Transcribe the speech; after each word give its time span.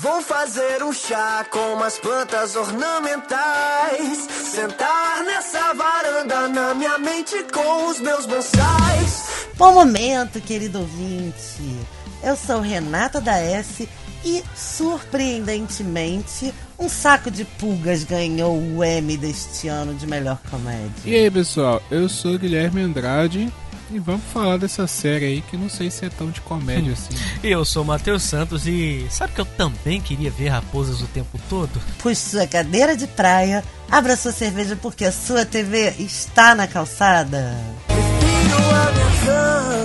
Vou 0.00 0.22
fazer 0.22 0.82
um 0.82 0.94
chá 0.94 1.44
com 1.50 1.74
umas 1.74 1.98
plantas 1.98 2.56
ornamentais. 2.56 4.26
Sentar 4.30 5.22
nessa 5.24 5.74
varanda 5.74 6.48
na 6.48 6.72
minha 6.72 6.96
mente 6.96 7.44
com 7.52 7.90
os 7.90 8.00
meus 8.00 8.24
bonsais. 8.24 9.46
Bom 9.58 9.74
momento, 9.74 10.40
querido 10.40 10.78
ouvinte. 10.78 11.76
Eu 12.22 12.34
sou 12.34 12.62
Renata 12.62 13.20
da 13.20 13.38
S 13.40 13.86
e, 14.24 14.42
surpreendentemente, 14.56 16.54
um 16.78 16.88
saco 16.88 17.30
de 17.30 17.44
pulgas 17.44 18.02
ganhou 18.02 18.56
o 18.56 18.82
Emmy 18.82 19.18
deste 19.18 19.68
ano 19.68 19.92
de 19.92 20.06
melhor 20.06 20.38
comédia. 20.50 20.90
E 21.04 21.14
aí, 21.14 21.30
pessoal, 21.30 21.82
eu 21.90 22.08
sou 22.08 22.38
Guilherme 22.38 22.80
Andrade 22.80 23.52
e 23.92 23.98
vamos 23.98 24.22
falar 24.32 24.56
dessa 24.56 24.86
série 24.86 25.24
aí 25.26 25.42
que 25.42 25.56
não 25.56 25.68
sei 25.68 25.90
se 25.90 26.04
é 26.04 26.08
tão 26.08 26.30
de 26.30 26.40
comédia 26.40 26.92
assim. 26.94 27.14
E 27.42 27.48
eu 27.50 27.64
sou 27.64 27.82
o 27.82 27.86
Matheus 27.86 28.22
Santos 28.22 28.66
e 28.66 29.06
sabe 29.10 29.32
que 29.32 29.40
eu 29.40 29.44
também 29.44 30.00
queria 30.00 30.30
ver 30.30 30.48
raposas 30.48 31.00
o 31.00 31.06
tempo 31.08 31.38
todo? 31.48 31.80
Puxe 31.98 32.30
sua 32.30 32.46
cadeira 32.46 32.96
de 32.96 33.06
praia, 33.06 33.64
abra 33.90 34.16
sua 34.16 34.32
cerveja 34.32 34.76
porque 34.76 35.04
a 35.04 35.12
sua 35.12 35.44
TV 35.44 35.94
está 35.98 36.54
na 36.54 36.66
calçada. 36.66 37.56
Prefiro 37.86 38.56
a 38.56 38.92
minha 38.92 39.10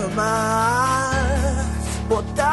cama, 0.10 1.66
botar 2.08 2.45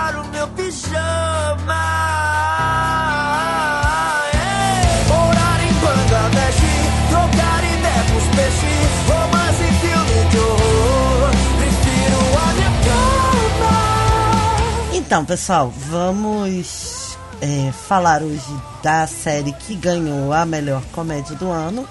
Então, 15.12 15.26
pessoal, 15.26 15.70
vamos 15.90 17.18
é, 17.42 17.70
falar 17.70 18.22
hoje 18.22 18.48
da 18.82 19.06
série 19.06 19.52
que 19.52 19.74
ganhou 19.74 20.32
a 20.32 20.46
melhor 20.46 20.82
comédia 20.90 21.36
do 21.36 21.50
ano, 21.50 21.86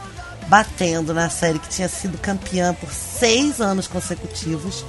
batendo 0.47 1.14
na 1.14 1.30
série 1.30 1.59
que 1.59 1.69
tinha 1.69 1.88
sido 1.88 2.17
campeã 2.17 2.73
por 2.73 2.92
seis 2.92 3.61
anos 3.61 3.86
consecutivos 3.88 4.83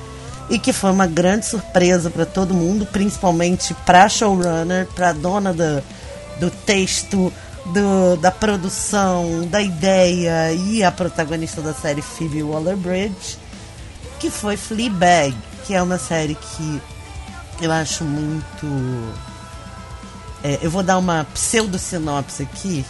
e 0.49 0.59
que 0.59 0.73
foi 0.73 0.91
uma 0.93 1.07
grande 1.07 1.45
surpresa 1.45 2.09
para 2.09 2.25
todo 2.25 2.55
mundo, 2.55 2.87
principalmente 2.87 3.75
para 3.85 4.09
showrunner, 4.09 4.87
para 4.95 5.13
dona 5.13 5.53
do, 5.53 5.85
do 6.41 6.51
texto, 6.51 7.31
do, 7.67 8.17
da 8.17 8.31
produção, 8.31 9.47
da 9.47 9.61
ideia 9.61 10.55
e 10.55 10.83
a 10.83 10.91
protagonista 10.91 11.61
da 11.61 11.75
série 11.75 12.01
Phoebe 12.01 12.43
Waller-Bridge, 12.43 13.37
que 14.19 14.31
foi 14.31 14.57
Fleabag, 14.57 15.37
que 15.67 15.75
é 15.75 15.83
uma 15.83 15.99
série 15.99 16.35
que 16.35 16.81
eu 17.63 17.71
acho 17.73 18.05
muito. 18.05 18.67
é, 20.43 20.59
eu 20.61 20.71
vou 20.71 20.83
dar 20.83 20.99
uma 20.99 21.25
pseudo-sinopse 21.33 22.43
aqui. 22.43 22.85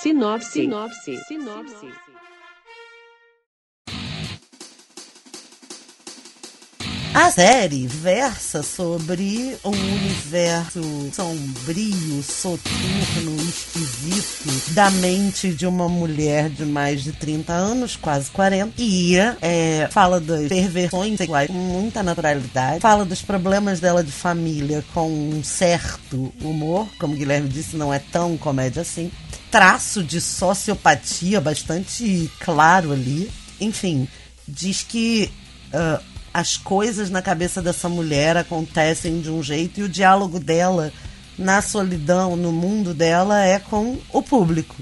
Sinopse. 0.00 0.50
Sinopse. 0.52 1.16
Sinopse. 1.26 2.09
A 7.12 7.28
série 7.32 7.88
versa 7.88 8.62
sobre 8.62 9.56
um 9.64 9.70
universo 9.70 10.80
sombrio, 11.12 12.22
soturno, 12.22 13.36
esquisito 13.48 14.72
da 14.74 14.88
mente 14.92 15.52
de 15.52 15.66
uma 15.66 15.88
mulher 15.88 16.48
de 16.48 16.64
mais 16.64 17.02
de 17.02 17.10
30 17.10 17.52
anos, 17.52 17.96
quase 17.96 18.30
40, 18.30 18.74
e 18.78 19.16
é, 19.42 19.88
fala 19.90 20.20
das 20.20 20.46
perversões 20.46 21.18
sexuais 21.18 21.48
com 21.48 21.52
muita 21.52 22.00
naturalidade, 22.00 22.78
fala 22.78 23.04
dos 23.04 23.22
problemas 23.22 23.80
dela 23.80 24.04
de 24.04 24.12
família 24.12 24.84
com 24.94 25.10
um 25.10 25.42
certo 25.42 26.32
humor, 26.40 26.86
como 27.00 27.16
Guilherme 27.16 27.48
disse, 27.48 27.76
não 27.76 27.92
é 27.92 27.98
tão 27.98 28.36
comédia 28.36 28.82
assim, 28.82 29.10
traço 29.50 30.04
de 30.04 30.20
sociopatia 30.20 31.40
bastante 31.40 32.30
claro 32.38 32.92
ali, 32.92 33.28
enfim, 33.60 34.06
diz 34.46 34.84
que 34.84 35.28
ah, 35.72 36.00
as 36.32 36.56
coisas 36.56 37.10
na 37.10 37.20
cabeça 37.20 37.60
dessa 37.60 37.88
mulher 37.88 38.36
acontecem 38.36 39.20
de 39.20 39.30
um 39.30 39.42
jeito 39.42 39.80
e 39.80 39.82
o 39.82 39.88
diálogo 39.88 40.38
dela 40.38 40.92
na 41.36 41.62
solidão, 41.62 42.36
no 42.36 42.52
mundo 42.52 42.92
dela, 42.92 43.44
é 43.44 43.58
com 43.58 43.98
o 44.12 44.22
público, 44.22 44.76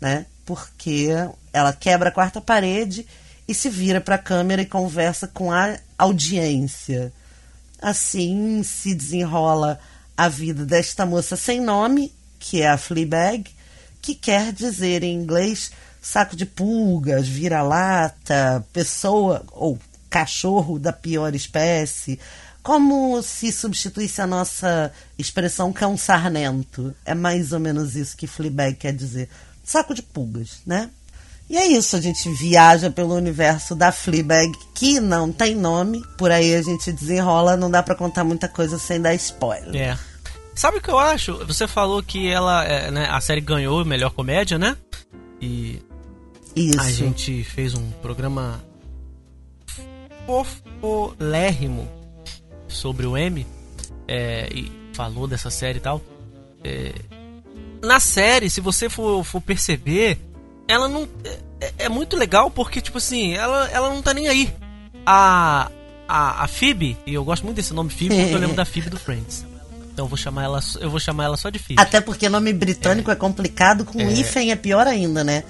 né? 0.00 0.26
Porque 0.44 1.08
ela 1.52 1.72
quebra 1.72 2.10
a 2.10 2.12
quarta 2.12 2.40
parede 2.40 3.06
e 3.48 3.54
se 3.54 3.68
vira 3.68 4.00
para 4.00 4.16
a 4.16 4.18
câmera 4.18 4.62
e 4.62 4.66
conversa 4.66 5.26
com 5.26 5.50
a 5.50 5.76
audiência. 5.98 7.12
Assim 7.80 8.62
se 8.62 8.94
desenrola 8.94 9.80
a 10.16 10.28
vida 10.28 10.66
desta 10.66 11.06
moça 11.06 11.34
sem 11.34 11.60
nome, 11.60 12.12
que 12.38 12.60
é 12.60 12.68
a 12.68 12.76
Fleabag, 12.76 13.50
que 14.02 14.14
quer 14.14 14.52
dizer 14.52 15.02
em 15.02 15.14
inglês 15.14 15.72
saco 16.00 16.36
de 16.36 16.46
pulgas, 16.46 17.26
vira-lata, 17.26 18.64
pessoa 18.72 19.44
ou 19.52 19.78
cachorro 20.10 20.78
da 20.78 20.92
pior 20.92 21.34
espécie, 21.34 22.18
como 22.62 23.22
se 23.22 23.50
substituísse 23.50 24.20
a 24.20 24.26
nossa 24.26 24.92
expressão 25.18 25.72
cão 25.72 25.96
sarnento. 25.96 26.94
É 27.04 27.14
mais 27.14 27.52
ou 27.52 27.60
menos 27.60 27.96
isso 27.96 28.16
que 28.16 28.26
Fleabag 28.26 28.76
quer 28.76 28.92
dizer. 28.92 29.28
Saco 29.64 29.94
de 29.94 30.02
pulgas, 30.02 30.58
né? 30.66 30.90
E 31.48 31.56
é 31.56 31.66
isso, 31.66 31.96
a 31.96 32.00
gente 32.00 32.30
viaja 32.34 32.90
pelo 32.90 33.14
universo 33.14 33.74
da 33.74 33.90
Fleabag, 33.90 34.52
que 34.72 35.00
não 35.00 35.32
tem 35.32 35.54
nome, 35.54 36.00
por 36.16 36.30
aí 36.30 36.54
a 36.54 36.62
gente 36.62 36.92
desenrola, 36.92 37.56
não 37.56 37.68
dá 37.68 37.82
pra 37.82 37.96
contar 37.96 38.22
muita 38.22 38.46
coisa 38.46 38.78
sem 38.78 39.00
dar 39.00 39.14
spoiler. 39.14 39.74
É. 39.74 39.98
Sabe 40.54 40.78
o 40.78 40.80
que 40.80 40.90
eu 40.90 40.98
acho? 40.98 41.44
Você 41.46 41.66
falou 41.66 42.02
que 42.02 42.28
ela, 42.28 42.64
é, 42.64 42.90
né, 42.90 43.08
a 43.10 43.20
série 43.20 43.40
ganhou 43.40 43.84
melhor 43.84 44.10
comédia, 44.10 44.58
né? 44.58 44.76
E 45.40 45.82
Isso. 46.54 46.80
a 46.80 46.90
gente 46.90 47.42
fez 47.42 47.74
um 47.74 47.90
programa 48.02 48.62
fofolérrimo 50.80 51.88
sobre 52.68 53.06
o 53.06 53.16
M 53.16 53.46
é, 54.06 54.48
e 54.52 54.70
falou 54.94 55.26
dessa 55.26 55.50
série 55.50 55.78
e 55.78 55.80
tal. 55.80 56.00
É, 56.62 56.92
na 57.82 57.98
série, 57.98 58.48
se 58.48 58.60
você 58.60 58.88
for, 58.88 59.24
for 59.24 59.40
perceber, 59.40 60.18
ela 60.68 60.88
não. 60.88 61.08
É, 61.60 61.72
é 61.84 61.88
muito 61.88 62.16
legal 62.16 62.50
porque, 62.50 62.80
tipo 62.80 62.98
assim, 62.98 63.34
ela, 63.34 63.68
ela 63.70 63.88
não 63.90 64.02
tá 64.02 64.14
nem 64.14 64.28
aí. 64.28 64.52
A, 65.04 65.70
a, 66.06 66.44
a 66.44 66.48
Phoebe, 66.48 66.96
e 67.06 67.14
eu 67.14 67.24
gosto 67.24 67.44
muito 67.44 67.56
desse 67.56 67.72
nome 67.74 67.90
Phoebe 67.90 68.14
porque 68.14 68.34
eu 68.34 68.38
lembro 68.38 68.56
da 68.56 68.64
Phoebe 68.64 68.90
do 68.90 68.98
Friends. 68.98 69.44
Então 69.92 70.04
eu 70.04 70.08
vou 70.08 70.16
chamar 70.16 70.44
ela, 70.44 70.60
eu 70.80 70.90
vou 70.90 71.00
chamar 71.00 71.24
ela 71.24 71.36
só 71.36 71.50
de 71.50 71.58
Phoebe. 71.58 71.80
Até 71.80 72.00
porque 72.00 72.28
nome 72.28 72.52
britânico 72.52 73.10
é, 73.10 73.16
complicado, 73.16 73.84
com 73.84 74.00
É. 74.00 74.12
hífen 74.12 74.52
é 74.52 74.56
pior 74.56 74.86
ainda, 74.86 75.24
né? 75.24 75.42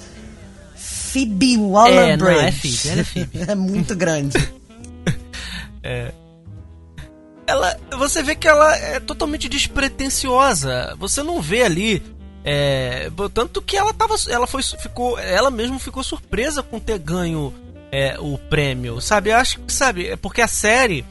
Phoebe 0.76 1.54
É, 1.54 1.56
não, 1.56 1.70
Waller-Bridge. 1.70 2.38
é 2.38 2.52
Phoebe, 2.52 2.88
ela 2.88 3.00
é 3.00 3.04
Phoebe. 3.04 3.30
é 3.50 3.54
muito 3.54 3.94
grande. 3.96 4.38
Ela 7.46 7.76
você 7.98 8.22
vê 8.22 8.34
que 8.34 8.48
ela 8.48 8.76
é 8.76 9.00
totalmente 9.00 9.48
despretensiosa. 9.48 10.94
Você 10.98 11.22
não 11.22 11.40
vê 11.40 11.62
ali 11.62 12.02
é, 12.44 13.10
tanto 13.34 13.60
que 13.60 13.76
ela 13.76 13.92
tava 13.92 14.14
ela 14.28 14.46
foi 14.46 14.62
ficou 14.62 15.18
ela 15.18 15.50
mesmo 15.50 15.78
ficou 15.78 16.02
surpresa 16.02 16.62
com 16.62 16.78
ter 16.78 16.98
ganho 16.98 17.52
é, 17.92 18.16
o 18.18 18.38
prêmio 18.38 19.00
sabe? 19.00 19.30
Acho 19.30 19.60
que 19.60 19.72
sabe 19.72 20.08
é 20.08 20.16
porque 20.16 20.40
a 20.40 20.48
série 20.48 21.04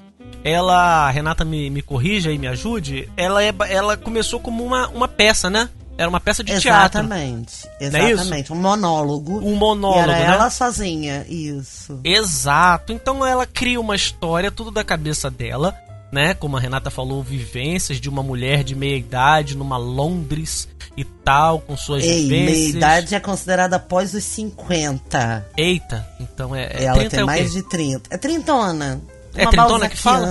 ela 0.43 1.09
Renata 1.11 1.45
me, 1.45 1.69
me 1.69 1.81
corrija 1.81 2.31
e 2.31 2.37
me 2.37 2.47
ajude 2.47 3.11
ela 3.15 3.43
é 3.43 3.53
ela 3.69 3.95
começou 3.95 4.39
como 4.39 4.63
uma, 4.63 4.87
uma 4.87 5.07
peça 5.07 5.49
né 5.49 5.69
era 5.99 6.07
uma 6.07 6.21
peça 6.21 6.41
de 6.41 6.57
teatro 6.61 7.01
Exatamente. 7.01 7.67
É? 7.77 7.87
Exatamente. 7.87 8.53
um 8.53 8.55
monólogo. 8.55 9.39
um 9.45 9.53
monólogo 9.55 9.99
era 9.99 10.13
né? 10.13 10.33
ela 10.33 10.49
sozinha, 10.49 11.25
isso. 11.27 11.99
Exato. 12.05 12.93
Então 12.93 13.25
ela 13.25 13.45
cria 13.45 13.81
uma 13.81 13.97
história 13.97 14.49
tudo 14.49 14.71
da 14.71 14.81
cabeça 14.81 15.29
dela, 15.29 15.75
né? 16.09 16.33
Como 16.33 16.55
a 16.55 16.59
Renata 16.59 16.89
falou, 16.89 17.21
vivências 17.21 17.99
de 17.99 18.07
uma 18.07 18.23
mulher 18.23 18.63
de 18.63 18.75
meia 18.75 18.95
idade 18.95 19.57
numa 19.57 19.75
Londres 19.75 20.69
e 20.95 21.03
tal, 21.03 21.59
com 21.59 21.75
suas 21.75 22.01
Ei, 22.05 22.21
vivências. 22.23 22.57
meia 22.57 22.69
idade 22.69 23.15
é 23.15 23.19
considerada 23.19 23.75
após 23.75 24.13
os 24.13 24.23
50. 24.23 25.47
Eita, 25.57 26.07
então 26.17 26.55
é, 26.55 26.63
é 26.75 26.83
Ela 26.85 26.99
30 26.99 27.09
tem 27.09 27.19
é 27.19 27.23
mais 27.25 27.51
de 27.51 27.61
30. 27.61 28.03
É 28.09 28.17
trintona. 28.17 29.01
É 29.35 29.41
Uma 29.41 29.51
trintona 29.51 29.89
que 29.89 29.97
fala? 29.97 30.25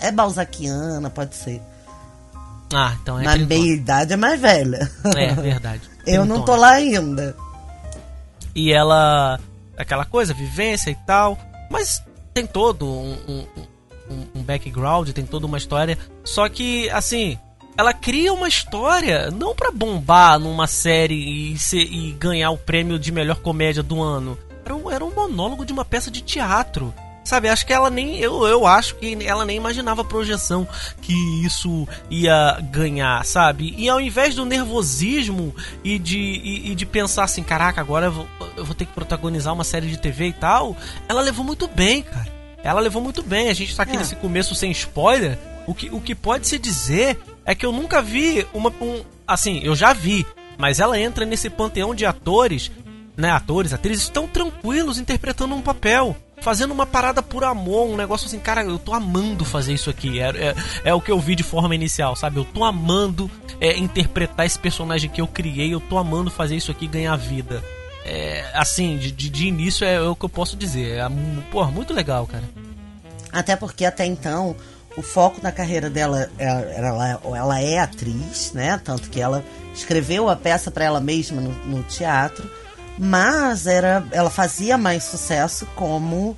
É 0.00 0.10
balzaquiana, 0.10 1.08
pode 1.10 1.36
ser. 1.36 1.62
Ah, 2.72 2.96
então 3.00 3.18
é 3.20 3.24
Na 3.24 3.36
meia 3.36 3.74
idade 3.74 4.12
é 4.12 4.16
mais 4.16 4.40
velha. 4.40 4.90
É, 5.16 5.32
verdade. 5.34 5.82
Eu 6.06 6.24
não 6.24 6.36
tô 6.36 6.52
Trintona. 6.52 6.58
lá 6.60 6.70
ainda. 6.72 7.36
E 8.54 8.72
ela. 8.72 9.38
Aquela 9.76 10.04
coisa, 10.04 10.32
vivência 10.32 10.90
e 10.90 10.94
tal. 11.06 11.38
Mas 11.70 12.02
tem 12.32 12.46
todo 12.46 12.86
um, 12.86 13.16
um, 13.28 13.46
um- 14.36 14.42
background, 14.42 15.10
tem 15.10 15.26
toda 15.26 15.46
uma 15.46 15.58
história. 15.58 15.98
Só 16.24 16.48
que, 16.48 16.88
assim, 16.90 17.36
ela 17.76 17.92
cria 17.92 18.32
uma 18.32 18.46
história 18.48 19.30
não 19.30 19.54
pra 19.54 19.70
bombar 19.72 20.38
numa 20.38 20.66
série 20.68 21.52
e, 21.52 21.58
ser- 21.58 21.82
e 21.92 22.12
ganhar 22.12 22.50
o 22.50 22.56
prêmio 22.58 22.98
de 22.98 23.10
melhor 23.10 23.36
comédia 23.40 23.82
do 23.82 24.00
ano. 24.00 24.38
Era 24.64 24.74
um, 24.76 24.90
era 24.90 25.04
um 25.04 25.12
monólogo 25.14 25.64
de 25.66 25.72
uma 25.72 25.84
peça 25.84 26.10
de 26.10 26.20
teatro. 26.22 26.94
Sabe, 27.26 27.48
acho 27.48 27.66
que 27.66 27.72
ela 27.72 27.90
nem. 27.90 28.18
Eu, 28.20 28.46
eu 28.46 28.64
acho 28.68 28.94
que 28.94 29.18
ela 29.26 29.44
nem 29.44 29.56
imaginava 29.56 30.02
a 30.02 30.04
projeção 30.04 30.66
que 31.02 31.12
isso 31.44 31.86
ia 32.08 32.56
ganhar, 32.70 33.24
sabe? 33.24 33.74
E 33.76 33.88
ao 33.88 34.00
invés 34.00 34.36
do 34.36 34.44
nervosismo 34.44 35.52
e 35.82 35.98
de, 35.98 36.16
e, 36.18 36.70
e 36.70 36.74
de 36.76 36.86
pensar 36.86 37.24
assim, 37.24 37.42
caraca, 37.42 37.80
agora 37.80 38.06
eu 38.06 38.12
vou, 38.12 38.26
eu 38.56 38.64
vou 38.64 38.76
ter 38.76 38.84
que 38.86 38.92
protagonizar 38.92 39.52
uma 39.52 39.64
série 39.64 39.88
de 39.88 39.98
TV 39.98 40.28
e 40.28 40.32
tal, 40.34 40.76
ela 41.08 41.20
levou 41.20 41.44
muito 41.44 41.66
bem, 41.66 42.02
cara. 42.02 42.28
Ela 42.62 42.80
levou 42.80 43.02
muito 43.02 43.24
bem. 43.24 43.48
A 43.48 43.54
gente 43.54 43.74
tá 43.74 43.82
aqui 43.82 43.96
É. 43.96 43.98
nesse 43.98 44.14
começo 44.14 44.54
sem 44.54 44.70
spoiler. 44.70 45.36
O 45.66 45.74
que, 45.74 45.88
o 45.90 46.00
que 46.00 46.14
pode 46.14 46.46
se 46.46 46.60
dizer 46.60 47.18
é 47.44 47.56
que 47.56 47.66
eu 47.66 47.72
nunca 47.72 48.00
vi 48.00 48.46
uma. 48.54 48.70
Um, 48.80 49.02
assim, 49.26 49.60
eu 49.64 49.74
já 49.74 49.92
vi, 49.92 50.24
mas 50.56 50.78
ela 50.78 50.96
entra 50.96 51.24
nesse 51.24 51.50
panteão 51.50 51.92
de 51.92 52.06
atores, 52.06 52.70
né? 53.16 53.30
Atores, 53.32 53.72
atrizes 53.72 54.08
tão 54.08 54.28
tranquilos 54.28 54.98
interpretando 55.00 55.56
um 55.56 55.60
papel. 55.60 56.16
Fazendo 56.40 56.72
uma 56.72 56.86
parada 56.86 57.22
por 57.22 57.42
amor, 57.42 57.88
um 57.88 57.96
negócio 57.96 58.26
assim, 58.26 58.38
cara, 58.38 58.62
eu 58.62 58.78
tô 58.78 58.92
amando 58.94 59.44
fazer 59.44 59.72
isso 59.72 59.90
aqui. 59.90 60.20
É, 60.20 60.28
é, 60.28 60.54
é 60.84 60.94
o 60.94 61.00
que 61.00 61.10
eu 61.10 61.18
vi 61.18 61.34
de 61.34 61.42
forma 61.42 61.74
inicial, 61.74 62.14
sabe? 62.14 62.36
Eu 62.38 62.44
tô 62.44 62.62
amando 62.62 63.30
é, 63.60 63.76
interpretar 63.76 64.46
esse 64.46 64.58
personagem 64.58 65.10
que 65.10 65.20
eu 65.20 65.26
criei, 65.26 65.74
eu 65.74 65.80
tô 65.80 65.98
amando 65.98 66.30
fazer 66.30 66.54
isso 66.56 66.70
aqui 66.70 66.86
ganhar 66.86 67.16
vida. 67.16 67.62
É, 68.04 68.44
assim, 68.54 68.96
de, 68.96 69.10
de, 69.10 69.28
de 69.28 69.46
início 69.48 69.84
é, 69.84 70.00
o 70.00 70.14
que 70.14 70.24
eu 70.24 70.28
posso 70.28 70.56
dizer. 70.56 70.98
É, 70.98 71.08
muito 71.08 71.92
legal, 71.92 72.26
cara. 72.26 72.44
Até 73.32 73.56
porque 73.56 73.84
até 73.84 74.06
então 74.06 74.54
o 74.96 75.02
foco 75.02 75.40
na 75.42 75.50
carreira 75.50 75.90
dela 75.90 76.30
é- 76.38 76.74
ela, 76.78 77.20
ela 77.36 77.60
é 77.60 77.78
atriz, 77.80 78.52
né? 78.54 78.80
Tanto 78.82 79.10
que 79.10 79.20
ela 79.20 79.44
escreveu 79.74 80.28
a 80.30 80.36
peça 80.36 80.70
para 80.70 80.84
ela 80.84 81.00
mesma 81.00 81.40
no, 81.40 81.50
no 81.66 81.82
teatro, 81.82 82.48
mas 82.98 83.66
era, 83.66 84.06
ela 84.10 84.30
fazia 84.30 84.78
mais 84.78 85.04
sucesso 85.04 85.66
como 85.74 86.36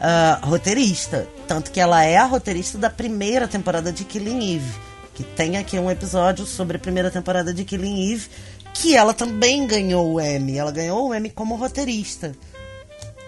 ah, 0.00 0.40
roteirista. 0.42 1.28
Tanto 1.46 1.70
que 1.70 1.80
ela 1.80 2.04
é 2.04 2.16
a 2.16 2.24
roteirista 2.24 2.78
da 2.78 2.90
primeira 2.90 3.48
temporada 3.48 3.92
de 3.92 4.04
Killing 4.04 4.56
Eve. 4.56 4.72
Que 5.14 5.24
tem 5.24 5.56
aqui 5.56 5.78
um 5.78 5.90
episódio 5.90 6.46
sobre 6.46 6.76
a 6.76 6.80
primeira 6.80 7.10
temporada 7.10 7.52
de 7.52 7.64
Killing 7.64 8.12
Eve, 8.12 8.28
que 8.72 8.96
ela 8.96 9.12
também 9.12 9.66
ganhou 9.66 10.14
o 10.14 10.20
Emmy. 10.20 10.56
Ela 10.56 10.70
ganhou 10.70 11.08
o 11.08 11.14
Emmy 11.14 11.30
como 11.30 11.56
roteirista. 11.56 12.32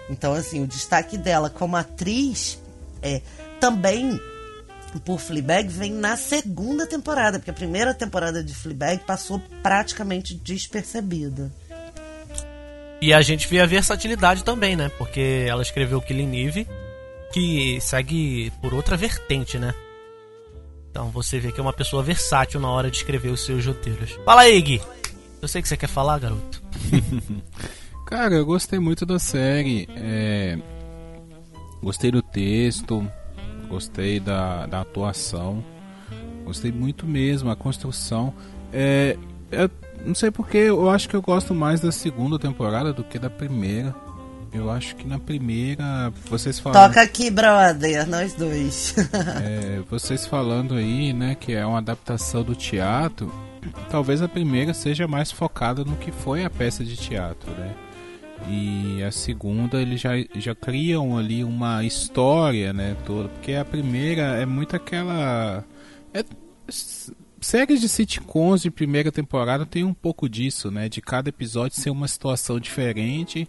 Então, 0.09 0.33
assim, 0.33 0.63
o 0.63 0.67
destaque 0.67 1.17
dela 1.17 1.49
como 1.49 1.75
atriz 1.75 2.57
é 3.01 3.21
também 3.59 4.19
por 5.05 5.19
Fleabag 5.19 5.69
vem 5.69 5.93
na 5.93 6.17
segunda 6.17 6.85
temporada, 6.85 7.39
porque 7.39 7.51
a 7.51 7.53
primeira 7.53 7.93
temporada 7.93 8.43
de 8.43 8.53
Fleabag 8.53 9.03
passou 9.05 9.41
praticamente 9.63 10.35
despercebida. 10.35 11.51
E 13.01 13.13
a 13.13 13.21
gente 13.21 13.47
vê 13.47 13.59
a 13.59 13.65
versatilidade 13.65 14.43
também, 14.43 14.75
né? 14.75 14.89
Porque 14.97 15.45
ela 15.47 15.61
escreveu 15.63 16.01
Killing 16.01 16.45
Eve, 16.45 16.67
que 17.33 17.79
segue 17.81 18.51
por 18.61 18.73
outra 18.73 18.95
vertente, 18.95 19.57
né? 19.57 19.73
Então 20.91 21.09
você 21.09 21.39
vê 21.39 21.51
que 21.51 21.59
é 21.59 21.63
uma 21.63 21.73
pessoa 21.73 22.03
versátil 22.03 22.59
na 22.59 22.69
hora 22.69 22.91
de 22.91 22.97
escrever 22.97 23.29
os 23.29 23.43
seus 23.45 23.65
roteiros. 23.65 24.11
Fala 24.23 24.41
aí, 24.41 24.61
Gui. 24.61 24.81
Eu 25.41 25.47
sei 25.47 25.61
que 25.61 25.67
você 25.67 25.75
quer 25.77 25.87
falar, 25.87 26.19
garoto. 26.19 26.61
Cara, 28.05 28.35
eu 28.35 28.45
gostei 28.45 28.77
muito 28.77 29.05
da 29.05 29.17
série. 29.17 29.87
é, 29.95 30.59
Gostei 31.81 32.11
do 32.11 32.21
texto, 32.21 33.09
gostei 33.67 34.19
da, 34.19 34.67
da 34.67 34.81
atuação, 34.81 35.63
gostei 36.45 36.71
muito 36.71 37.07
mesmo, 37.07 37.49
a 37.49 37.55
construção. 37.55 38.31
É, 38.71 39.17
eu 39.49 39.67
não 40.05 40.15
sei 40.15 40.31
porque, 40.31 40.57
eu 40.57 40.89
acho 40.89 41.07
que 41.07 41.15
eu 41.15 41.21
gosto 41.21 41.53
mais 41.53 41.79
da 41.79 41.91
segunda 41.91 42.37
temporada 42.37 42.93
do 42.93 43.03
que 43.03 43.19
da 43.19 43.29
primeira. 43.29 43.95
Eu 44.53 44.69
acho 44.69 44.95
que 44.97 45.07
na 45.07 45.17
primeira, 45.17 46.11
vocês 46.29 46.59
falaram. 46.59 46.89
Toca 46.89 47.01
aqui, 47.01 47.29
brother, 47.29 48.07
nós 48.07 48.33
dois. 48.33 48.93
É, 49.43 49.79
vocês 49.89 50.25
falando 50.25 50.75
aí, 50.75 51.13
né, 51.13 51.35
que 51.35 51.53
é 51.53 51.65
uma 51.65 51.77
adaptação 51.77 52.43
do 52.43 52.53
teatro, 52.53 53.33
talvez 53.89 54.21
a 54.21 54.27
primeira 54.27 54.73
seja 54.73 55.07
mais 55.07 55.31
focada 55.31 55.83
no 55.85 55.95
que 55.95 56.11
foi 56.11 56.43
a 56.43 56.49
peça 56.49 56.83
de 56.83 56.97
teatro, 56.97 57.49
né? 57.51 57.73
E 58.49 59.03
a 59.03 59.11
segunda 59.11 59.79
eles 59.79 60.01
já, 60.01 60.11
já 60.35 60.55
criam 60.55 61.17
ali 61.17 61.43
uma 61.43 61.83
história, 61.83 62.73
né, 62.73 62.97
toda, 63.05 63.29
porque 63.29 63.53
a 63.53 63.63
primeira 63.63 64.23
é 64.37 64.45
muito 64.45 64.75
aquela 64.75 65.63
é, 66.13 66.23
séries 67.41 67.81
de 67.81 67.89
sitcoms 67.89 68.61
de 68.61 68.71
primeira 68.71 69.11
temporada 69.11 69.65
tem 69.65 69.83
um 69.83 69.93
pouco 69.93 70.29
disso, 70.29 70.71
né, 70.71 70.87
de 70.87 71.01
cada 71.01 71.29
episódio 71.29 71.79
ser 71.79 71.89
uma 71.89 72.07
situação 72.07 72.59
diferente. 72.59 73.47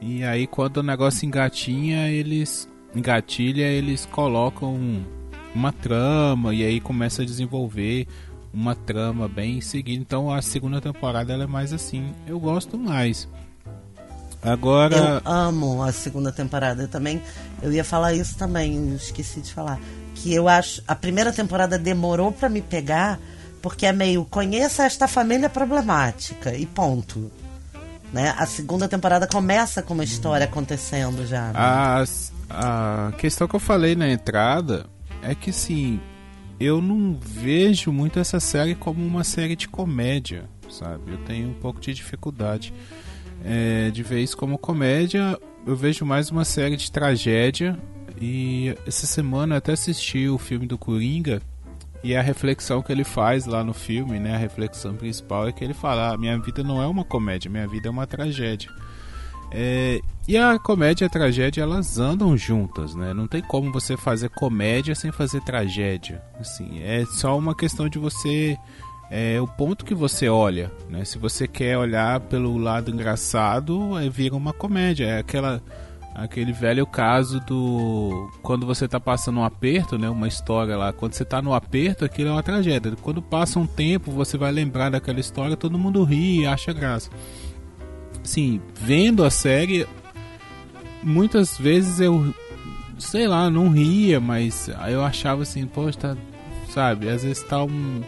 E 0.00 0.24
aí 0.24 0.46
quando 0.46 0.78
o 0.78 0.82
negócio 0.82 1.26
engatinha, 1.26 2.08
eles 2.08 2.68
engatilha, 2.94 3.64
eles 3.64 4.06
colocam 4.06 5.04
uma 5.54 5.72
trama 5.72 6.54
e 6.54 6.64
aí 6.64 6.80
começa 6.80 7.22
a 7.22 7.24
desenvolver 7.24 8.06
uma 8.52 8.74
trama 8.74 9.28
bem 9.28 9.60
seguida. 9.60 10.00
Então 10.00 10.32
a 10.32 10.40
segunda 10.40 10.80
temporada 10.80 11.32
ela 11.32 11.44
é 11.44 11.46
mais 11.46 11.72
assim. 11.72 12.12
Eu 12.26 12.40
gosto 12.40 12.78
mais. 12.78 13.28
Agora, 14.42 15.22
Eu 15.24 15.32
amo 15.32 15.82
a 15.82 15.92
segunda 15.92 16.30
temporada. 16.30 16.82
Eu 16.84 16.88
também, 16.88 17.20
eu 17.62 17.72
ia 17.72 17.84
falar 17.84 18.14
isso 18.14 18.36
também, 18.36 18.94
esqueci 18.94 19.40
de 19.40 19.52
falar. 19.52 19.80
Que 20.16 20.34
eu 20.34 20.48
acho, 20.48 20.82
a 20.86 20.94
primeira 20.94 21.32
temporada 21.32 21.78
demorou 21.78 22.32
pra 22.32 22.48
me 22.48 22.60
pegar, 22.60 23.18
porque 23.62 23.86
é 23.86 23.92
meio, 23.92 24.24
conheça 24.24 24.84
esta 24.84 25.06
família 25.06 25.48
problemática, 25.48 26.54
e 26.54 26.66
ponto. 26.66 27.30
Né? 28.12 28.34
A 28.36 28.46
segunda 28.46 28.88
temporada 28.88 29.26
começa 29.26 29.82
com 29.82 29.94
uma 29.94 30.04
história 30.04 30.44
acontecendo 30.44 31.26
já. 31.26 31.48
né? 31.48 31.52
a, 31.54 32.04
a 32.50 33.12
questão 33.12 33.46
que 33.46 33.54
eu 33.54 33.60
falei 33.60 33.94
na 33.94 34.08
entrada 34.08 34.86
é 35.22 35.34
que 35.34 35.52
sim, 35.52 36.00
eu 36.58 36.80
não 36.80 37.18
vejo 37.20 37.92
muito 37.92 38.18
essa 38.18 38.40
série 38.40 38.74
como 38.74 39.04
uma 39.04 39.24
série 39.24 39.56
de 39.56 39.68
comédia, 39.68 40.44
sabe? 40.70 41.12
Eu 41.12 41.18
tenho 41.18 41.48
um 41.48 41.54
pouco 41.54 41.80
de 41.80 41.92
dificuldade 41.92 42.72
é, 43.44 43.90
de 43.90 44.02
ver 44.02 44.22
isso 44.22 44.36
como 44.36 44.56
comédia. 44.56 45.38
Eu 45.66 45.76
vejo 45.76 46.04
mais 46.04 46.30
uma 46.30 46.44
série 46.44 46.76
de 46.76 46.90
tragédia. 46.90 47.78
E 48.20 48.74
essa 48.86 49.06
semana 49.06 49.54
eu 49.54 49.58
até 49.58 49.72
assisti 49.72 50.28
o 50.28 50.38
filme 50.38 50.66
do 50.66 50.78
Coringa. 50.78 51.40
E 52.02 52.14
a 52.14 52.22
reflexão 52.22 52.82
que 52.82 52.92
ele 52.92 53.04
faz 53.04 53.46
lá 53.46 53.64
no 53.64 53.74
filme, 53.74 54.18
né? 54.18 54.34
A 54.34 54.38
reflexão 54.38 54.94
principal 54.94 55.48
é 55.48 55.52
que 55.52 55.64
ele 55.64 55.74
fala: 55.74 56.12
ah, 56.12 56.18
minha 56.18 56.38
vida 56.38 56.62
não 56.62 56.82
é 56.82 56.86
uma 56.86 57.04
comédia, 57.04 57.50
minha 57.50 57.66
vida 57.66 57.88
é 57.88 57.90
uma 57.90 58.06
tragédia. 58.06 58.70
É, 59.50 60.00
e 60.26 60.36
a 60.36 60.58
comédia 60.58 61.04
e 61.04 61.06
a 61.06 61.10
tragédia 61.10 61.62
elas 61.62 61.98
andam 61.98 62.36
juntas, 62.36 62.94
né? 62.94 63.14
Não 63.14 63.26
tem 63.26 63.42
como 63.42 63.72
você 63.72 63.96
fazer 63.96 64.28
comédia 64.30 64.94
sem 64.94 65.10
fazer 65.10 65.40
tragédia. 65.42 66.22
Assim, 66.38 66.80
é 66.82 67.04
só 67.06 67.36
uma 67.36 67.54
questão 67.54 67.88
de 67.88 67.98
você 67.98 68.56
é 69.10 69.40
o 69.40 69.46
ponto 69.46 69.84
que 69.84 69.94
você 69.94 70.28
olha, 70.28 70.72
né? 70.88 71.04
Se 71.04 71.18
você 71.18 71.46
quer 71.46 71.78
olhar 71.78 72.20
pelo 72.20 72.56
lado 72.58 72.90
engraçado, 72.90 73.94
aí 73.94 74.08
vira 74.08 74.34
uma 74.34 74.52
comédia. 74.52 75.06
É 75.06 75.18
aquela 75.18 75.62
aquele 76.16 76.52
velho 76.52 76.86
caso 76.86 77.40
do 77.40 78.30
quando 78.42 78.66
você 78.66 78.88
tá 78.88 78.98
passando 78.98 79.40
um 79.40 79.44
aperto, 79.44 79.98
né? 79.98 80.08
Uma 80.08 80.26
história 80.26 80.76
lá, 80.76 80.92
quando 80.92 81.12
você 81.12 81.24
tá 81.24 81.42
no 81.42 81.52
aperto, 81.52 82.04
aquilo 82.04 82.30
é 82.30 82.32
uma 82.32 82.42
tragédia. 82.42 82.96
Quando 83.02 83.20
passa 83.20 83.58
um 83.58 83.66
tempo, 83.66 84.10
você 84.10 84.38
vai 84.38 84.50
lembrar 84.50 84.90
daquela 84.90 85.20
história, 85.20 85.56
todo 85.56 85.78
mundo 85.78 86.02
ri 86.02 86.40
e 86.40 86.46
acha 86.46 86.72
graça. 86.72 87.10
Assim, 88.24 88.60
vendo 88.74 89.24
a 89.24 89.30
série, 89.30 89.86
muitas 91.02 91.58
vezes 91.58 92.00
eu 92.00 92.34
sei 92.98 93.28
lá, 93.28 93.50
não 93.50 93.68
ria, 93.68 94.18
mas 94.18 94.70
eu 94.88 95.04
achava 95.04 95.42
assim, 95.42 95.66
poxa, 95.66 95.98
tá, 95.98 96.16
sabe, 96.70 97.10
às 97.10 97.22
vezes 97.22 97.42
tá 97.42 97.62
um 97.62 98.02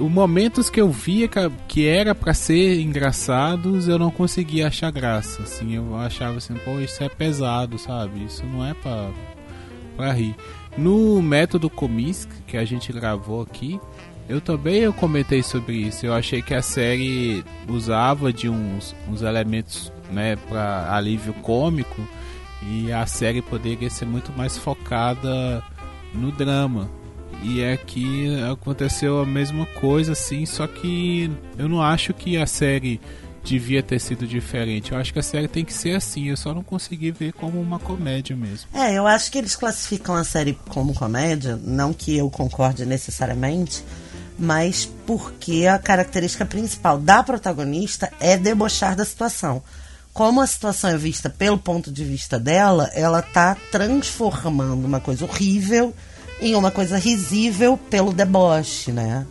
os 0.00 0.10
momentos 0.10 0.68
que 0.70 0.80
eu 0.80 0.90
via 0.90 1.28
que- 1.68 1.86
era 1.86 2.14
pra 2.14 2.32
ser 2.34 2.80
engraçados, 2.80 3.86
eu 3.88 3.98
não 3.98 4.10
conseguia 4.10 4.66
achar 4.68 4.90
graça. 4.90 5.42
Assim, 5.42 5.74
eu 5.74 5.96
achava 5.96 6.38
assim, 6.38 6.54
pô, 6.64 6.80
isso 6.80 7.02
é 7.04 7.08
pesado, 7.08 7.78
sabe? 7.78 8.24
Isso 8.24 8.44
não 8.46 8.64
é 8.66 8.74
pra, 8.74 9.10
pra 9.96 10.12
rir. 10.12 10.34
No 10.78 11.20
método 11.20 11.68
Comisk, 11.68 12.28
que 12.46 12.56
a 12.56 12.64
gente 12.64 12.92
gravou 12.92 13.42
aqui, 13.42 13.80
eu 14.28 14.40
também 14.40 14.76
eu 14.78 14.92
comentei 14.92 15.42
sobre 15.42 15.74
isso. 15.76 16.06
Eu 16.06 16.14
achei 16.14 16.40
que 16.40 16.54
a 16.54 16.62
série 16.62 17.44
usava 17.68 18.32
de 18.32 18.48
uns, 18.48 18.94
uns 19.08 19.22
elementos 19.22 19.92
né, 20.10 20.36
para 20.48 20.94
alívio 20.94 21.32
cômico 21.34 22.00
e 22.62 22.92
a 22.92 23.04
série 23.06 23.42
poderia 23.42 23.90
ser 23.90 24.04
muito 24.06 24.32
mais 24.36 24.56
focada 24.56 25.62
no 26.14 26.30
drama. 26.32 26.88
E 27.42 27.64
aqui 27.64 28.28
aconteceu 28.50 29.20
a 29.20 29.26
mesma 29.26 29.64
coisa, 29.66 30.12
assim, 30.12 30.44
só 30.44 30.66
que 30.66 31.30
eu 31.58 31.68
não 31.68 31.82
acho 31.82 32.12
que 32.12 32.36
a 32.36 32.46
série 32.46 33.00
devia 33.42 33.82
ter 33.82 33.98
sido 33.98 34.26
diferente. 34.26 34.92
Eu 34.92 34.98
acho 34.98 35.12
que 35.12 35.18
a 35.18 35.22
série 35.22 35.48
tem 35.48 35.64
que 35.64 35.72
ser 35.72 35.96
assim, 35.96 36.28
eu 36.28 36.36
só 36.36 36.52
não 36.52 36.62
consegui 36.62 37.10
ver 37.10 37.32
como 37.32 37.60
uma 37.60 37.78
comédia 37.78 38.36
mesmo. 38.36 38.68
É, 38.74 38.92
eu 38.92 39.06
acho 39.06 39.30
que 39.30 39.38
eles 39.38 39.56
classificam 39.56 40.14
a 40.14 40.24
série 40.24 40.58
como 40.68 40.94
comédia, 40.94 41.58
não 41.64 41.92
que 41.92 42.16
eu 42.16 42.28
concorde 42.30 42.84
necessariamente, 42.84 43.82
mas 44.38 44.88
porque 45.06 45.66
a 45.66 45.78
característica 45.78 46.44
principal 46.44 46.98
da 46.98 47.22
protagonista 47.22 48.12
é 48.20 48.36
debochar 48.36 48.94
da 48.94 49.04
situação. 49.04 49.62
como 50.12 50.40
a 50.40 50.46
situação 50.46 50.90
é 50.90 50.98
vista 50.98 51.30
pelo 51.30 51.56
ponto 51.56 51.90
de 51.90 52.04
vista 52.04 52.38
dela, 52.38 52.90
ela 52.94 53.22
tá 53.22 53.56
transformando 53.70 54.84
uma 54.84 55.00
coisa 55.00 55.24
horrível 55.24 55.94
em 56.40 56.54
uma 56.54 56.70
coisa 56.70 56.96
risível 56.98 57.76
pelo 57.76 58.12
deboche, 58.12 58.92
né? 58.92 59.26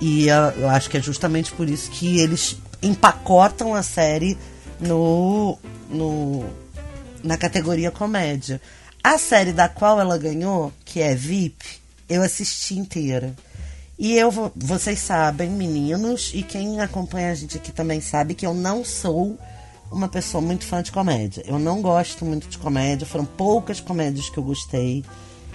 E 0.00 0.26
eu 0.28 0.68
acho 0.68 0.90
que 0.90 0.98
é 0.98 1.00
justamente 1.00 1.52
por 1.52 1.68
isso 1.68 1.90
que 1.90 2.18
eles 2.18 2.58
empacotam 2.82 3.74
a 3.74 3.82
série 3.82 4.36
no, 4.80 5.58
no 5.88 6.44
na 7.22 7.36
categoria 7.38 7.90
comédia. 7.90 8.60
A 9.02 9.18
série 9.18 9.52
da 9.52 9.68
qual 9.68 10.00
ela 10.00 10.18
ganhou, 10.18 10.72
que 10.84 11.00
é 11.00 11.14
VIP, 11.14 11.64
eu 12.08 12.22
assisti 12.22 12.78
inteira. 12.78 13.34
E 13.98 14.14
eu 14.14 14.30
vocês 14.54 14.98
sabem, 14.98 15.50
meninos, 15.50 16.32
e 16.34 16.42
quem 16.42 16.80
acompanha 16.80 17.30
a 17.30 17.34
gente 17.34 17.56
aqui 17.56 17.72
também 17.72 18.00
sabe 18.00 18.34
que 18.34 18.44
eu 18.44 18.52
não 18.52 18.84
sou 18.84 19.38
uma 19.90 20.08
pessoa 20.08 20.40
muito 20.40 20.66
fã 20.66 20.82
de 20.82 20.90
comédia. 20.90 21.44
Eu 21.46 21.58
não 21.58 21.80
gosto 21.80 22.24
muito 22.24 22.48
de 22.48 22.58
comédia, 22.58 23.06
foram 23.06 23.24
poucas 23.24 23.80
comédias 23.80 24.28
que 24.28 24.38
eu 24.38 24.42
gostei. 24.42 25.04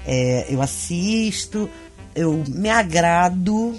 É, 0.06 0.46
eu 0.50 0.62
assisto, 0.62 1.70
eu 2.16 2.44
me 2.48 2.70
agrado 2.70 3.76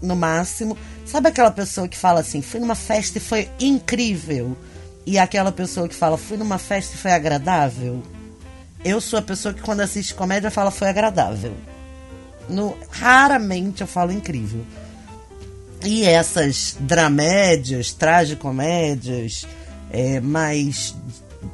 no 0.00 0.16
máximo. 0.16 0.76
Sabe 1.04 1.28
aquela 1.28 1.50
pessoa 1.50 1.88
que 1.88 1.96
fala 1.96 2.20
assim, 2.20 2.42
fui 2.42 2.60
numa 2.60 2.74
festa 2.74 3.18
e 3.18 3.20
foi 3.20 3.48
incrível? 3.58 4.56
E 5.06 5.18
aquela 5.18 5.50
pessoa 5.50 5.88
que 5.88 5.94
fala, 5.94 6.18
fui 6.18 6.36
numa 6.36 6.58
festa 6.58 6.94
e 6.94 6.98
foi 6.98 7.12
agradável? 7.12 8.02
Eu 8.84 9.00
sou 9.00 9.18
a 9.18 9.22
pessoa 9.22 9.52
que 9.54 9.62
quando 9.62 9.80
assiste 9.80 10.14
comédia 10.14 10.50
fala, 10.50 10.70
foi 10.70 10.88
agradável. 10.88 11.54
No, 12.48 12.76
raramente 12.90 13.80
eu 13.80 13.86
falo 13.86 14.12
incrível. 14.12 14.64
E 15.84 16.04
essas 16.04 16.76
dramédias, 16.80 17.92
tragicomédias, 17.92 19.46
é, 19.90 20.20
mais 20.20 20.94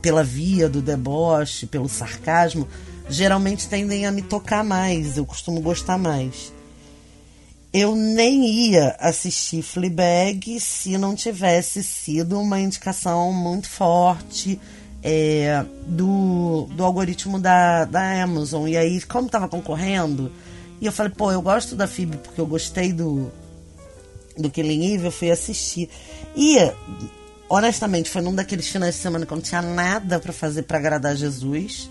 pela 0.00 0.24
via 0.24 0.68
do 0.68 0.80
deboche, 0.80 1.66
pelo 1.66 1.88
sarcasmo, 1.88 2.68
geralmente 3.08 3.68
tendem 3.68 4.06
a 4.06 4.12
me 4.12 4.22
tocar 4.22 4.64
mais. 4.64 5.16
Eu 5.16 5.26
costumo 5.26 5.60
gostar 5.60 5.98
mais. 5.98 6.52
Eu 7.72 7.96
nem 7.96 8.46
ia 8.46 8.96
assistir 9.00 9.62
Fleabag 9.62 10.60
se 10.60 10.96
não 10.96 11.14
tivesse 11.14 11.82
sido 11.82 12.40
uma 12.40 12.60
indicação 12.60 13.32
muito 13.32 13.68
forte 13.68 14.60
é, 15.02 15.64
do, 15.86 16.68
do 16.70 16.84
algoritmo 16.84 17.38
da, 17.38 17.84
da 17.84 18.22
Amazon. 18.22 18.68
E 18.68 18.76
aí, 18.76 19.02
como 19.02 19.26
estava 19.26 19.48
concorrendo, 19.48 20.30
e 20.80 20.86
eu 20.86 20.92
falei, 20.92 21.12
pô, 21.14 21.32
eu 21.32 21.42
gosto 21.42 21.74
da 21.76 21.86
Phoebe 21.88 22.16
porque 22.16 22.40
eu 22.40 22.46
gostei 22.46 22.92
do, 22.92 23.30
do 24.38 24.50
Killing 24.50 24.94
Eve, 24.94 25.06
eu 25.06 25.12
fui 25.12 25.30
assistir. 25.30 25.90
E, 26.36 26.56
honestamente, 27.48 28.08
foi 28.08 28.22
num 28.22 28.34
daqueles 28.34 28.68
finais 28.68 28.94
de 28.94 29.00
semana 29.00 29.26
que 29.26 29.32
eu 29.32 29.36
não 29.36 29.42
tinha 29.42 29.62
nada 29.62 30.18
para 30.18 30.32
fazer 30.32 30.62
para 30.62 30.78
agradar 30.78 31.16
Jesus. 31.16 31.90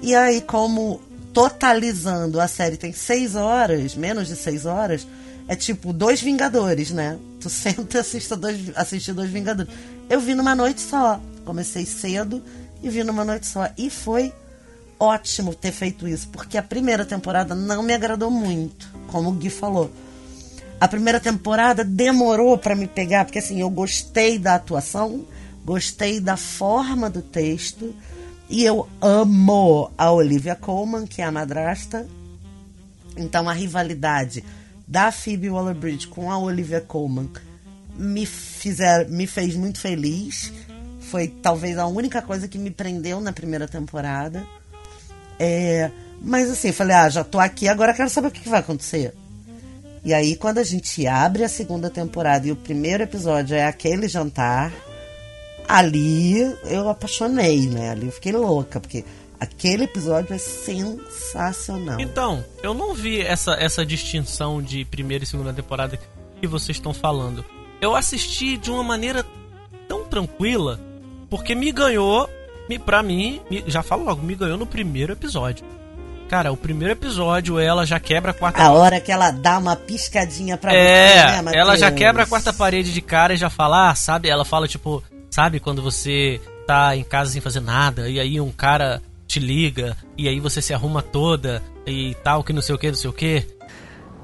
E 0.00 0.14
aí, 0.14 0.40
como 0.40 1.00
totalizando 1.32 2.40
a 2.40 2.48
série 2.48 2.76
tem 2.76 2.92
seis 2.92 3.34
horas, 3.34 3.94
menos 3.94 4.28
de 4.28 4.36
seis 4.36 4.66
horas, 4.66 5.06
é 5.46 5.56
tipo 5.56 5.92
dois 5.92 6.20
Vingadores, 6.20 6.90
né? 6.90 7.18
Tu 7.40 7.48
senta 7.50 7.98
e 7.98 8.00
assiste 8.00 8.34
dois, 8.36 8.72
assiste 8.76 9.12
dois 9.12 9.30
Vingadores. 9.30 9.72
Eu 10.08 10.20
vi 10.20 10.34
numa 10.34 10.54
noite 10.54 10.80
só. 10.80 11.20
Comecei 11.44 11.86
cedo 11.86 12.42
e 12.82 12.90
vi 12.90 13.02
numa 13.02 13.24
noite 13.24 13.46
só. 13.46 13.68
E 13.76 13.88
foi 13.88 14.32
ótimo 14.98 15.54
ter 15.54 15.72
feito 15.72 16.08
isso, 16.08 16.28
porque 16.28 16.58
a 16.58 16.62
primeira 16.62 17.04
temporada 17.04 17.54
não 17.54 17.82
me 17.82 17.94
agradou 17.94 18.30
muito, 18.30 18.92
como 19.06 19.30
o 19.30 19.32
Gui 19.32 19.48
falou. 19.48 19.90
A 20.80 20.86
primeira 20.88 21.20
temporada 21.20 21.84
demorou 21.84 22.56
para 22.58 22.74
me 22.74 22.86
pegar, 22.86 23.24
porque 23.24 23.38
assim, 23.38 23.60
eu 23.60 23.70
gostei 23.70 24.38
da 24.38 24.54
atuação, 24.54 25.24
gostei 25.64 26.20
da 26.20 26.36
forma 26.36 27.08
do 27.08 27.22
texto, 27.22 27.94
e 28.48 28.64
eu 28.64 28.88
amo 29.00 29.90
a 29.96 30.10
Olivia 30.10 30.54
Colman, 30.54 31.06
que 31.06 31.20
é 31.20 31.24
a 31.24 31.32
madrasta. 31.32 32.06
Então 33.16 33.48
a 33.48 33.52
rivalidade 33.52 34.44
da 34.86 35.12
Phoebe 35.12 35.50
Waller-Bridge 35.50 36.06
com 36.06 36.30
a 36.30 36.38
Olivia 36.38 36.80
Colman 36.80 37.28
me, 37.94 38.24
fizer, 38.24 39.08
me 39.08 39.26
fez 39.26 39.54
muito 39.54 39.80
feliz. 39.80 40.52
Foi 41.00 41.28
talvez 41.28 41.78
a 41.78 41.86
única 41.86 42.22
coisa 42.22 42.48
que 42.48 42.58
me 42.58 42.70
prendeu 42.70 43.20
na 43.20 43.32
primeira 43.32 43.68
temporada. 43.68 44.46
É, 45.38 45.90
mas 46.22 46.50
assim, 46.50 46.72
falei, 46.72 46.96
ah, 46.96 47.08
já 47.08 47.24
tô 47.24 47.38
aqui, 47.38 47.68
agora 47.68 47.94
quero 47.94 48.08
saber 48.08 48.28
o 48.28 48.30
que, 48.30 48.40
que 48.40 48.48
vai 48.48 48.60
acontecer. 48.60 49.14
E 50.04 50.14
aí, 50.14 50.36
quando 50.36 50.58
a 50.58 50.64
gente 50.64 51.06
abre 51.06 51.44
a 51.44 51.48
segunda 51.48 51.90
temporada 51.90 52.46
e 52.46 52.52
o 52.52 52.56
primeiro 52.56 53.02
episódio 53.02 53.56
é 53.56 53.66
aquele 53.66 54.08
jantar, 54.08 54.72
ali 55.68 56.40
eu 56.64 56.88
apaixonei, 56.88 57.68
né? 57.68 57.90
Ali 57.90 58.06
eu 58.06 58.12
fiquei 58.12 58.32
louca, 58.32 58.80
porque 58.80 59.04
aquele 59.38 59.84
episódio 59.84 60.34
é 60.34 60.38
sensacional. 60.38 62.00
Então, 62.00 62.44
eu 62.62 62.72
não 62.72 62.94
vi 62.94 63.20
essa, 63.20 63.52
essa 63.52 63.84
distinção 63.84 64.62
de 64.62 64.84
primeira 64.86 65.24
e 65.24 65.26
segunda 65.26 65.52
temporada 65.52 65.98
que 66.40 66.46
vocês 66.46 66.76
estão 66.78 66.94
falando. 66.94 67.44
Eu 67.80 67.94
assisti 67.94 68.56
de 68.56 68.70
uma 68.70 68.82
maneira 68.82 69.24
tão 69.86 70.04
tranquila, 70.04 70.80
porque 71.30 71.54
me 71.54 71.70
ganhou, 71.70 72.28
me, 72.68 72.78
pra 72.78 73.02
mim, 73.02 73.40
me, 73.50 73.62
já 73.66 73.82
falo 73.82 74.04
logo, 74.04 74.22
me 74.22 74.34
ganhou 74.34 74.56
no 74.56 74.66
primeiro 74.66 75.12
episódio. 75.12 75.64
Cara, 76.28 76.52
o 76.52 76.56
primeiro 76.56 76.92
episódio 76.92 77.58
ela 77.58 77.86
já 77.86 77.98
quebra 77.98 78.32
a 78.32 78.34
quarta 78.34 78.62
A 78.62 78.70
hora 78.70 79.00
que 79.00 79.10
ela 79.10 79.30
dá 79.30 79.56
uma 79.56 79.74
piscadinha 79.74 80.58
pra 80.58 80.74
é, 80.74 81.08
você, 81.08 81.42
né, 81.42 81.52
ela 81.54 81.74
já 81.74 81.90
quebra 81.90 82.24
a 82.24 82.26
quarta 82.26 82.52
parede 82.52 82.92
de 82.92 83.00
cara 83.00 83.32
e 83.32 83.36
já 83.38 83.48
fala, 83.48 83.90
ah, 83.90 83.94
sabe? 83.94 84.28
Ela 84.28 84.44
fala 84.44 84.68
tipo, 84.68 85.02
sabe 85.38 85.60
quando 85.60 85.80
você 85.80 86.40
tá 86.66 86.96
em 86.96 87.04
casa 87.04 87.30
sem 87.30 87.40
fazer 87.40 87.60
nada 87.60 88.08
e 88.08 88.18
aí 88.18 88.40
um 88.40 88.50
cara 88.50 89.00
te 89.24 89.38
liga 89.38 89.96
e 90.16 90.26
aí 90.26 90.40
você 90.40 90.60
se 90.60 90.74
arruma 90.74 91.00
toda 91.00 91.62
e 91.86 92.16
tal, 92.24 92.42
que 92.42 92.52
não 92.52 92.60
sei 92.60 92.74
o 92.74 92.78
que, 92.78 92.88
não 92.88 92.96
sei 92.96 93.08
o 93.08 93.12
que. 93.12 93.46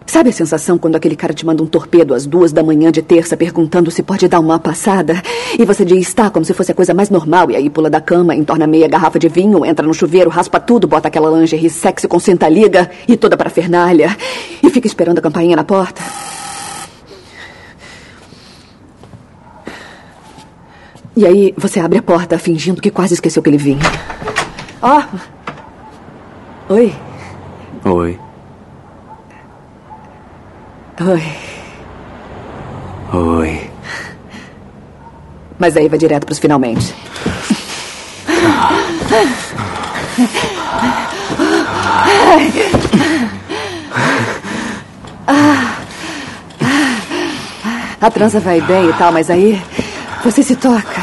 Sabe 0.04 0.30
a 0.30 0.32
sensação 0.32 0.76
quando 0.76 0.96
aquele 0.96 1.14
cara 1.14 1.32
te 1.32 1.46
manda 1.46 1.62
um 1.62 1.68
torpedo 1.68 2.14
às 2.14 2.26
duas 2.26 2.50
da 2.50 2.64
manhã 2.64 2.90
de 2.90 3.00
terça 3.00 3.36
perguntando 3.36 3.92
se 3.92 4.02
pode 4.02 4.26
dar 4.26 4.40
uma 4.40 4.58
passada? 4.58 5.22
E 5.56 5.64
você 5.64 5.84
diz 5.84 6.12
tá, 6.12 6.30
como 6.30 6.44
se 6.44 6.52
fosse 6.52 6.72
a 6.72 6.74
coisa 6.74 6.92
mais 6.92 7.10
normal, 7.10 7.48
e 7.48 7.54
aí 7.54 7.70
pula 7.70 7.88
da 7.88 8.00
cama, 8.00 8.34
entorna 8.34 8.66
meia 8.66 8.88
garrafa 8.88 9.16
de 9.16 9.28
vinho, 9.28 9.64
entra 9.64 9.86
no 9.86 9.94
chuveiro, 9.94 10.28
raspa 10.28 10.58
tudo, 10.58 10.88
bota 10.88 11.06
aquela 11.06 11.30
lingerie 11.38 11.70
sexy 11.70 12.08
com 12.08 12.18
senta-liga 12.18 12.90
e 13.06 13.16
toda 13.16 13.36
para 13.36 13.48
fernalha, 13.48 14.16
e 14.60 14.68
fica 14.68 14.88
esperando 14.88 15.18
a 15.18 15.22
campainha 15.22 15.54
na 15.54 15.62
porta? 15.62 16.02
E 21.16 21.24
aí 21.24 21.54
você 21.56 21.78
abre 21.78 21.98
a 21.98 22.02
porta 22.02 22.38
fingindo 22.38 22.80
que 22.80 22.90
quase 22.90 23.14
esqueceu 23.14 23.42
que 23.42 23.48
ele 23.48 23.56
vinha. 23.56 23.82
Ó! 24.82 25.00
Oh. 26.68 26.74
Oi. 26.74 26.94
Oi. 27.84 28.18
Oi. 31.00 31.22
Oi. 33.12 33.70
Mas 35.58 35.76
aí 35.76 35.88
vai 35.88 35.98
direto 35.98 36.24
pros 36.26 36.38
finalmente. 36.38 36.94
A 48.00 48.10
trança 48.10 48.40
vai 48.40 48.60
bem 48.60 48.90
e 48.90 48.92
tal, 48.94 49.12
mas 49.12 49.30
aí 49.30 49.62
você 50.24 50.42
se 50.42 50.56
toca. 50.56 51.00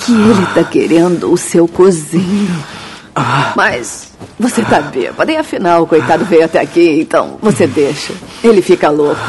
Que 0.00 0.12
ele 0.12 0.46
tá 0.54 0.64
querendo 0.64 1.32
o 1.32 1.36
seu 1.36 1.66
cozinho. 1.66 2.64
Mas 3.56 4.12
você 4.38 4.62
tá 4.62 4.80
bêbado. 4.82 5.30
E 5.30 5.36
afinal, 5.36 5.82
o 5.82 5.86
coitado 5.86 6.24
veio 6.24 6.44
até 6.44 6.60
aqui, 6.60 7.00
então 7.00 7.38
você 7.40 7.66
deixa. 7.66 8.12
Ele 8.44 8.60
fica 8.60 8.90
louco. 8.90 9.20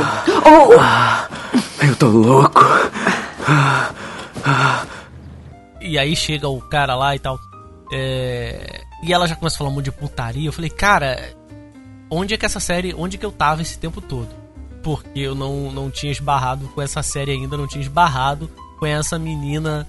Oh! 0.46 1.84
Eu 1.86 1.96
tô 1.96 2.08
louco. 2.10 2.62
E 5.82 5.98
aí 5.98 6.16
chega 6.16 6.48
o 6.50 6.60
cara 6.62 6.96
lá 6.96 7.16
e 7.16 7.20
tal. 7.20 7.40
é, 7.94 8.82
E 9.04 9.14
ela 9.14 9.28
já 9.28 9.36
começa 9.36 9.56
a 9.56 9.60
falar 9.60 9.70
um 9.70 9.74
monte 9.74 9.86
de 9.86 9.92
putaria. 9.92 10.48
Eu 10.50 10.54
falei, 10.54 10.70
cara, 10.70 11.18
onde 12.10 12.34
é 12.34 12.38
que 12.38 12.46
essa 12.46 12.60
série. 12.60 12.94
Onde 12.98 13.18
que 13.18 13.26
eu 13.26 13.32
tava 13.32 13.62
esse 13.62 13.78
tempo 13.80 14.02
todo? 14.02 14.28
Porque 14.84 15.20
eu 15.20 15.36
não, 15.36 15.72
não 15.72 15.90
tinha 15.90 16.12
esbarrado 16.12 16.68
com 16.70 16.82
essa 16.82 17.02
série 17.04 17.32
ainda, 17.32 17.58
não 17.58 17.68
tinha 17.68 17.82
esbarrado 17.82 18.50
com 18.80 18.86
essa 18.86 19.18
menina 19.18 19.88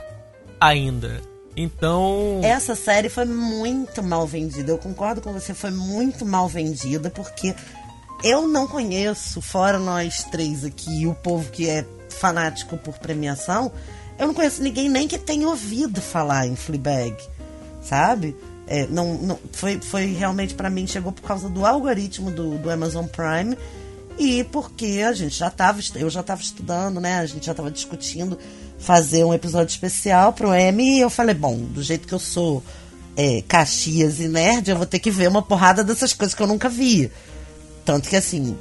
ainda. 0.61 1.21
Então. 1.57 2.41
Essa 2.43 2.75
série 2.75 3.09
foi 3.09 3.25
muito 3.25 4.03
mal 4.03 4.27
vendida. 4.27 4.71
Eu 4.71 4.79
concordo 4.79 5.21
com 5.21 5.33
você, 5.33 5.53
foi 5.53 5.71
muito 5.71 6.25
mal 6.25 6.49
vendida, 6.49 7.11
porque 7.11 7.55
eu 8.23 8.47
não 8.47 8.67
conheço, 8.67 9.41
fora 9.41 9.79
nós 9.79 10.25
três 10.25 10.65
aqui, 10.65 11.07
o 11.07 11.15
povo 11.15 11.51
que 11.51 11.69
é 11.69 11.85
fanático 12.09 12.77
por 12.79 12.99
premiação, 12.99 13.73
eu 14.19 14.27
não 14.27 14.35
conheço 14.35 14.63
ninguém 14.63 14.89
nem 14.89 15.07
que 15.07 15.19
tenha 15.19 15.49
ouvido 15.49 16.01
falar 16.01 16.47
em 16.47 16.57
Fleabag, 16.57 17.17
sabe? 17.81 18.37
É, 18.67 18.87
não, 18.87 19.15
não, 19.15 19.39
foi, 19.53 19.81
foi 19.81 20.07
realmente 20.07 20.55
para 20.55 20.69
mim, 20.69 20.87
chegou 20.87 21.13
por 21.13 21.23
causa 21.23 21.49
do 21.49 21.65
algoritmo 21.65 22.31
do, 22.31 22.59
do 22.59 22.71
Amazon 22.71 23.07
Prime 23.07 23.57
e 24.19 24.45
porque 24.45 25.05
a 25.07 25.13
gente 25.13 25.37
já 25.37 25.49
estava, 25.49 25.81
eu 25.95 26.11
já 26.11 26.21
estava 26.21 26.41
estudando, 26.41 27.01
né? 27.01 27.19
A 27.19 27.27
gente 27.27 27.47
já 27.47 27.53
estava 27.53 27.71
discutindo 27.71 28.39
fazer 28.79 29.25
um 29.25 29.33
episódio 29.33 29.71
especial 29.71 30.33
pro 30.33 30.53
M 30.53 30.83
e 30.83 31.01
eu 31.01 31.11
falei, 31.11 31.35
bom, 31.35 31.57
do 31.57 31.83
jeito 31.83 32.07
que 32.07 32.15
eu 32.15 32.19
sou 32.19 32.63
é, 33.17 33.43
Caxias 33.47 34.21
e 34.21 34.29
nerd, 34.29 34.71
eu 34.71 34.77
vou 34.77 34.87
ter 34.87 34.99
que 34.99 35.11
ver 35.11 35.29
uma 35.29 35.43
porrada 35.43 35.83
dessas 35.83 36.13
coisas 36.13 36.35
que 36.35 36.43
eu 36.43 36.47
nunca 36.47 36.69
vi. 36.69 37.11
Tanto 37.85 38.09
que 38.09 38.17
assim, 38.17 38.57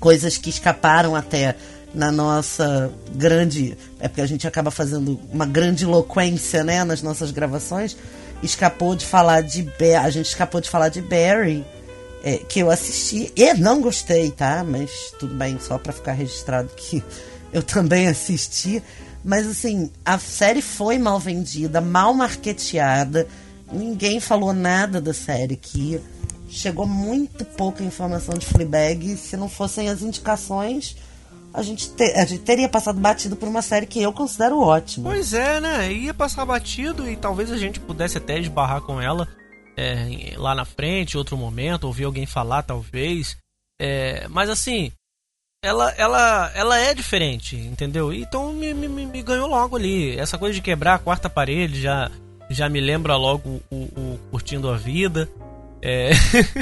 coisas 0.00 0.36
que 0.38 0.50
escaparam 0.50 1.14
até 1.14 1.56
na 1.94 2.10
nossa 2.10 2.92
grande. 3.14 3.76
É 4.00 4.08
porque 4.08 4.20
a 4.20 4.26
gente 4.26 4.46
acaba 4.46 4.70
fazendo 4.70 5.20
uma 5.32 5.46
grande 5.46 5.84
eloquência, 5.84 6.64
né, 6.64 6.84
nas 6.84 7.02
nossas 7.02 7.30
gravações. 7.30 7.96
Escapou 8.42 8.96
de 8.96 9.06
falar 9.06 9.42
de. 9.42 9.68
A 10.02 10.10
gente 10.10 10.26
escapou 10.26 10.60
de 10.60 10.68
falar 10.68 10.88
de 10.88 11.00
Barry, 11.00 11.64
é, 12.22 12.38
que 12.38 12.60
eu 12.60 12.70
assisti 12.70 13.32
e 13.36 13.54
não 13.54 13.80
gostei, 13.80 14.30
tá? 14.30 14.64
Mas 14.66 14.90
tudo 15.18 15.34
bem, 15.34 15.58
só 15.60 15.78
pra 15.78 15.92
ficar 15.92 16.12
registrado 16.12 16.68
que 16.76 17.02
eu 17.52 17.62
também 17.62 18.06
assisti. 18.08 18.82
Mas 19.24 19.46
assim, 19.46 19.90
a 20.04 20.18
série 20.18 20.60
foi 20.62 20.98
mal 20.98 21.18
vendida, 21.18 21.80
mal 21.80 22.12
marketeada. 22.12 23.26
Ninguém 23.72 24.20
falou 24.20 24.52
nada 24.52 25.00
da 25.00 25.14
série 25.14 25.54
aqui. 25.54 26.00
Chegou 26.48 26.86
muito 26.86 27.44
pouca 27.44 27.82
informação 27.82 28.36
de 28.36 28.44
Fleabag. 28.44 29.16
Se 29.16 29.36
não 29.36 29.48
fossem 29.48 29.88
as 29.88 30.02
indicações, 30.02 30.96
a 31.54 31.62
gente, 31.62 31.88
te- 31.90 32.12
a 32.14 32.24
gente 32.26 32.42
teria 32.42 32.68
passado 32.68 32.98
batido 33.00 33.36
por 33.36 33.48
uma 33.48 33.62
série 33.62 33.86
que 33.86 34.02
eu 34.02 34.12
considero 34.12 34.58
ótima. 34.60 35.08
Pois 35.10 35.32
é, 35.32 35.60
né? 35.60 35.90
Ia 35.92 36.12
passar 36.12 36.44
batido 36.44 37.08
e 37.08 37.16
talvez 37.16 37.50
a 37.50 37.56
gente 37.56 37.78
pudesse 37.80 38.18
até 38.18 38.38
esbarrar 38.38 38.82
com 38.82 39.00
ela 39.00 39.26
é, 39.76 40.32
lá 40.36 40.54
na 40.54 40.64
frente, 40.64 41.14
em 41.14 41.18
outro 41.18 41.36
momento, 41.36 41.84
ouvir 41.84 42.04
alguém 42.04 42.26
falar, 42.26 42.62
talvez. 42.62 43.36
É, 43.80 44.26
mas 44.28 44.48
assim, 44.50 44.92
ela, 45.64 45.90
ela, 45.96 46.52
ela 46.54 46.78
é 46.78 46.94
diferente, 46.94 47.56
entendeu? 47.56 48.12
Então 48.12 48.52
me, 48.52 48.72
me, 48.74 48.88
me- 48.88 49.22
ganhou 49.22 49.48
logo 49.48 49.76
ali. 49.76 50.18
Essa 50.18 50.36
coisa 50.38 50.54
de 50.54 50.60
quebrar 50.62 50.94
a 50.94 50.98
quarta 50.98 51.28
parede 51.30 51.80
já, 51.80 52.10
já 52.50 52.68
me 52.68 52.80
lembra 52.80 53.16
logo 53.16 53.62
o, 53.70 53.76
o 53.76 54.18
Curtindo 54.30 54.70
a 54.70 54.76
Vida. 54.76 55.28
É... 55.80 56.10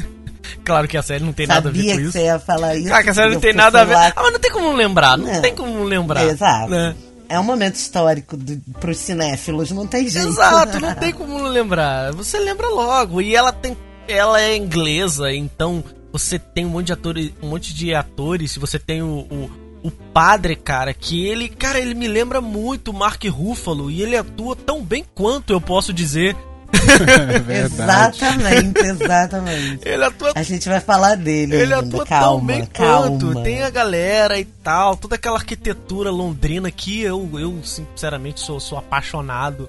claro 0.64 0.88
que 0.88 0.96
a 0.96 1.02
série 1.02 1.22
não 1.24 1.32
tem 1.32 1.46
nada 1.46 1.68
a 1.68 1.72
ver 1.72 1.78
Sabia 1.78 1.92
com 1.92 1.98
que 1.98 2.02
isso. 2.04 2.12
você 2.12 2.24
ia 2.24 2.38
falar 2.38 2.76
isso. 2.76 2.92
Ah, 2.94 3.02
que 3.02 3.10
a 3.10 3.14
série 3.14 3.34
não 3.34 3.40
tem 3.40 3.52
nada 3.52 3.80
a 3.82 3.84
ver. 3.84 3.94
falar- 3.94 4.12
Ah, 4.16 4.22
mas 4.22 4.32
não 4.32 4.40
tem 4.40 4.50
como 4.52 4.72
lembrar, 4.72 5.18
não, 5.18 5.26
Não. 5.32 5.42
tem 5.42 5.54
como 5.54 5.84
lembrar. 5.84 6.24
Exato. 6.24 6.70
né? 6.70 6.94
É 7.30 7.38
um 7.38 7.44
momento 7.44 7.76
histórico 7.76 8.36
do, 8.36 8.60
pros 8.80 8.98
cinéfilos, 8.98 9.70
não 9.70 9.86
tem 9.86 10.08
jeito. 10.08 10.26
Exato, 10.26 10.80
não 10.80 10.92
tem 10.98 11.12
como 11.12 11.38
não 11.38 11.46
lembrar. 11.46 12.12
Você 12.12 12.40
lembra 12.40 12.68
logo. 12.68 13.22
E 13.22 13.36
ela 13.36 13.52
tem. 13.52 13.76
Ela 14.08 14.42
é 14.42 14.56
inglesa, 14.56 15.32
então 15.32 15.84
você 16.12 16.40
tem 16.40 16.66
um 16.66 16.70
monte 16.70 16.86
de 16.86 16.92
atores. 16.92 17.32
Um 17.40 17.48
monte 17.50 17.72
de 17.72 17.94
atores. 17.94 18.56
Você 18.56 18.80
tem 18.80 19.00
o, 19.00 19.20
o, 19.30 19.50
o 19.84 19.90
padre, 19.92 20.56
cara, 20.56 20.92
que 20.92 21.24
ele. 21.24 21.48
Cara, 21.48 21.78
ele 21.78 21.94
me 21.94 22.08
lembra 22.08 22.40
muito 22.40 22.90
o 22.90 22.94
Mark 22.94 23.22
Ruffalo. 23.26 23.92
E 23.92 24.02
ele 24.02 24.16
atua 24.16 24.56
tão 24.56 24.82
bem 24.82 25.04
quanto 25.14 25.52
eu 25.52 25.60
posso 25.60 25.92
dizer. 25.92 26.36
É. 27.48 27.60
Exatamente, 27.64 28.78
exatamente. 28.80 29.88
Ele 29.88 30.04
atua 30.04 30.32
A 30.34 30.42
gente 30.42 30.68
vai 30.68 30.80
falar 30.80 31.16
dele 31.16 31.54
Ele 31.56 31.74
ainda. 31.74 31.86
atua 31.86 32.06
calma, 32.06 32.26
tão 32.38 32.46
bem 32.46 32.66
calma. 32.66 33.08
quanto. 33.18 33.42
Tem 33.42 33.62
a 33.62 33.70
galera 33.70 34.38
e 34.38 34.44
tal, 34.44 34.96
toda 34.96 35.14
aquela 35.14 35.36
arquitetura 35.36 36.10
londrina 36.10 36.70
que 36.70 37.00
eu, 37.00 37.28
eu 37.38 37.58
sinceramente, 37.64 38.40
sou, 38.40 38.60
sou 38.60 38.78
apaixonado. 38.78 39.68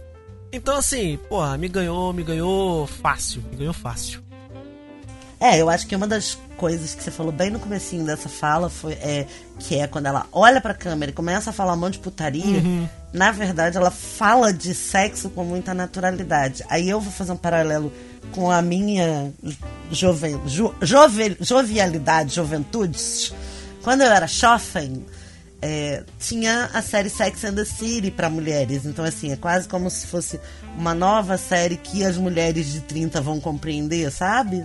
Então, 0.51 0.75
assim, 0.75 1.17
porra, 1.29 1.57
me 1.57 1.67
ganhou, 1.69 2.11
me 2.11 2.23
ganhou 2.23 2.85
fácil, 2.85 3.41
me 3.51 3.57
ganhou 3.57 3.73
fácil. 3.73 4.21
É, 5.39 5.59
eu 5.59 5.69
acho 5.69 5.87
que 5.87 5.95
uma 5.95 6.07
das 6.07 6.37
coisas 6.61 6.93
que 6.93 7.03
você 7.03 7.09
falou 7.09 7.31
bem 7.31 7.49
no 7.49 7.57
comecinho 7.59 8.05
dessa 8.05 8.29
fala 8.29 8.69
foi 8.69 8.93
é, 8.93 9.25
que 9.57 9.79
é 9.79 9.87
quando 9.87 10.05
ela 10.05 10.27
olha 10.31 10.61
pra 10.61 10.75
câmera 10.75 11.09
e 11.11 11.13
começa 11.13 11.49
a 11.49 11.53
falar 11.53 11.73
um 11.73 11.77
monte 11.77 11.93
de 11.93 11.99
putaria, 11.99 12.59
Uhum. 12.59 12.87
na 13.11 13.31
verdade 13.31 13.77
ela 13.77 13.89
fala 13.89 14.53
de 14.53 14.75
sexo 14.75 15.31
com 15.31 15.43
muita 15.43 15.73
naturalidade. 15.73 16.63
Aí 16.69 16.87
eu 16.87 17.01
vou 17.01 17.11
fazer 17.11 17.31
um 17.31 17.37
paralelo 17.37 17.91
com 18.31 18.51
a 18.51 18.61
minha 18.61 19.33
joven, 19.91 20.39
jo, 20.45 20.71
jove- 20.83 21.35
jovialidade, 21.41 22.35
juventude. 22.35 23.33
Quando 23.83 24.01
eu 24.01 24.11
era 24.11 24.27
jovem, 24.27 25.03
é, 25.63 26.03
tinha 26.19 26.69
a 26.73 26.81
série 26.83 27.09
Sex 27.09 27.43
and 27.43 27.55
the 27.55 27.65
City 27.65 28.11
para 28.11 28.29
mulheres. 28.29 28.85
Então, 28.85 29.03
assim, 29.03 29.31
é 29.31 29.35
quase 29.35 29.67
como 29.67 29.89
se 29.89 30.05
fosse 30.05 30.39
uma 30.77 30.93
nova 30.93 31.37
série 31.37 31.75
que 31.77 32.05
as 32.05 32.17
mulheres 32.17 32.71
de 32.71 32.81
30 32.81 33.19
vão 33.19 33.39
compreender, 33.39 34.11
sabe? 34.11 34.63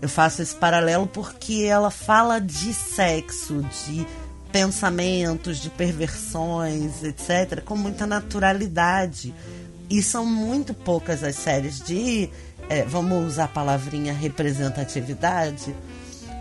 Eu 0.00 0.08
faço 0.08 0.42
esse 0.42 0.54
paralelo 0.54 1.06
porque 1.06 1.64
ela 1.64 1.90
fala 1.90 2.38
de 2.40 2.72
sexo, 2.72 3.62
de 3.86 4.06
pensamentos, 4.52 5.58
de 5.58 5.70
perversões, 5.70 7.02
etc., 7.02 7.62
com 7.64 7.76
muita 7.76 8.06
naturalidade. 8.06 9.34
E 9.90 10.02
são 10.02 10.24
muito 10.24 10.74
poucas 10.74 11.24
as 11.24 11.36
séries 11.36 11.80
de, 11.80 12.28
é, 12.68 12.84
vamos 12.84 13.26
usar 13.26 13.44
a 13.44 13.48
palavrinha 13.48 14.12
representatividade, 14.12 15.74